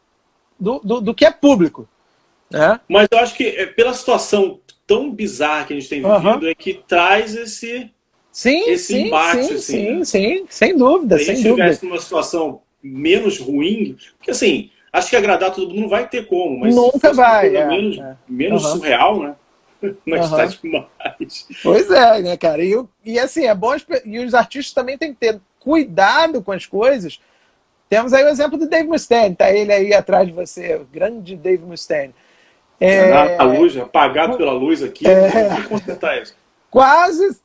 do, 0.58 0.78
do, 0.78 1.00
do 1.00 1.14
que 1.14 1.24
é 1.24 1.32
público. 1.32 1.88
Né? 2.48 2.78
Mas 2.88 3.08
eu 3.10 3.18
acho 3.18 3.34
que 3.34 3.48
é, 3.48 3.66
pela 3.66 3.92
situação 3.92 4.60
tão 4.86 5.10
bizarra 5.10 5.64
que 5.64 5.72
a 5.72 5.76
gente 5.80 5.88
tem 5.88 6.02
vivido, 6.02 6.44
uhum. 6.44 6.48
é 6.48 6.54
que 6.54 6.74
traz 6.74 7.34
esse, 7.34 7.90
sim, 8.32 8.70
esse 8.70 8.94
sim, 8.94 9.06
embate. 9.06 9.44
Sim, 9.44 9.54
assim, 9.54 9.60
sim, 9.60 9.98
né? 9.98 10.04
sim, 10.04 10.46
sem 10.48 10.76
dúvida. 10.76 11.18
Se 11.18 11.30
a 11.30 11.34
gente 11.34 11.46
estivesse 11.46 11.84
numa 11.84 12.00
situação 12.00 12.62
menos 12.82 13.38
ruim, 13.38 13.96
porque 14.18 14.32
assim, 14.32 14.70
Acho 14.92 15.08
que 15.08 15.16
agradar 15.16 15.52
todo 15.52 15.70
mundo 15.70 15.80
não 15.80 15.88
vai 15.88 16.06
ter 16.06 16.26
como, 16.26 16.60
mas 16.60 16.74
nunca 16.74 17.14
vai. 17.14 17.56
É, 17.56 17.66
menos, 17.66 17.98
é. 17.98 18.16
menos 18.28 18.64
uhum. 18.64 18.70
surreal, 18.72 19.22
né? 19.22 19.34
Mas 20.06 20.30
uhum. 20.30 20.36
tá 20.36 20.44
demais. 20.44 20.86
Pois 21.60 21.90
é, 21.90 22.22
né, 22.22 22.36
cara? 22.36 22.62
E, 22.62 22.84
e 23.04 23.18
assim, 23.18 23.46
é 23.46 23.54
bom. 23.54 23.74
E 24.04 24.20
os 24.20 24.32
artistas 24.32 24.72
também 24.72 24.96
têm 24.96 25.12
que 25.12 25.18
ter 25.18 25.40
cuidado 25.58 26.40
com 26.40 26.52
as 26.52 26.66
coisas. 26.66 27.18
Temos 27.88 28.12
aí 28.12 28.22
o 28.22 28.28
exemplo 28.28 28.56
do 28.56 28.68
Dave 28.68 28.86
Mustaine, 28.86 29.34
tá 29.34 29.50
ele 29.50 29.72
aí 29.72 29.92
atrás 29.92 30.24
de 30.24 30.32
você, 30.32 30.76
o 30.76 30.84
grande 30.84 31.34
Dave 31.34 31.64
Mustaine. 31.64 32.14
É, 32.78 33.36
a 33.36 33.42
luz, 33.42 33.76
apagado 33.76 34.36
pela 34.36 34.52
luz 34.52 34.84
aqui, 34.84 35.04
é, 35.06 35.62
consertar 35.68 36.22
isso. 36.22 36.34
Quase 36.70 37.36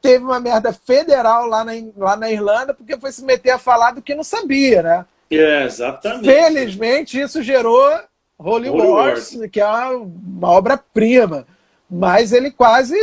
teve 0.00 0.24
uma 0.24 0.40
merda 0.40 0.72
federal 0.72 1.46
lá 1.46 1.64
na, 1.64 1.72
lá 1.96 2.16
na 2.16 2.30
Irlanda 2.30 2.74
porque 2.74 2.98
foi 2.98 3.12
se 3.12 3.24
meter 3.24 3.50
a 3.50 3.58
falar 3.58 3.92
do 3.92 4.02
que 4.02 4.14
não 4.14 4.24
sabia, 4.24 4.82
né? 4.82 5.06
É, 5.30 5.64
exatamente. 5.64 6.24
Felizmente, 6.24 7.20
isso 7.20 7.42
gerou 7.42 7.90
Holy, 8.38 8.68
Holy 8.68 8.86
Wars, 8.86 9.34
Wars, 9.34 9.50
que 9.50 9.60
é 9.60 9.66
uma, 9.66 10.50
obra-prima. 10.50 11.46
Mas 11.88 12.32
ele 12.32 12.50
quase 12.50 12.94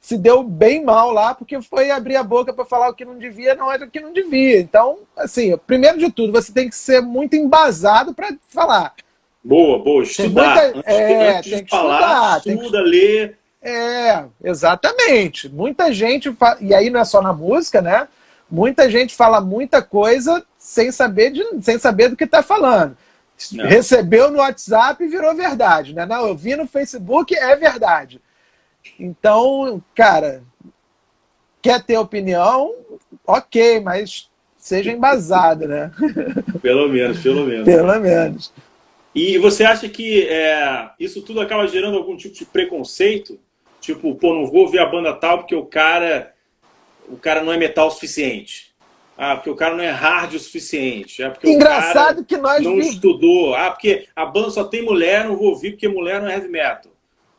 se 0.00 0.16
deu 0.16 0.42
bem 0.42 0.84
mal 0.84 1.10
lá, 1.10 1.34
porque 1.34 1.60
foi 1.60 1.90
abrir 1.90 2.16
a 2.16 2.22
boca 2.22 2.52
para 2.52 2.64
falar 2.64 2.88
o 2.88 2.94
que 2.94 3.04
não 3.04 3.18
devia, 3.18 3.54
não 3.54 3.70
era 3.70 3.84
o 3.84 3.90
que 3.90 4.00
não 4.00 4.12
devia. 4.12 4.60
Então, 4.60 5.00
assim, 5.16 5.56
primeiro 5.66 5.98
de 5.98 6.10
tudo, 6.10 6.32
você 6.32 6.52
tem 6.52 6.68
que 6.68 6.76
ser 6.76 7.02
muito 7.02 7.34
embasado 7.36 8.14
para 8.14 8.34
falar. 8.48 8.94
Boa, 9.42 9.78
boa, 9.82 10.02
estudar. 10.02 10.72
Muita, 10.72 10.78
antes, 10.78 10.86
é, 10.86 11.36
antes 11.36 11.50
tem 11.52 11.64
de 11.64 11.70
falar, 11.70 12.38
estudar, 12.38 12.54
estuda, 12.54 12.82
que... 12.82 12.88
lê. 12.88 13.34
É, 13.64 14.26
exatamente. 14.44 15.48
Muita 15.48 15.90
gente, 15.90 16.30
fa... 16.34 16.58
e 16.60 16.74
aí 16.74 16.90
não 16.90 17.00
é 17.00 17.04
só 17.04 17.22
na 17.22 17.32
música, 17.32 17.80
né? 17.80 18.06
Muita 18.50 18.90
gente 18.90 19.16
fala 19.16 19.40
muita 19.40 19.80
coisa 19.80 20.44
sem 20.58 20.92
saber, 20.92 21.30
de, 21.30 21.42
sem 21.62 21.78
saber 21.78 22.10
do 22.10 22.16
que 22.16 22.24
está 22.24 22.42
falando. 22.42 22.94
Não. 23.52 23.64
Recebeu 23.66 24.30
no 24.30 24.38
WhatsApp 24.38 25.02
e 25.02 25.08
virou 25.08 25.34
verdade, 25.34 25.94
né? 25.94 26.04
Não, 26.04 26.26
eu 26.26 26.36
vi 26.36 26.54
no 26.54 26.66
Facebook, 26.66 27.34
é 27.34 27.56
verdade. 27.56 28.20
Então, 29.00 29.82
cara, 29.94 30.42
quer 31.62 31.82
ter 31.82 31.96
opinião? 31.96 32.74
Ok, 33.26 33.80
mas 33.80 34.30
seja 34.58 34.92
embasado, 34.92 35.66
né? 35.66 35.90
Pelo 36.60 36.88
menos, 36.88 37.18
pelo 37.22 37.46
menos. 37.46 37.64
Pelo 37.64 38.00
menos. 38.00 38.52
E 39.14 39.38
você 39.38 39.64
acha 39.64 39.88
que 39.88 40.26
é, 40.28 40.90
isso 40.98 41.22
tudo 41.22 41.40
acaba 41.40 41.66
gerando 41.66 41.96
algum 41.96 42.16
tipo 42.16 42.34
de 42.34 42.44
preconceito? 42.44 43.38
Tipo, 43.84 44.14
pô, 44.14 44.32
não 44.32 44.46
vou 44.46 44.66
ver 44.66 44.78
a 44.78 44.86
banda 44.86 45.12
tal 45.12 45.40
porque 45.40 45.54
o 45.54 45.66
cara, 45.66 46.32
o 47.06 47.18
cara 47.18 47.44
não 47.44 47.52
é 47.52 47.58
metal 47.58 47.88
o 47.88 47.90
suficiente. 47.90 48.74
Ah, 49.14 49.36
porque 49.36 49.50
o 49.50 49.54
cara 49.54 49.76
não 49.76 49.84
é 49.84 49.90
hard 49.90 50.32
o 50.32 50.38
suficiente. 50.38 51.22
É 51.22 51.28
porque 51.28 51.50
Engraçado 51.50 52.24
que 52.24 52.38
nós 52.38 52.64
não 52.64 52.78
estudou. 52.78 53.54
Ah, 53.54 53.70
porque 53.70 54.08
a 54.16 54.24
banda 54.24 54.48
só 54.48 54.64
tem 54.64 54.82
mulher, 54.82 55.26
não 55.26 55.36
vou 55.36 55.48
ouvir 55.48 55.72
porque 55.72 55.86
mulher 55.86 56.18
não 56.22 56.28
é 56.30 56.32
heavy 56.32 56.48
metal. 56.48 56.92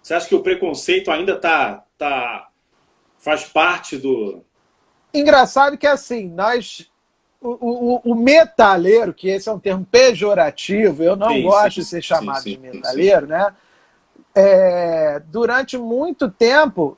Você 0.04 0.14
acha 0.14 0.28
que 0.28 0.36
o 0.36 0.43
preconceito 0.43 1.10
ainda 1.10 1.36
tá, 1.36 1.84
tá 1.98 2.48
faz 3.18 3.46
parte 3.46 3.98
do. 3.98 4.46
Engraçado 5.12 5.80
que 5.80 5.88
assim, 5.88 6.30
nós. 6.30 6.88
O, 7.41 8.02
o, 8.06 8.12
o 8.12 8.16
metaleiro, 8.16 9.14
que 9.14 9.30
esse 9.30 9.50
é 9.50 9.52
um 9.52 9.60
termo 9.60 9.84
pejorativo, 9.84 11.04
eu 11.04 11.16
não 11.16 11.30
sim, 11.30 11.41
gosto 11.41 11.74
sim, 11.74 11.82
de 11.82 11.86
ser 11.88 12.02
chamado 12.04 12.43
sim, 12.43 12.52
de 12.52 12.58
metaleiro, 12.60 13.26
né? 13.26 13.52
É, 14.36 15.21
durante 15.27 15.77
muito 15.77 16.29
tempo 16.29 16.97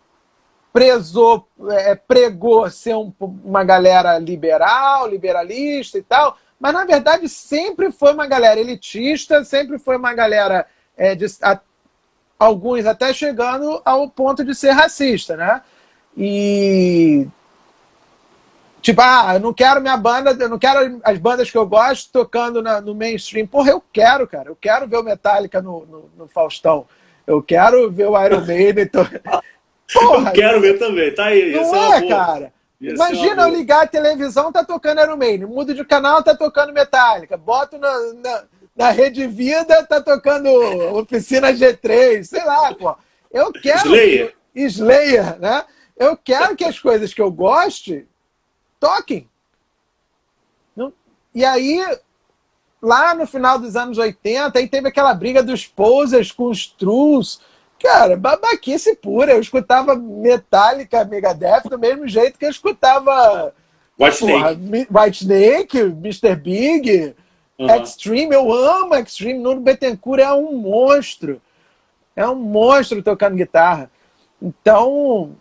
prezou, 0.73 1.47
é, 1.71 1.95
pregou 1.95 2.69
ser 2.69 2.95
um, 2.95 3.13
uma 3.19 3.63
galera 3.63 4.17
liberal, 4.17 5.07
liberalista 5.07 5.97
e 5.97 6.03
tal, 6.03 6.37
mas 6.59 6.73
na 6.73 6.85
verdade 6.85 7.29
sempre 7.29 7.91
foi 7.91 8.13
uma 8.13 8.27
galera 8.27 8.59
elitista, 8.59 9.43
sempre 9.43 9.77
foi 9.79 9.97
uma 9.97 10.13
galera 10.13 10.67
é, 10.95 11.15
de, 11.15 11.25
a, 11.41 11.59
alguns 12.37 12.85
até 12.85 13.13
chegando 13.13 13.81
ao 13.85 14.09
ponto 14.09 14.43
de 14.43 14.53
ser 14.53 14.71
racista, 14.71 15.35
né? 15.35 15.61
E 16.15 17.27
tipo, 18.81 19.01
ah, 19.01 19.33
eu 19.33 19.39
não 19.39 19.53
quero 19.53 19.81
minha 19.81 19.97
banda, 19.97 20.31
eu 20.39 20.49
não 20.49 20.59
quero 20.59 20.99
as 21.03 21.17
bandas 21.17 21.49
que 21.49 21.57
eu 21.57 21.65
gosto 21.65 22.11
tocando 22.11 22.61
na, 22.61 22.79
no 22.81 22.95
mainstream. 22.95 23.45
Porra, 23.45 23.71
eu 23.71 23.83
quero, 23.91 24.27
cara. 24.27 24.49
Eu 24.49 24.55
quero 24.55 24.87
ver 24.87 24.97
o 24.97 25.03
Metallica 25.03 25.61
no, 25.61 25.85
no, 25.85 26.09
no 26.17 26.27
Faustão. 26.27 26.87
Eu 27.27 27.43
quero 27.43 27.91
ver 27.91 28.07
o 28.07 28.25
Iron 28.25 28.45
Maiden. 28.45 28.87
To... 29.87 29.99
Porra, 29.99 30.29
eu 30.29 30.33
quero 30.33 30.59
ver 30.59 30.79
também, 30.79 31.13
tá 31.13 31.25
aí. 31.25 31.53
Não 31.53 31.75
é, 31.75 31.97
é 31.97 32.09
cara. 32.09 32.53
Ia 32.81 32.93
Imagina 32.93 33.43
eu 33.43 33.55
ligar 33.55 33.83
a 33.83 33.87
televisão, 33.87 34.51
tá 34.51 34.63
tocando 34.63 35.01
Iron 35.01 35.15
Maiden. 35.15 35.47
Mudo 35.47 35.73
de 35.73 35.85
canal, 35.85 36.23
tá 36.23 36.35
tocando 36.35 36.73
Metallica. 36.73 37.37
Boto 37.37 37.77
na, 37.77 38.13
na, 38.15 38.43
na 38.75 38.89
Rede 38.89 39.27
Vida, 39.27 39.83
tá 39.83 40.01
tocando 40.01 40.49
Oficina 40.97 41.53
G3. 41.53 42.23
Sei 42.23 42.43
lá, 42.43 42.73
pô. 42.73 42.95
Eu 43.31 43.51
quero... 43.53 43.79
Slayer. 43.79 44.35
Slayer, 44.55 45.39
né? 45.39 45.63
Eu 45.95 46.17
quero 46.17 46.55
que 46.55 46.65
as 46.65 46.79
coisas 46.79 47.13
que 47.13 47.21
eu 47.21 47.31
goste 47.31 48.05
toquem. 48.79 49.29
E 51.33 51.45
aí, 51.45 51.83
lá 52.87 53.13
no 53.13 53.27
final 53.27 53.59
dos 53.59 53.75
anos 53.75 53.97
80, 53.97 54.57
aí 54.57 54.67
teve 54.67 54.87
aquela 54.87 55.13
briga 55.13 55.43
dos 55.43 55.67
posers 55.67 56.31
com 56.31 56.45
os 56.45 56.67
trus. 56.67 57.41
Cara, 57.79 58.15
babaquice 58.15 58.95
pura. 58.95 59.33
Eu 59.33 59.41
escutava 59.41 59.93
Metallica, 59.95 61.03
Megadeth 61.03 61.63
do 61.69 61.77
mesmo 61.77 62.07
jeito 62.07 62.39
que 62.39 62.45
eu 62.45 62.49
escutava 62.49 63.53
White 63.99 64.23
Snake, 64.23 64.87
White 64.89 65.21
Snake 65.23 65.77
Mr. 65.79 66.35
Big, 66.35 67.15
uhum. 67.59 67.75
Extreme. 67.75 68.33
Eu 68.33 68.51
amo 68.51 68.95
Extreme. 68.95 69.39
Nuno 69.39 69.59
Bettencourt 69.59 70.21
é 70.21 70.31
um 70.31 70.53
monstro. 70.53 71.41
É 72.15 72.25
um 72.27 72.35
monstro 72.35 73.03
tocando 73.03 73.35
guitarra. 73.35 73.91
Então, 74.41 75.35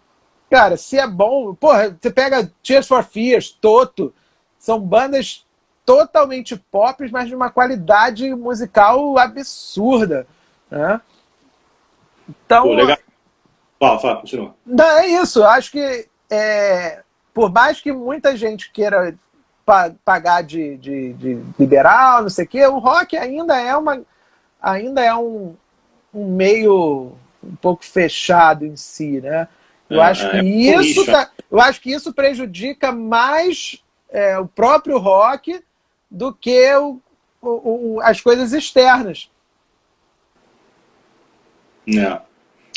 cara, 0.51 0.76
se 0.76 0.99
é 0.99 1.07
bom. 1.07 1.55
Porra, 1.55 1.97
você 1.99 2.11
pega 2.11 2.53
Tears 2.62 2.88
for 2.88 3.05
Fears, 3.05 3.51
Toto. 3.51 4.12
São 4.59 4.80
bandas 4.80 5.45
totalmente 5.87 6.57
pop, 6.57 7.09
mas 7.12 7.28
de 7.28 7.34
uma 7.34 7.49
qualidade 7.49 8.34
musical 8.34 9.16
absurda. 9.16 10.26
Né? 10.68 11.01
Então. 12.28 12.64
Pô, 12.64 12.74
legal. 12.74 12.99
Fala, 13.78 13.99
fala, 14.01 14.20
continua. 14.20 14.55
Não, 14.66 14.99
é 14.99 15.07
isso. 15.07 15.45
Acho 15.45 15.70
que 15.70 16.09
é, 16.28 17.03
por 17.32 17.53
mais 17.53 17.80
que 17.80 17.93
muita 17.93 18.37
gente 18.37 18.70
queira 18.72 19.16
pagar 20.05 20.43
de, 20.43 20.76
de, 20.76 21.12
de, 21.14 21.43
liberal, 21.59 22.22
não 22.22 22.30
sei 22.30 22.45
o 22.45 22.49
quê, 22.49 22.64
o 22.66 22.78
rock 22.78 23.16
ainda 23.16 23.61
é 23.61 23.76
uma 23.76 24.01
ainda 24.62 25.03
é 25.03 25.12
um, 25.14 25.57
um 26.14 26.28
meio 26.28 27.12
um 27.43 27.57
pouco 27.57 27.84
fechado 27.84 28.64
em 28.64 28.76
si, 28.76 29.20
né? 29.20 29.49
Eu 29.91 30.01
é, 30.01 30.05
acho 30.05 30.30
que 30.30 30.37
é 30.37 30.45
isso 30.45 31.05
tá, 31.05 31.30
eu 31.51 31.61
acho 31.61 31.80
que 31.80 31.93
isso 31.93 32.12
prejudica 32.12 32.93
mais 32.93 33.82
é, 34.09 34.39
o 34.39 34.47
próprio 34.47 34.99
rock 34.99 35.61
do 36.11 36.33
que 36.33 36.75
o, 36.75 37.01
o, 37.41 37.95
o, 37.95 38.01
as 38.01 38.21
coisas 38.21 38.53
externas. 38.53 39.31
É. 41.89 42.21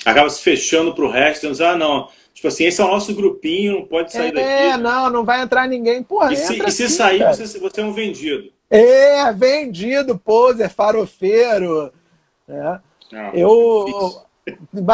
Acaba 0.05 0.29
se 0.29 0.41
fechando 0.41 0.93
para 0.93 1.05
o 1.05 1.11
resto, 1.11 1.49
dizendo, 1.49 1.69
ah, 1.69 1.75
não, 1.75 2.09
tipo 2.33 2.47
assim, 2.47 2.65
esse 2.65 2.79
é 2.79 2.83
o 2.83 2.87
nosso 2.87 3.13
grupinho, 3.13 3.79
não 3.79 3.85
pode 3.85 4.11
sair 4.11 4.29
é, 4.29 4.31
daqui. 4.31 4.47
É, 4.47 4.77
não, 4.77 5.09
não 5.09 5.25
vai 5.25 5.41
entrar 5.41 5.67
ninguém. 5.67 6.01
Porra, 6.01 6.31
e 6.31 6.37
se, 6.37 6.61
e 6.61 6.71
se 6.71 6.89
sair, 6.89 7.25
você, 7.27 7.59
você, 7.59 7.81
é 7.81 7.83
um 7.83 7.93
vendido. 7.93 8.51
É, 8.69 9.31
vendido, 9.33 10.17
poser, 10.17 10.69
farofeiro. 10.69 11.91
Né? 12.47 12.79
Não, 13.11 13.33
eu, 13.33 14.23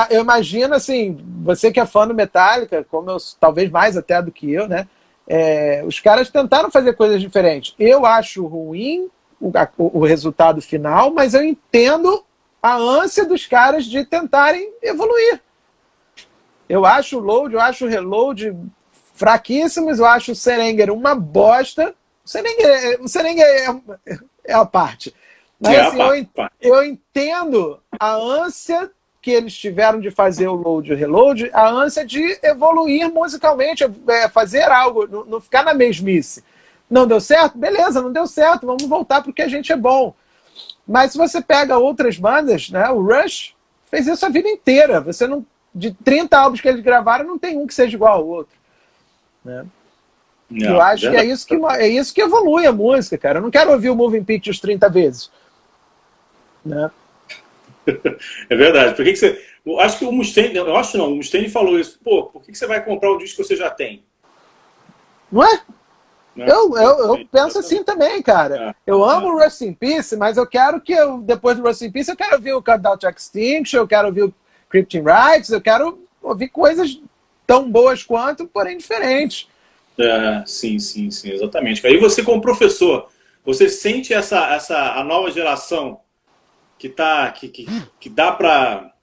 eu 0.09 0.21
imagino 0.21 0.73
assim, 0.73 1.17
você 1.43 1.71
que 1.71 1.79
é 1.79 1.85
fã 1.85 2.07
do 2.07 2.13
Metallica, 2.13 2.83
como 2.83 3.11
eu, 3.11 3.17
talvez 3.39 3.69
mais 3.69 3.95
até 3.95 4.21
do 4.21 4.31
que 4.31 4.51
eu, 4.51 4.67
né? 4.67 4.87
É, 5.27 5.83
os 5.85 5.99
caras 5.99 6.29
tentaram 6.29 6.69
fazer 6.69 6.93
coisas 6.93 7.19
diferentes. 7.19 7.73
Eu 7.79 8.05
acho 8.05 8.45
ruim 8.45 9.09
o, 9.39 9.51
o, 9.77 10.05
resultado 10.05 10.61
final, 10.61 11.11
mas 11.11 11.33
eu 11.33 11.43
entendo 11.43 12.23
a 12.61 12.75
ânsia 12.75 13.25
dos 13.25 13.45
caras 13.45 13.85
de 13.85 14.05
tentarem 14.05 14.71
evoluir. 14.81 15.41
Eu 16.67 16.85
acho 16.85 17.17
o 17.17 17.21
load, 17.21 17.53
eu 17.53 17.61
acho 17.61 17.85
o 17.85 17.87
reload 17.87 18.55
fraquíssimos, 19.13 19.99
eu 19.99 20.05
acho 20.05 20.31
o 20.31 20.35
Serenger 20.35 20.91
uma 20.91 21.15
bosta. 21.15 21.93
O 22.23 22.29
Serenger, 22.29 23.01
o 23.01 23.07
Serenger 23.07 23.45
é, 23.45 24.21
é 24.45 24.53
a 24.53 24.65
parte. 24.65 25.13
Mas 25.59 25.73
é 25.73 25.81
assim, 25.81 26.27
eu, 26.61 26.73
eu 26.73 26.83
entendo 26.83 27.79
a 27.99 28.13
ânsia 28.13 28.91
que 29.25 29.31
eles 29.31 29.57
tiveram 29.57 29.99
de 29.99 30.11
fazer 30.11 30.47
o 30.47 30.53
load 30.53 30.87
e 30.87 30.93
o 30.93 30.95
reload, 30.95 31.49
a 31.51 31.67
ânsia 31.67 32.05
de 32.05 32.39
evoluir 32.43 33.11
musicalmente, 33.11 33.83
é, 34.07 34.29
fazer 34.29 34.71
algo, 34.71 35.07
não, 35.07 35.25
não 35.25 35.41
ficar 35.41 35.63
na 35.63 35.73
mesmice. 35.73 36.43
Não 36.87 37.07
deu 37.07 37.19
certo? 37.19 37.57
Beleza, 37.57 38.03
não 38.03 38.11
deu 38.11 38.27
certo, 38.27 38.67
vamos 38.67 38.83
voltar 38.83 39.23
porque 39.23 39.41
a 39.41 39.47
gente 39.47 39.71
é 39.71 39.75
bom. 39.75 40.13
Mas 40.87 41.13
se 41.13 41.17
você 41.17 41.41
pega 41.41 41.75
outras 41.75 42.19
bandas, 42.19 42.69
né, 42.69 42.87
o 42.91 43.01
Rush 43.01 43.55
fez 43.89 44.05
isso 44.05 44.23
a 44.23 44.29
vida 44.29 44.47
inteira. 44.47 45.01
Você 45.01 45.25
não 45.25 45.43
de 45.73 45.91
30 45.91 46.37
álbuns 46.37 46.61
que 46.61 46.67
eles 46.67 46.83
gravaram, 46.83 47.25
não 47.25 47.39
tem 47.39 47.57
um 47.57 47.65
que 47.65 47.73
seja 47.73 47.95
igual 47.95 48.19
ao 48.19 48.27
outro. 48.27 48.55
Né? 49.43 49.65
Não, 50.47 50.69
eu 50.69 50.81
acho 50.81 51.09
que 51.09 51.17
é 51.17 51.25
isso 51.25 51.47
que 51.47 51.55
é 51.55 51.87
isso 51.87 52.13
que 52.13 52.21
evolui 52.21 52.67
a 52.67 52.71
música, 52.71 53.17
cara. 53.17 53.39
Eu 53.39 53.41
não 53.41 53.49
quero 53.49 53.71
ouvir 53.71 53.89
o 53.89 53.95
Moving 53.95 54.23
Pictures 54.23 54.59
30 54.59 54.87
vezes. 54.87 55.31
Né? 56.63 56.91
É 58.49 58.55
verdade. 58.55 58.95
Por 58.95 59.05
que, 59.05 59.13
que 59.13 59.19
você. 59.19 59.43
Eu 59.65 59.79
acho 59.79 59.99
que 59.99 60.05
o 60.05 60.11
Mustaine. 60.11 60.55
Eu 60.55 60.75
acho 60.75 60.97
não, 60.97 61.11
o 61.11 61.15
Mustaine 61.15 61.49
falou 61.49 61.79
isso. 61.79 61.99
Pô, 62.03 62.23
por 62.23 62.41
que, 62.43 62.51
que 62.51 62.57
você 62.57 62.67
vai 62.67 62.83
comprar 62.83 63.11
o 63.11 63.17
disco 63.17 63.37
que 63.37 63.47
você 63.47 63.55
já 63.55 63.69
tem? 63.69 64.03
Não 65.31 65.43
é? 65.43 65.61
Não, 66.35 66.45
eu, 66.45 66.77
eu, 66.77 67.17
eu 67.17 67.27
penso 67.31 67.59
assim 67.59 67.81
também, 67.83 68.21
cara. 68.21 68.69
É, 68.69 68.75
eu 68.85 69.03
amo 69.03 69.29
o 69.29 69.41
Rust 69.41 69.61
in 69.61 69.73
Peace, 69.73 70.17
mas 70.17 70.35
eu 70.35 70.45
quero 70.45 70.81
que 70.81 70.91
eu, 70.91 71.21
depois 71.21 71.57
do 71.57 71.63
Rust 71.63 71.81
in 71.81 71.91
Peace, 71.91 72.09
eu 72.09 72.17
quero 72.17 72.35
ouvir 72.35 72.53
o 72.53 72.61
Countdown 72.61 72.97
to 72.97 73.07
Extinction, 73.07 73.79
eu 73.79 73.87
quero 73.87 74.07
ouvir 74.07 74.23
o 74.23 74.33
Cryptin 74.69 75.01
Rights, 75.01 75.49
eu 75.49 75.61
quero 75.61 76.05
ouvir 76.21 76.49
coisas 76.49 76.99
tão 77.47 77.71
boas 77.71 78.03
quanto, 78.03 78.45
porém 78.47 78.77
diferentes. 78.77 79.47
É, 79.97 80.43
sim, 80.45 80.77
sim, 80.77 81.09
sim, 81.09 81.31
exatamente. 81.31 81.85
Aí 81.87 81.97
você, 81.97 82.21
como 82.21 82.41
professor, 82.41 83.07
você 83.45 83.69
sente 83.69 84.13
essa, 84.13 84.53
essa 84.53 84.93
a 84.93 85.03
nova 85.05 85.31
geração 85.31 86.01
que, 86.85 86.89
tá, 86.89 87.31
que, 87.31 87.47
que, 87.47 87.65
que 87.99 88.09
dá 88.09 88.31
para 88.31 88.93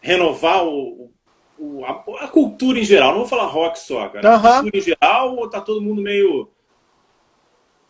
renovar 0.00 0.64
o, 0.64 1.12
o 1.56 1.84
a, 1.84 2.24
a, 2.24 2.28
cultura 2.28 2.80
em 2.80 2.84
geral. 2.84 3.12
Não 3.12 3.20
vou 3.20 3.28
falar 3.28 3.46
rock 3.46 3.78
só, 3.78 4.08
cara. 4.08 4.30
Uhum. 4.30 4.46
A 4.46 4.52
cultura 4.54 4.78
em 4.78 4.80
geral, 4.80 5.36
ou 5.36 5.48
tá 5.48 5.60
todo 5.60 5.80
mundo 5.80 6.02
meio 6.02 6.50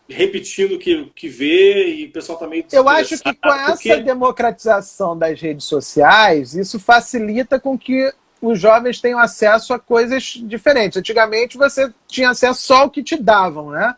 repetindo 0.06 0.74
o 0.74 0.78
que, 0.78 1.06
que 1.14 1.28
vê 1.28 1.94
e 1.94 2.04
o 2.04 2.12
pessoal 2.12 2.38
tá 2.38 2.46
meio 2.46 2.66
Eu 2.70 2.86
acho 2.86 3.16
que 3.16 3.32
com 3.32 3.48
porque... 3.48 3.90
essa 3.90 4.02
democratização 4.02 5.16
das 5.16 5.40
redes 5.40 5.64
sociais, 5.64 6.54
isso 6.54 6.78
facilita 6.78 7.58
com 7.58 7.78
que 7.78 8.12
os 8.42 8.60
jovens 8.60 9.00
tenham 9.00 9.18
acesso 9.18 9.72
a 9.72 9.78
coisas 9.78 10.34
diferentes. 10.44 10.98
Antigamente 10.98 11.56
você 11.56 11.90
tinha 12.06 12.28
acesso 12.28 12.60
só 12.60 12.82
ao 12.82 12.90
que 12.90 13.02
te 13.02 13.16
davam, 13.16 13.70
né? 13.70 13.96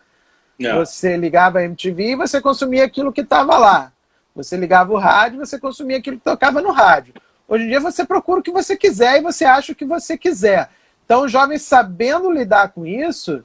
É. 0.61 0.72
Você 0.77 1.16
ligava 1.16 1.59
a 1.59 1.64
MTV 1.64 2.12
e 2.12 2.16
você 2.16 2.41
consumia 2.41 2.85
aquilo 2.85 3.12
que 3.12 3.22
estava 3.22 3.59
lá. 3.59 3.93
Você 4.37 4.55
ligava 4.55 4.93
o 4.93 4.99
rádio, 4.99 5.39
você 5.39 5.59
consumia 5.59 5.97
aquilo 5.97 6.18
que 6.18 6.24
tocava 6.24 6.61
no 6.61 6.70
rádio. 6.70 7.14
Hoje 7.49 7.64
em 7.64 7.68
dia 7.68 7.80
você 7.80 8.05
procura 8.05 8.41
o 8.41 8.43
que 8.43 8.51
você 8.53 8.76
quiser 8.76 9.18
e 9.18 9.22
você 9.22 9.47
acha 9.47 9.72
o 9.72 9.74
que 9.74 9.84
você 9.84 10.18
quiser. 10.18 10.68
Então, 11.05 11.24
os 11.24 11.32
jovens 11.32 11.62
sabendo 11.62 12.30
lidar 12.30 12.68
com 12.72 12.84
isso, 12.84 13.43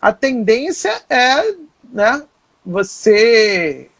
a 0.00 0.12
tendência 0.12 0.92
é, 1.10 1.54
né, 1.92 2.22
você 2.64 3.90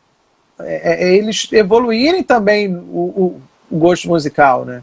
é, 0.59 1.05
é 1.05 1.15
eles 1.15 1.49
evoluírem 1.53 2.23
também 2.23 2.75
o, 2.75 2.81
o, 2.81 3.43
o, 3.71 3.79
gosto 3.79 4.09
musical, 4.09 4.65
né? 4.65 4.83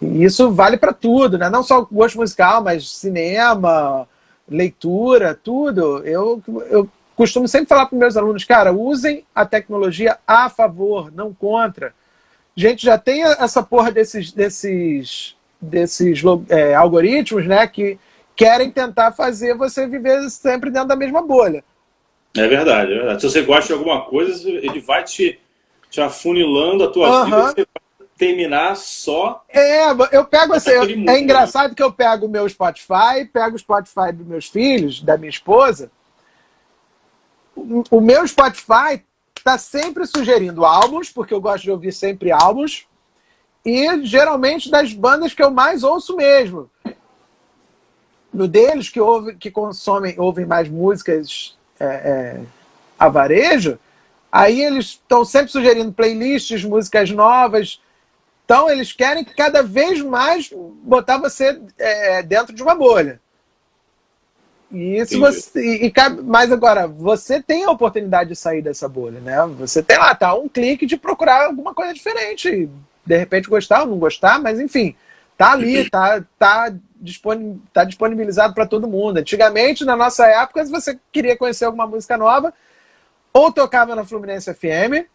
E 0.00 0.22
isso 0.22 0.52
vale 0.52 0.76
para 0.76 0.92
tudo, 0.92 1.38
né? 1.38 1.48
Não 1.48 1.62
só 1.62 1.80
o 1.80 1.88
gosto 1.90 2.18
musical, 2.18 2.62
mas 2.62 2.88
cinema, 2.90 4.06
leitura, 4.48 5.34
tudo. 5.34 6.04
Eu, 6.06 6.42
eu 6.70 6.88
costumo 7.16 7.48
sempre 7.48 7.68
falar 7.68 7.86
para 7.86 7.98
meus 7.98 8.16
alunos, 8.16 8.44
cara, 8.44 8.72
usem 8.72 9.24
a 9.34 9.46
tecnologia 9.46 10.18
a 10.26 10.48
favor, 10.48 11.12
não 11.12 11.32
contra. 11.32 11.94
Gente, 12.56 12.84
já 12.84 12.98
tem 12.98 13.22
essa 13.22 13.62
porra 13.62 13.90
desses, 13.90 14.32
desses, 14.32 15.36
desses 15.60 16.22
é, 16.48 16.74
algoritmos, 16.74 17.46
né, 17.46 17.66
que 17.66 17.98
querem 18.36 18.70
tentar 18.70 19.12
fazer 19.12 19.56
você 19.56 19.86
viver 19.86 20.28
sempre 20.30 20.70
dentro 20.70 20.88
da 20.88 20.96
mesma 20.96 21.22
bolha. 21.22 21.64
É 22.36 22.48
verdade, 22.48 22.92
é 22.92 22.96
verdade. 22.96 23.20
Se 23.20 23.30
você 23.30 23.42
gosta 23.42 23.68
de 23.68 23.72
alguma 23.74 24.02
coisa, 24.02 24.48
ele 24.48 24.80
vai 24.80 25.04
te, 25.04 25.38
te 25.88 26.00
afunilando 26.00 26.84
a 26.84 26.90
tua 26.90 27.08
uhum. 27.08 27.24
vida, 27.24 27.42
você 27.42 27.54
vai 27.54 28.08
terminar 28.18 28.76
só. 28.76 29.44
É, 29.48 29.90
eu 30.12 30.24
pego 30.24 30.54
assim, 30.54 30.70
é 30.70 30.96
né? 30.96 31.20
engraçado 31.20 31.74
que 31.74 31.82
eu 31.82 31.92
pego 31.92 32.26
o 32.26 32.28
meu 32.28 32.48
Spotify, 32.48 33.24
pego 33.32 33.54
o 33.54 33.58
Spotify 33.58 34.12
dos 34.12 34.26
meus 34.26 34.46
filhos, 34.46 35.00
da 35.00 35.16
minha 35.16 35.30
esposa. 35.30 35.90
O 37.56 38.00
meu 38.00 38.26
Spotify 38.26 39.02
está 39.36 39.58
sempre 39.58 40.06
sugerindo 40.06 40.64
álbuns, 40.64 41.10
porque 41.10 41.34
eu 41.34 41.40
gosto 41.40 41.64
de 41.64 41.70
ouvir 41.70 41.92
sempre 41.92 42.32
álbuns, 42.32 42.86
e 43.64 44.04
geralmente 44.04 44.70
das 44.70 44.92
bandas 44.92 45.32
que 45.32 45.42
eu 45.42 45.50
mais 45.50 45.82
ouço 45.82 46.16
mesmo. 46.16 46.70
No 48.32 48.48
deles, 48.48 48.88
que, 48.88 49.00
ouve, 49.00 49.36
que 49.36 49.50
consomem, 49.50 50.18
ouvem 50.18 50.44
mais 50.44 50.68
músicas 50.68 51.56
é, 51.78 51.84
é, 51.84 52.40
a 52.98 53.08
varejo, 53.08 53.78
aí 54.30 54.60
eles 54.60 54.86
estão 54.86 55.24
sempre 55.24 55.52
sugerindo 55.52 55.92
playlists, 55.92 56.64
músicas 56.64 57.10
novas. 57.10 57.80
Então, 58.44 58.68
eles 58.68 58.92
querem 58.92 59.24
cada 59.24 59.62
vez 59.62 60.02
mais 60.02 60.52
botar 60.82 61.18
você 61.18 61.60
é, 61.78 62.22
dentro 62.22 62.54
de 62.54 62.62
uma 62.62 62.74
bolha. 62.74 63.20
E 64.74 64.98
isso 64.98 65.18
você. 65.20 65.60
E, 65.60 65.86
e, 65.86 65.92
mas 66.24 66.50
agora, 66.50 66.86
você 66.86 67.42
tem 67.42 67.64
a 67.64 67.70
oportunidade 67.70 68.30
de 68.30 68.36
sair 68.36 68.60
dessa 68.62 68.88
bolha, 68.88 69.20
né? 69.20 69.36
Você 69.58 69.82
tem 69.82 69.98
lá, 69.98 70.14
tá 70.14 70.34
um 70.34 70.48
clique 70.48 70.84
de 70.84 70.96
procurar 70.96 71.46
alguma 71.46 71.72
coisa 71.72 71.94
diferente. 71.94 72.68
De 73.06 73.16
repente 73.16 73.48
gostar 73.48 73.82
ou 73.82 73.88
não 73.88 73.98
gostar, 73.98 74.40
mas 74.40 74.58
enfim, 74.58 74.94
tá 75.36 75.52
ali, 75.52 75.88
tá, 75.88 76.24
tá 76.38 76.74
está 77.04 77.84
disponibilizado 77.84 78.54
para 78.54 78.66
todo 78.66 78.88
mundo. 78.88 79.18
Antigamente, 79.18 79.84
na 79.84 79.94
nossa 79.94 80.26
época, 80.26 80.64
se 80.64 80.70
você 80.70 80.98
queria 81.12 81.36
conhecer 81.36 81.66
alguma 81.66 81.86
música 81.86 82.16
nova, 82.16 82.52
ou 83.32 83.52
tocava 83.52 83.94
na 83.94 84.04
Fluminense 84.04 84.52
FM, 84.54 85.06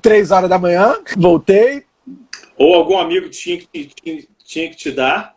três 0.00 0.30
horas 0.30 0.48
da 0.48 0.58
manhã, 0.58 0.96
voltei. 1.16 1.84
Ou 2.56 2.74
algum 2.74 2.98
amigo 2.98 3.28
tinha 3.28 3.58
que, 3.58 3.86
tinha, 3.86 4.24
tinha 4.44 4.70
que 4.70 4.76
te 4.76 4.90
dar 4.90 5.33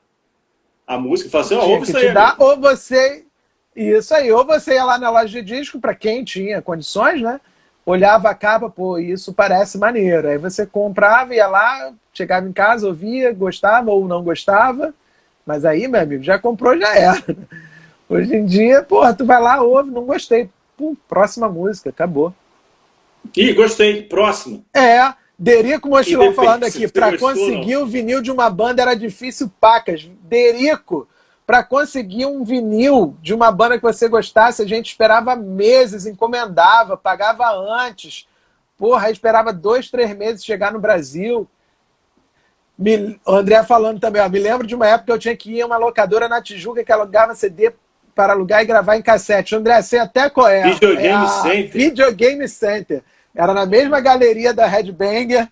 a 0.87 0.97
música, 0.97 1.29
falar 1.29 1.43
assim, 1.43 1.55
oh, 1.55 1.69
ouve 1.69 1.83
isso 1.83 1.97
aí. 1.97 2.13
Dar, 2.13 2.35
ou 2.39 2.57
você. 2.57 3.25
Isso 3.75 4.15
aí, 4.15 4.31
ou 4.31 4.45
você 4.45 4.75
ia 4.75 4.85
lá 4.85 4.97
na 4.97 5.09
loja 5.09 5.27
de 5.27 5.41
disco, 5.41 5.79
para 5.79 5.93
quem 5.93 6.23
tinha 6.23 6.61
condições, 6.61 7.21
né? 7.21 7.39
Olhava 7.85 8.29
a 8.29 8.33
capa, 8.33 8.69
pô, 8.69 8.97
isso 8.97 9.33
parece 9.33 9.77
maneiro. 9.77 10.27
Aí 10.27 10.37
você 10.37 10.65
comprava, 10.65 11.35
ia 11.35 11.47
lá, 11.47 11.93
chegava 12.13 12.47
em 12.47 12.53
casa, 12.53 12.87
ouvia, 12.87 13.31
gostava 13.31 13.91
ou 13.91 14.07
não 14.07 14.23
gostava, 14.23 14.93
mas 15.45 15.63
aí, 15.63 15.87
meu 15.87 16.01
amigo, 16.01 16.23
já 16.23 16.39
comprou, 16.39 16.77
já 16.77 16.95
era. 16.95 17.23
Hoje 18.09 18.35
em 18.35 18.45
dia, 18.45 18.81
porra, 18.81 19.13
tu 19.13 19.25
vai 19.25 19.39
lá, 19.39 19.61
ouve, 19.61 19.91
não 19.91 20.05
gostei. 20.05 20.49
Pum, 20.75 20.95
próxima 21.07 21.47
música, 21.47 21.89
acabou. 21.89 22.33
Ih, 23.35 23.53
gostei, 23.53 24.03
próximo. 24.03 24.65
É, 24.73 25.13
Derico 25.39 25.89
Mochilão 25.89 26.33
falando 26.33 26.63
aqui, 26.63 26.87
para 26.87 27.17
conseguir 27.17 27.77
o 27.77 27.85
vinil 27.85 28.21
de 28.21 28.31
uma 28.31 28.49
banda 28.49 28.81
era 28.81 28.95
difícil 28.95 29.51
pacas. 29.59 30.09
Derico, 30.23 31.07
para 31.45 31.63
conseguir 31.63 32.25
um 32.25 32.43
vinil 32.43 33.15
de 33.21 33.33
uma 33.33 33.51
banda 33.51 33.77
que 33.77 33.83
você 33.83 34.07
gostasse, 34.07 34.61
a 34.61 34.67
gente 34.67 34.87
esperava 34.87 35.35
meses, 35.35 36.05
encomendava, 36.05 36.97
pagava 36.97 37.49
antes. 37.51 38.27
Porra, 38.77 39.11
esperava 39.11 39.53
dois, 39.53 39.89
três 39.89 40.15
meses 40.15 40.43
chegar 40.43 40.73
no 40.73 40.79
Brasil. 40.79 41.47
Me, 42.77 43.19
o 43.25 43.31
André 43.31 43.63
falando 43.63 43.99
também, 43.99 44.21
ó, 44.21 44.29
me 44.29 44.39
lembro 44.39 44.65
de 44.65 44.75
uma 44.75 44.87
época 44.87 45.05
que 45.05 45.11
eu 45.11 45.19
tinha 45.19 45.37
que 45.37 45.51
ir 45.51 45.61
a 45.61 45.65
uma 45.65 45.77
locadora 45.77 46.27
na 46.27 46.41
Tijuca 46.41 46.83
que 46.83 46.91
alugava 46.91 47.33
CD 47.33 47.73
para 48.13 48.33
alugar 48.33 48.63
e 48.63 48.65
gravar 48.65 48.97
em 48.97 49.01
cassete. 49.01 49.55
André, 49.55 49.81
sei 49.83 49.99
até 49.99 50.29
qual 50.29 50.47
é. 50.47 50.63
Videogame 50.73 51.25
é 51.25 51.27
Center. 51.27 51.71
Videogame 51.71 52.47
Center. 52.47 53.03
Era 53.37 53.53
na 53.53 53.67
mesma 53.67 53.99
galeria 53.99 54.51
da 54.51 54.65
Headbanger. 54.65 55.47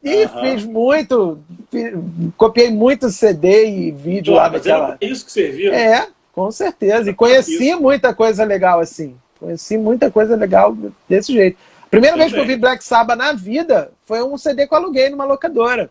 E 0.00 0.24
uhum. 0.26 0.40
fiz 0.40 0.64
muito, 0.64 1.42
fiz, 1.70 1.92
copiei 2.36 2.70
muito 2.70 3.10
CD 3.10 3.66
e 3.66 3.90
vídeo 3.90 4.34
Pô, 4.34 4.38
lá 4.38 4.50
naquela. 4.50 4.96
É 5.00 5.06
isso 5.06 5.24
que 5.24 5.32
servia. 5.32 5.72
Né? 5.72 5.82
É, 5.82 6.08
com 6.32 6.50
certeza. 6.52 7.10
E 7.10 7.14
conheci 7.14 7.70
isso. 7.70 7.80
muita 7.80 8.14
coisa 8.14 8.44
legal 8.44 8.78
assim. 8.78 9.16
Conheci 9.40 9.76
muita 9.76 10.10
coisa 10.10 10.36
legal 10.36 10.76
desse 11.08 11.32
jeito. 11.32 11.58
Primeira 11.90 12.16
Também. 12.16 12.28
vez 12.28 12.32
que 12.34 12.38
eu 12.38 12.46
vi 12.46 12.60
Black 12.60 12.84
Sabbath 12.84 13.18
na 13.18 13.32
vida 13.32 13.90
foi 14.04 14.22
um 14.22 14.38
CD 14.38 14.68
que 14.68 14.74
eu 14.74 14.78
aluguei 14.78 15.10
numa 15.10 15.24
locadora. 15.24 15.90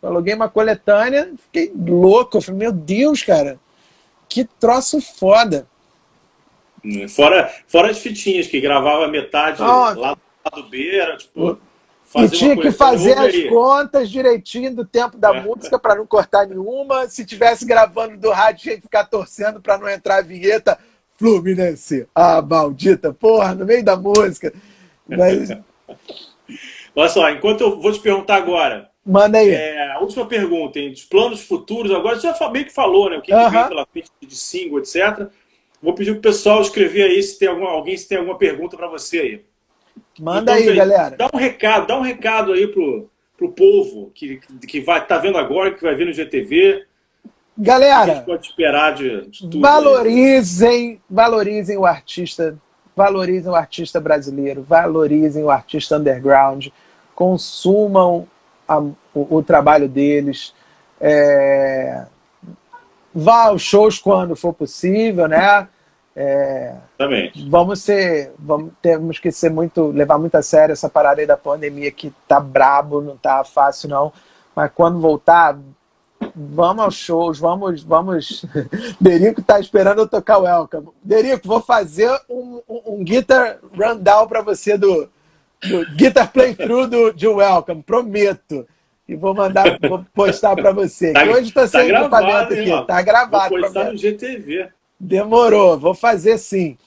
Eu 0.00 0.10
aluguei 0.10 0.34
uma 0.34 0.48
coletânea, 0.48 1.32
fiquei 1.44 1.72
louco. 1.74 2.36
Eu 2.36 2.42
falei, 2.42 2.58
meu 2.58 2.72
Deus, 2.72 3.22
cara, 3.22 3.58
que 4.28 4.44
troço 4.44 5.00
foda. 5.00 5.66
Fora, 7.08 7.50
fora 7.66 7.90
as 7.90 7.98
fitinhas, 7.98 8.46
que 8.46 8.60
gravava 8.60 9.08
metade 9.08 9.62
oh. 9.62 9.98
lá 9.98 10.16
lado 10.44 10.68
B, 10.68 10.96
era 10.96 11.16
tipo. 11.16 11.58
E 12.14 12.28
tinha 12.28 12.54
que 12.56 12.70
fazer 12.70 13.16
as 13.16 13.34
contas 13.48 14.10
direitinho 14.10 14.74
do 14.74 14.84
tempo 14.84 15.16
da 15.16 15.34
é. 15.34 15.40
música 15.40 15.78
para 15.78 15.94
não 15.94 16.06
cortar 16.06 16.46
nenhuma. 16.46 17.08
Se 17.08 17.24
tivesse 17.24 17.64
gravando 17.64 18.18
do 18.18 18.30
rádio, 18.30 18.62
tinha 18.62 18.76
que 18.76 18.82
ficar 18.82 19.04
torcendo 19.04 19.62
para 19.62 19.78
não 19.78 19.88
entrar 19.88 20.18
a 20.18 20.22
vinheta 20.22 20.78
Fluminense. 21.16 22.06
Ah, 22.14 22.42
maldita, 22.42 23.14
porra, 23.14 23.54
no 23.54 23.64
meio 23.64 23.84
da 23.84 23.96
música. 23.96 24.52
Mas... 25.08 25.50
Olha 26.94 27.08
só, 27.08 27.30
enquanto 27.30 27.62
eu 27.62 27.80
vou 27.80 27.92
te 27.92 28.00
perguntar 28.00 28.36
agora, 28.36 28.90
Manda 29.04 29.38
aí. 29.38 29.50
É, 29.50 29.92
a 29.92 29.98
última 29.98 30.26
pergunta, 30.26 30.78
hein? 30.78 30.90
Dos 30.90 31.04
planos 31.04 31.40
futuros, 31.40 31.90
agora 31.92 32.18
você 32.18 32.32
já 32.32 32.50
meio 32.50 32.66
que 32.66 32.72
falou, 32.72 33.10
né? 33.10 33.18
O 33.18 33.22
que, 33.22 33.32
uh 33.32 33.36
-huh. 33.36 33.50
que 33.50 33.56
vem 33.56 33.68
pela 33.68 33.86
frente 33.86 34.10
de 34.20 34.36
single, 34.36 34.78
etc. 34.78 35.28
Vou 35.82 35.94
pedir 35.94 36.12
pro 36.12 36.20
pessoal 36.20 36.62
escrever 36.62 37.02
aí 37.02 37.20
se 37.20 37.36
tem 37.36 37.48
alguma, 37.48 37.70
alguém 37.70 37.96
se 37.96 38.06
tem 38.06 38.18
alguma 38.18 38.38
pergunta 38.38 38.76
para 38.76 38.86
você 38.86 39.18
aí. 39.18 39.44
Manda 40.18 40.58
então, 40.58 40.70
aí, 40.70 40.76
galera. 40.76 41.16
Dá 41.16 41.30
um 41.32 41.36
recado, 41.36 41.86
dá 41.86 41.98
um 41.98 42.02
recado 42.02 42.52
aí 42.52 42.66
pro, 42.66 43.10
pro 43.36 43.50
povo 43.52 44.10
que, 44.14 44.40
que 44.66 44.80
vai 44.80 45.04
tá 45.04 45.18
vendo 45.18 45.38
agora, 45.38 45.72
que 45.72 45.82
vai 45.82 45.94
ver 45.94 46.06
no 46.06 46.12
GTV. 46.12 46.84
Galera, 47.56 48.12
a 48.12 48.14
gente 48.14 48.24
pode 48.24 48.46
esperar 48.46 48.94
de, 48.94 49.26
de 49.26 49.40
tudo. 49.40 49.60
Valorizem, 49.60 50.68
aí. 50.68 51.00
valorizem 51.08 51.76
o 51.76 51.84
artista, 51.84 52.56
valorizem 52.96 53.50
o 53.50 53.54
artista 53.54 54.00
brasileiro, 54.00 54.62
valorizem 54.62 55.44
o 55.44 55.50
artista 55.50 55.98
underground, 55.98 56.68
consumam 57.14 58.26
a, 58.66 58.78
o, 58.78 58.94
o, 59.14 59.42
trabalho 59.42 59.88
deles. 59.88 60.54
É, 61.00 62.06
vá 63.14 63.48
aos 63.48 63.62
shows 63.62 63.98
quando 63.98 64.34
for 64.34 64.54
possível, 64.54 65.28
né? 65.28 65.68
É. 66.14 66.74
Vamos 67.48 67.80
ser, 67.80 68.32
vamos, 68.38 68.72
temos 68.82 69.18
que 69.18 69.32
ser 69.32 69.50
muito, 69.50 69.88
levar 69.88 70.18
muito 70.18 70.34
a 70.34 70.42
sério 70.42 70.72
essa 70.72 70.88
parada 70.88 71.20
aí 71.20 71.26
da 71.26 71.36
pandemia 71.36 71.90
que 71.90 72.12
tá 72.28 72.38
brabo, 72.38 73.00
não 73.00 73.16
tá 73.16 73.42
fácil 73.44 73.88
não. 73.88 74.12
Mas 74.54 74.70
quando 74.74 75.00
voltar, 75.00 75.58
vamos 76.34 76.84
aos 76.84 76.94
shows, 76.94 77.38
vamos, 77.38 77.82
vamos. 77.82 78.44
Derico 79.00 79.42
tá 79.42 79.58
esperando 79.58 80.00
eu 80.00 80.08
tocar 80.08 80.38
o 80.38 80.42
Welcome. 80.42 80.88
Derico, 81.02 81.48
vou 81.48 81.60
fazer 81.60 82.10
um, 82.28 82.60
um, 82.68 82.82
um 82.86 83.04
guitar 83.04 83.58
rundown 83.74 84.26
para 84.26 84.42
você 84.42 84.76
do, 84.76 85.08
do 85.62 85.90
Guitar 85.96 86.30
Playthrough 86.30 86.86
do, 86.86 87.12
de 87.12 87.26
Welcome, 87.26 87.82
prometo. 87.82 88.66
E 89.08 89.16
vou 89.16 89.34
mandar, 89.34 89.78
vou 89.80 90.04
postar 90.14 90.54
para 90.54 90.72
você. 90.72 91.12
Tá, 91.22 91.24
hoje 91.24 91.52
sem 91.52 91.68
tá 91.68 91.84
equipamento 91.84 92.52
aqui, 92.52 92.70
hein, 92.70 92.84
tá 92.86 93.02
gravado. 93.02 93.50
Vou 93.50 93.60
postar 93.60 93.90
no 93.90 93.96
GTV. 93.96 94.70
Demorou, 95.04 95.76
vou 95.76 95.94
fazer 95.94 96.38
sim. 96.38 96.78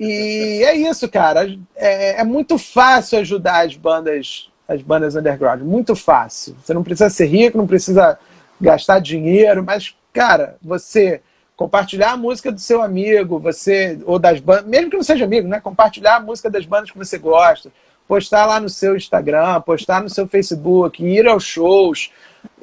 E 0.00 0.64
é 0.64 0.74
isso, 0.76 1.08
cara. 1.08 1.46
É, 1.76 2.20
é, 2.20 2.24
muito 2.24 2.58
fácil 2.58 3.20
ajudar 3.20 3.64
as 3.64 3.76
bandas, 3.76 4.50
as 4.66 4.82
bandas 4.82 5.14
underground. 5.14 5.62
Muito 5.62 5.94
fácil. 5.94 6.56
Você 6.60 6.74
não 6.74 6.82
precisa 6.82 7.08
ser 7.08 7.26
rico, 7.26 7.56
não 7.56 7.66
precisa 7.66 8.18
gastar 8.60 8.98
dinheiro, 8.98 9.62
mas, 9.64 9.94
cara, 10.12 10.56
você 10.60 11.22
compartilhar 11.56 12.12
a 12.12 12.16
música 12.16 12.50
do 12.50 12.58
seu 12.58 12.82
amigo, 12.82 13.38
você, 13.38 13.98
ou 14.04 14.18
das 14.18 14.40
bandas, 14.40 14.66
mesmo 14.66 14.90
que 14.90 14.96
não 14.96 15.04
seja 15.04 15.24
amigo, 15.24 15.46
né? 15.46 15.60
Compartilhar 15.60 16.16
a 16.16 16.20
música 16.20 16.50
das 16.50 16.66
bandas 16.66 16.90
que 16.90 16.98
você 16.98 17.16
gosta 17.16 17.70
postar 18.06 18.46
lá 18.46 18.60
no 18.60 18.68
seu 18.68 18.96
Instagram, 18.96 19.60
postar 19.62 20.02
no 20.02 20.08
seu 20.08 20.26
Facebook, 20.26 21.04
ir 21.04 21.26
aos 21.26 21.44
shows, 21.44 22.10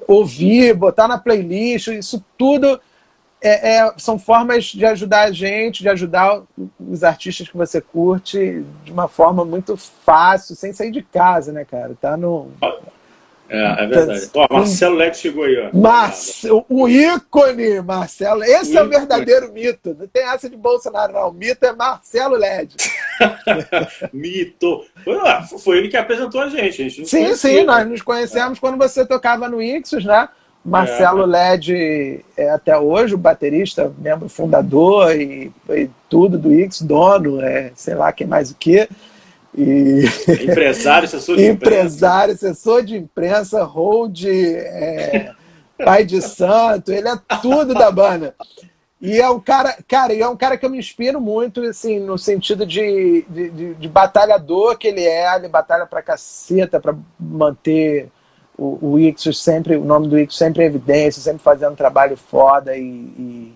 ouvir, 0.07 0.73
botar 0.73 1.07
na 1.07 1.17
playlist, 1.17 1.87
isso 1.87 2.23
tudo 2.37 2.79
é, 3.43 3.75
é, 3.75 3.93
são 3.97 4.17
formas 4.17 4.65
de 4.67 4.85
ajudar 4.85 5.23
a 5.23 5.31
gente, 5.31 5.83
de 5.83 5.89
ajudar 5.89 6.43
os 6.79 7.03
artistas 7.03 7.49
que 7.49 7.57
você 7.57 7.81
curte 7.81 8.65
de 8.85 8.91
uma 8.91 9.09
forma 9.09 9.43
muito 9.43 9.75
fácil, 9.75 10.55
sem 10.55 10.71
sair 10.71 10.91
de 10.91 11.01
casa, 11.01 11.51
né, 11.51 11.65
cara? 11.65 11.93
Tá 11.99 12.15
no. 12.15 12.51
É, 13.49 13.83
é 13.83 13.85
verdade. 13.85 14.29
Ó, 14.33 14.47
Marcelo 14.49 14.95
Leque 14.95 15.17
chegou 15.17 15.43
aí, 15.43 15.57
ó. 15.59 15.77
Mas, 15.77 16.45
o 16.69 16.87
ícone, 16.87 17.81
Marcelo. 17.81 18.45
Esse 18.45 18.75
o 18.75 18.79
é 18.79 18.83
o 18.83 18.89
verdadeiro 18.89 19.51
mito. 19.51 19.93
Não 19.99 20.07
tem 20.07 20.23
essa 20.23 20.49
de 20.49 20.55
Bolsonaro, 20.55 21.11
não. 21.11 21.27
O 21.27 21.33
mito 21.33 21.65
é 21.65 21.73
Marcelo 21.73 22.37
LED. 22.37 22.77
mito. 24.13 24.85
Foi 25.59 25.79
ele 25.79 25.89
que 25.89 25.97
apresentou 25.97 26.39
a 26.39 26.47
gente. 26.47 26.81
A 26.81 26.89
gente 26.89 27.05
sim, 27.05 27.23
conhecia, 27.23 27.35
sim, 27.35 27.57
né? 27.57 27.63
nós 27.63 27.87
nos 27.87 28.01
conhecemos 28.01 28.57
é. 28.57 28.61
quando 28.61 28.77
você 28.77 29.05
tocava 29.05 29.49
no 29.49 29.61
Ixos, 29.61 30.05
né? 30.05 30.29
Marcelo 30.63 31.23
é. 31.23 31.25
LED 31.25 32.25
é 32.37 32.49
até 32.49 32.77
hoje 32.77 33.15
o 33.15 33.17
baterista, 33.17 33.93
membro 33.97 34.29
fundador 34.29 35.13
e, 35.13 35.51
e 35.69 35.89
tudo 36.09 36.37
do 36.37 36.53
Ix, 36.53 36.81
dono, 36.81 37.41
é, 37.41 37.71
sei 37.75 37.95
lá 37.95 38.11
quem 38.13 38.25
mais 38.25 38.51
o 38.51 38.55
que. 38.55 38.87
E... 39.55 40.05
Empresário, 40.49 41.05
assessor 41.05 41.35
de 41.35 41.45
Empresário, 41.45 42.33
imprensa. 42.33 42.49
assessor 42.49 42.83
de 42.83 42.97
imprensa, 42.97 43.63
hold, 43.63 44.25
é, 44.25 45.31
pai 45.83 46.05
de 46.05 46.21
santo, 46.21 46.91
ele 46.91 47.09
é 47.09 47.17
tudo 47.41 47.73
da 47.73 47.91
banda. 47.91 48.33
E 49.01 49.19
é 49.19 49.29
um 49.29 49.41
cara, 49.41 49.77
cara, 49.85 50.15
é 50.15 50.27
um 50.29 50.37
cara 50.37 50.57
que 50.57 50.65
eu 50.65 50.69
me 50.69 50.79
inspiro 50.79 51.19
muito, 51.19 51.61
assim, 51.61 51.99
no 51.99 52.17
sentido 52.17 52.65
de, 52.65 53.25
de, 53.27 53.49
de, 53.49 53.73
de 53.73 53.87
batalhador 53.89 54.77
que 54.77 54.87
ele 54.87 55.03
é, 55.03 55.35
ele 55.35 55.49
batalha 55.49 55.85
pra 55.85 56.01
caceta 56.01 56.79
pra 56.79 56.95
manter 57.19 58.09
o, 58.57 58.93
o 58.93 58.99
Ixos 58.99 59.41
sempre, 59.41 59.75
o 59.75 59.83
nome 59.83 60.07
do 60.07 60.19
Ixos 60.19 60.37
sempre 60.37 60.63
em 60.63 60.67
evidência, 60.67 61.21
sempre 61.21 61.41
fazendo 61.41 61.75
trabalho 61.75 62.15
foda 62.15 62.75
e, 62.77 62.83
e 62.83 63.53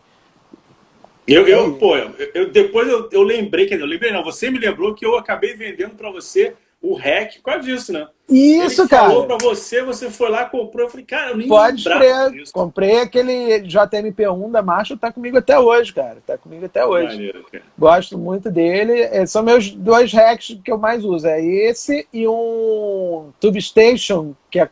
eu, 1.28 1.46
eu, 1.46 1.74
pô, 1.74 1.98
eu, 1.98 2.14
eu 2.34 2.50
depois 2.50 2.88
eu, 2.88 3.10
eu 3.12 3.22
lembrei, 3.22 3.66
quer 3.66 3.76
dizer, 3.76 3.84
eu 3.84 3.90
lembrei 3.90 4.14
não, 4.14 4.24
você 4.24 4.50
me 4.50 4.58
lembrou 4.58 4.96
que 4.96 5.06
eu 5.06 5.18
acabei 5.18 5.56
vendendo 5.56 5.96
para 5.96 6.10
você 6.10 6.56
o 6.82 6.96
REC 6.96 7.38
por 7.38 7.52
causa 7.52 7.64
disso, 7.64 7.92
né? 7.92 8.08
Isso, 8.30 8.84
Ele 8.84 8.90
cara. 8.90 9.08
falou 9.08 9.26
para 9.26 9.38
você, 9.42 9.82
você 9.82 10.10
foi 10.10 10.30
lá, 10.30 10.46
comprou, 10.46 10.86
eu 10.86 10.90
falei, 10.90 11.06
cara, 11.06 11.32
eu 11.32 11.38
nem 11.38 11.48
Pode 11.48 11.84
crer, 11.84 12.44
comprei 12.54 13.02
aquele 13.02 13.62
JMP1 13.62 14.52
da 14.52 14.62
Marshall, 14.62 14.98
tá 14.98 15.12
comigo 15.12 15.38
até 15.38 15.60
hoje, 15.60 15.94
cara, 15.94 16.18
tá 16.26 16.38
comigo 16.38 16.66
até 16.66 16.86
hoje. 16.86 17.16
Maneiro, 17.16 17.46
Gosto 17.78 18.18
muito 18.18 18.50
dele, 18.50 19.02
é, 19.02 19.26
são 19.26 19.44
meus 19.44 19.70
dois 19.70 20.14
RECs 20.14 20.60
que 20.64 20.72
eu 20.72 20.78
mais 20.78 21.04
uso, 21.04 21.28
é 21.28 21.44
esse 21.44 22.08
e 22.14 22.28
um 22.28 23.32
Tube 23.40 23.62
Station, 23.62 24.34
que 24.50 24.60
é 24.60 24.70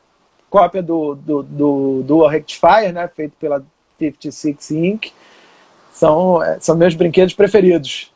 cópia 0.56 0.82
do, 0.82 1.16
do, 1.16 1.44
do, 1.44 2.04
do 2.04 2.28
Rectifier, 2.28 2.94
né, 2.94 3.10
feito 3.14 3.34
pela 3.38 3.62
56 4.00 4.72
Inc., 4.72 5.12
são, 5.92 6.42
é, 6.42 6.58
são 6.62 6.78
meus 6.78 6.96
brinquedos 6.96 7.34
preferidos. 7.34 8.10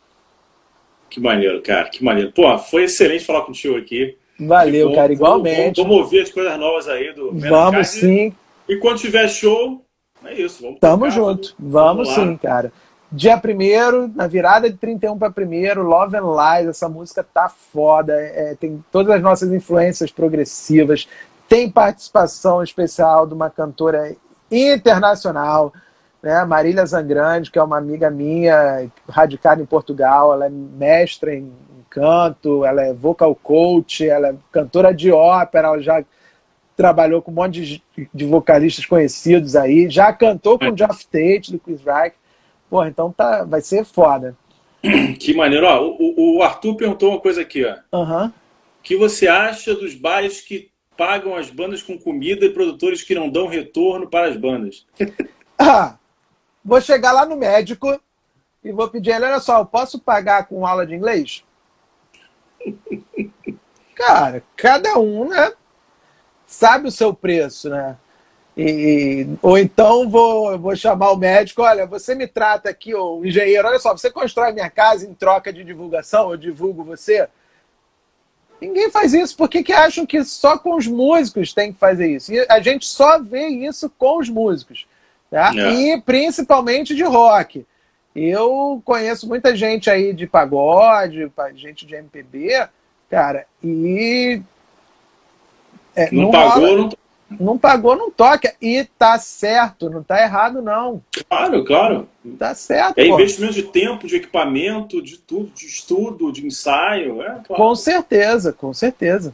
Que 1.09 1.19
maneiro, 1.19 1.61
cara, 1.61 1.89
que 1.89 2.01
maneiro. 2.01 2.31
Pô, 2.31 2.57
foi 2.57 2.83
excelente 2.83 3.25
falar 3.25 3.41
contigo 3.41 3.75
aqui. 3.75 4.17
Valeu, 4.39 4.89
bom, 4.89 4.95
cara, 4.95 5.11
igualmente. 5.11 5.81
Vamos, 5.81 5.89
vamos, 5.89 5.97
ouvir 5.97 6.21
as 6.21 6.31
coisas 6.31 6.57
novas 6.57 6.87
aí 6.87 7.13
do 7.13 7.33
Vamos 7.33 7.89
sim. 7.89 8.33
E 8.69 8.77
quando 8.77 8.99
tiver 8.99 9.27
show, 9.27 9.83
é 10.23 10.33
isso. 10.35 10.61
Vamos 10.61 10.79
Tamo 10.79 10.97
tocar, 10.99 11.11
junto. 11.11 11.55
Vamos, 11.59 12.07
vamos 12.07 12.31
sim, 12.31 12.37
cara. 12.37 12.71
Dia 13.11 13.37
primeiro, 13.37 14.07
na 14.15 14.27
virada 14.27 14.69
de 14.69 14.77
31 14.77 15.17
para 15.17 15.31
primeiro, 15.31 15.81
Love 15.81 16.15
and 16.15 16.29
Lies, 16.29 16.69
essa 16.69 16.87
música 16.87 17.23
tá 17.23 17.49
foda. 17.49 18.13
É, 18.13 18.55
tem 18.55 18.83
todas 18.91 19.13
as 19.13 19.21
nossas 19.21 19.51
influências 19.51 20.11
progressivas. 20.11 21.07
Tem 21.49 21.69
participação 21.69 22.63
especial 22.63 23.27
de 23.27 23.33
uma 23.33 23.49
cantora 23.49 24.15
internacional 24.49 25.73
né? 26.21 26.43
Marília 26.45 26.85
Zangrande, 26.85 27.49
que 27.49 27.57
é 27.57 27.63
uma 27.63 27.77
amiga 27.77 28.09
minha, 28.09 28.89
radicada 29.07 29.61
em 29.61 29.65
Portugal, 29.65 30.33
ela 30.33 30.47
é 30.47 30.49
mestra 30.49 31.33
em 31.33 31.51
canto, 31.89 32.65
ela 32.65 32.83
é 32.83 32.93
vocal 32.93 33.33
coach, 33.33 34.07
ela 34.07 34.29
é 34.29 34.35
cantora 34.51 34.93
de 34.93 35.11
ópera, 35.11 35.69
ela 35.69 35.81
já 35.81 36.03
trabalhou 36.75 37.21
com 37.21 37.31
um 37.31 37.35
monte 37.35 37.65
de, 37.65 38.09
de 38.13 38.25
vocalistas 38.25 38.85
conhecidos 38.85 39.55
aí, 39.55 39.89
já 39.89 40.13
cantou 40.13 40.59
com 40.59 40.67
o 40.67 40.75
Jeff 40.75 41.05
Tate, 41.07 41.51
do 41.51 41.59
Chris 41.59 41.81
Rock. 41.83 42.15
Porra, 42.69 42.87
então 42.87 43.11
tá, 43.11 43.43
vai 43.43 43.61
ser 43.61 43.83
foda. 43.83 44.35
Que 45.19 45.33
maneiro. 45.33 45.65
Ó, 45.65 45.97
o, 45.99 46.37
o 46.37 46.43
Arthur 46.43 46.75
perguntou 46.75 47.09
uma 47.09 47.19
coisa 47.19 47.41
aqui. 47.41 47.65
Ó. 47.65 47.97
Uhum. 47.97 48.27
O 48.27 48.31
que 48.81 48.95
você 48.95 49.27
acha 49.27 49.75
dos 49.75 49.93
bares 49.93 50.39
que 50.39 50.69
pagam 50.99 51.33
as 51.33 51.49
bandas 51.49 51.81
com 51.81 51.97
comida 51.97 52.45
e 52.45 52.53
produtores 52.53 53.01
que 53.01 53.15
não 53.15 53.29
dão 53.29 53.47
retorno 53.47 54.09
para 54.09 54.27
as 54.27 54.35
bandas? 54.35 54.85
ah, 55.57 55.95
Vou 56.63 56.81
chegar 56.81 57.11
lá 57.11 57.25
no 57.25 57.35
médico 57.35 57.99
e 58.63 58.71
vou 58.71 58.89
pedir 58.89 59.11
ele, 59.11 59.25
olha 59.25 59.39
só, 59.39 59.59
eu 59.59 59.65
posso 59.65 59.99
pagar 59.99 60.45
com 60.45 60.67
aula 60.67 60.85
de 60.85 60.93
inglês? 60.93 61.43
Cara, 63.95 64.43
cada 64.55 64.99
um, 64.99 65.29
né? 65.29 65.53
Sabe 66.45 66.87
o 66.87 66.91
seu 66.91 67.13
preço, 67.13 67.69
né? 67.69 67.97
E, 68.57 69.25
ou 69.41 69.57
então 69.57 70.09
vou, 70.09 70.59
vou 70.59 70.75
chamar 70.75 71.11
o 71.11 71.17
médico, 71.17 71.61
olha, 71.61 71.85
você 71.85 72.13
me 72.13 72.27
trata 72.27 72.69
aqui, 72.69 72.93
o 72.93 73.25
engenheiro, 73.25 73.67
olha 73.67 73.79
só, 73.79 73.95
você 73.95 74.11
constrói 74.11 74.51
minha 74.51 74.69
casa 74.69 75.05
em 75.05 75.13
troca 75.13 75.53
de 75.53 75.63
divulgação, 75.63 76.31
eu 76.31 76.37
divulgo 76.37 76.83
você. 76.83 77.27
Ninguém 78.61 78.89
faz 78.89 79.13
isso. 79.13 79.37
Por 79.37 79.47
que, 79.47 79.63
que 79.63 79.71
acham 79.71 80.05
que 80.05 80.23
só 80.23 80.57
com 80.57 80.75
os 80.75 80.87
músicos 80.87 81.53
tem 81.53 81.71
que 81.71 81.79
fazer 81.79 82.07
isso? 82.07 82.33
E 82.33 82.45
a 82.49 82.59
gente 82.59 82.85
só 82.85 83.19
vê 83.19 83.47
isso 83.47 83.89
com 83.97 84.19
os 84.19 84.29
músicos. 84.29 84.85
Tá? 85.29 85.51
É. 85.55 85.73
E 85.73 86.01
principalmente 86.01 86.95
de 86.95 87.03
rock. 87.03 87.65
Eu 88.15 88.81
conheço 88.83 89.27
muita 89.27 89.55
gente 89.55 89.89
aí 89.89 90.13
de 90.13 90.25
pagode, 90.25 91.31
gente 91.55 91.85
de 91.85 91.95
MPB, 91.95 92.67
cara, 93.09 93.45
e. 93.63 94.41
É, 95.95 96.11
não, 96.11 96.23
não, 96.23 96.31
pagou, 96.31 96.65
rola, 96.65 96.77
não... 96.77 96.89
não 97.29 97.57
pagou, 97.57 97.95
não 97.95 98.09
toca. 98.09 98.55
E 98.61 98.85
tá 98.97 99.17
certo, 99.19 99.89
não 99.89 100.01
tá 100.01 100.21
errado, 100.21 100.61
não. 100.61 101.01
Claro, 101.27 101.65
claro. 101.65 102.09
Tá 102.37 102.55
certo. 102.55 102.97
É 102.97 103.07
pô. 103.07 103.15
investimento 103.15 103.53
de 103.53 103.63
tempo, 103.63 104.07
de 104.07 104.15
equipamento, 104.15 105.01
de 105.01 105.17
tudo, 105.17 105.51
de 105.53 105.65
estudo, 105.65 106.31
de 106.31 106.45
ensaio. 106.45 107.21
É, 107.21 107.41
claro. 107.45 107.63
Com 107.63 107.75
certeza, 107.75 108.53
com 108.53 108.73
certeza. 108.73 109.33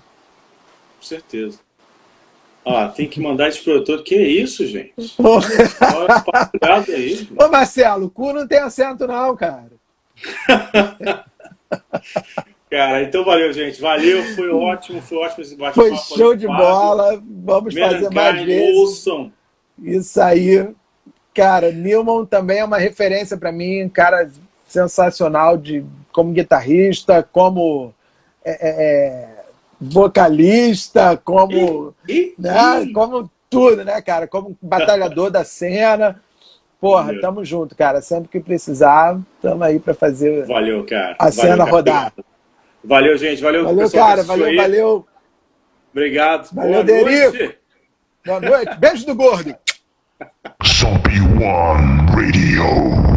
Com 0.97 1.05
certeza. 1.05 1.59
Ah, 2.65 2.87
tem 2.87 3.07
que 3.07 3.21
mandar 3.21 3.47
esse 3.47 3.63
produtor. 3.63 4.01
Que 4.03 4.15
isso, 4.15 4.65
gente? 4.65 4.93
aí, 6.89 7.27
Ô, 7.39 7.47
Marcelo, 7.47 8.07
o 8.07 8.09
cu 8.09 8.33
não 8.33 8.47
tem 8.47 8.57
assento, 8.57 9.05
não, 9.05 9.35
cara. 9.35 9.71
cara, 12.69 13.03
então 13.03 13.23
valeu, 13.23 13.51
gente. 13.53 13.81
Valeu, 13.81 14.23
foi 14.35 14.49
ótimo, 14.53 15.01
foi 15.01 15.17
ótimo 15.17 15.43
esse 15.43 15.55
bate-papo. 15.55 15.87
Foi 15.87 16.17
show 16.17 16.35
de 16.35 16.47
bola. 16.47 17.21
Vamos 17.25 17.73
fazer 17.73 18.09
mais 18.11 18.43
vezes. 18.43 18.77
Ouçam. 18.77 19.31
Isso 19.81 20.21
aí. 20.21 20.67
Cara, 21.33 21.71
Newman 21.71 22.25
também 22.25 22.59
é 22.59 22.65
uma 22.65 22.77
referência 22.77 23.35
para 23.35 23.51
mim, 23.51 23.83
um 23.83 23.89
cara 23.89 24.29
sensacional 24.65 25.57
de 25.57 25.85
como 26.11 26.31
guitarrista, 26.31 27.21
como 27.21 27.93
é, 28.43 28.51
é, 28.51 28.69
é 28.69 29.35
vocalista, 29.79 31.17
como, 31.17 31.93
e, 32.07 32.13
e, 32.13 32.35
né, 32.39 32.83
e... 32.83 32.93
como 32.93 33.29
tudo, 33.49 33.83
né, 33.83 34.01
cara? 34.01 34.27
Como 34.27 34.57
batalhador 34.61 35.29
da 35.29 35.43
cena. 35.43 36.21
Porra, 36.79 37.05
Valeu. 37.05 37.21
tamo 37.21 37.45
junto, 37.45 37.75
cara. 37.75 38.01
Sempre 38.01 38.29
que 38.29 38.39
precisar, 38.39 39.19
tamo 39.41 39.63
aí 39.63 39.79
para 39.79 39.93
fazer 39.93 40.45
Valeu, 40.45 40.85
cara. 40.85 41.15
a 41.17 41.31
cena 41.31 41.57
valeu, 41.57 41.73
rodar. 41.73 42.13
Valeu, 42.85 43.17
gente. 43.17 43.41
Valeu, 43.41 43.65
valeu 43.65 43.91
cara. 43.91 44.23
Valeu, 44.23 44.45
aí. 44.45 44.55
valeu. 44.55 45.07
Obrigado. 45.91 46.53
Valeu, 46.53 46.71
Boa 46.71 46.83
Derico. 46.83 47.37
Noite. 47.37 47.57
Boa 48.25 48.39
noite. 48.39 48.77
Beijo 48.77 49.05
do 49.05 49.15
gordo. 49.15 49.55
Zombie 50.63 51.21
One 51.41 52.05
Radio. 52.11 53.14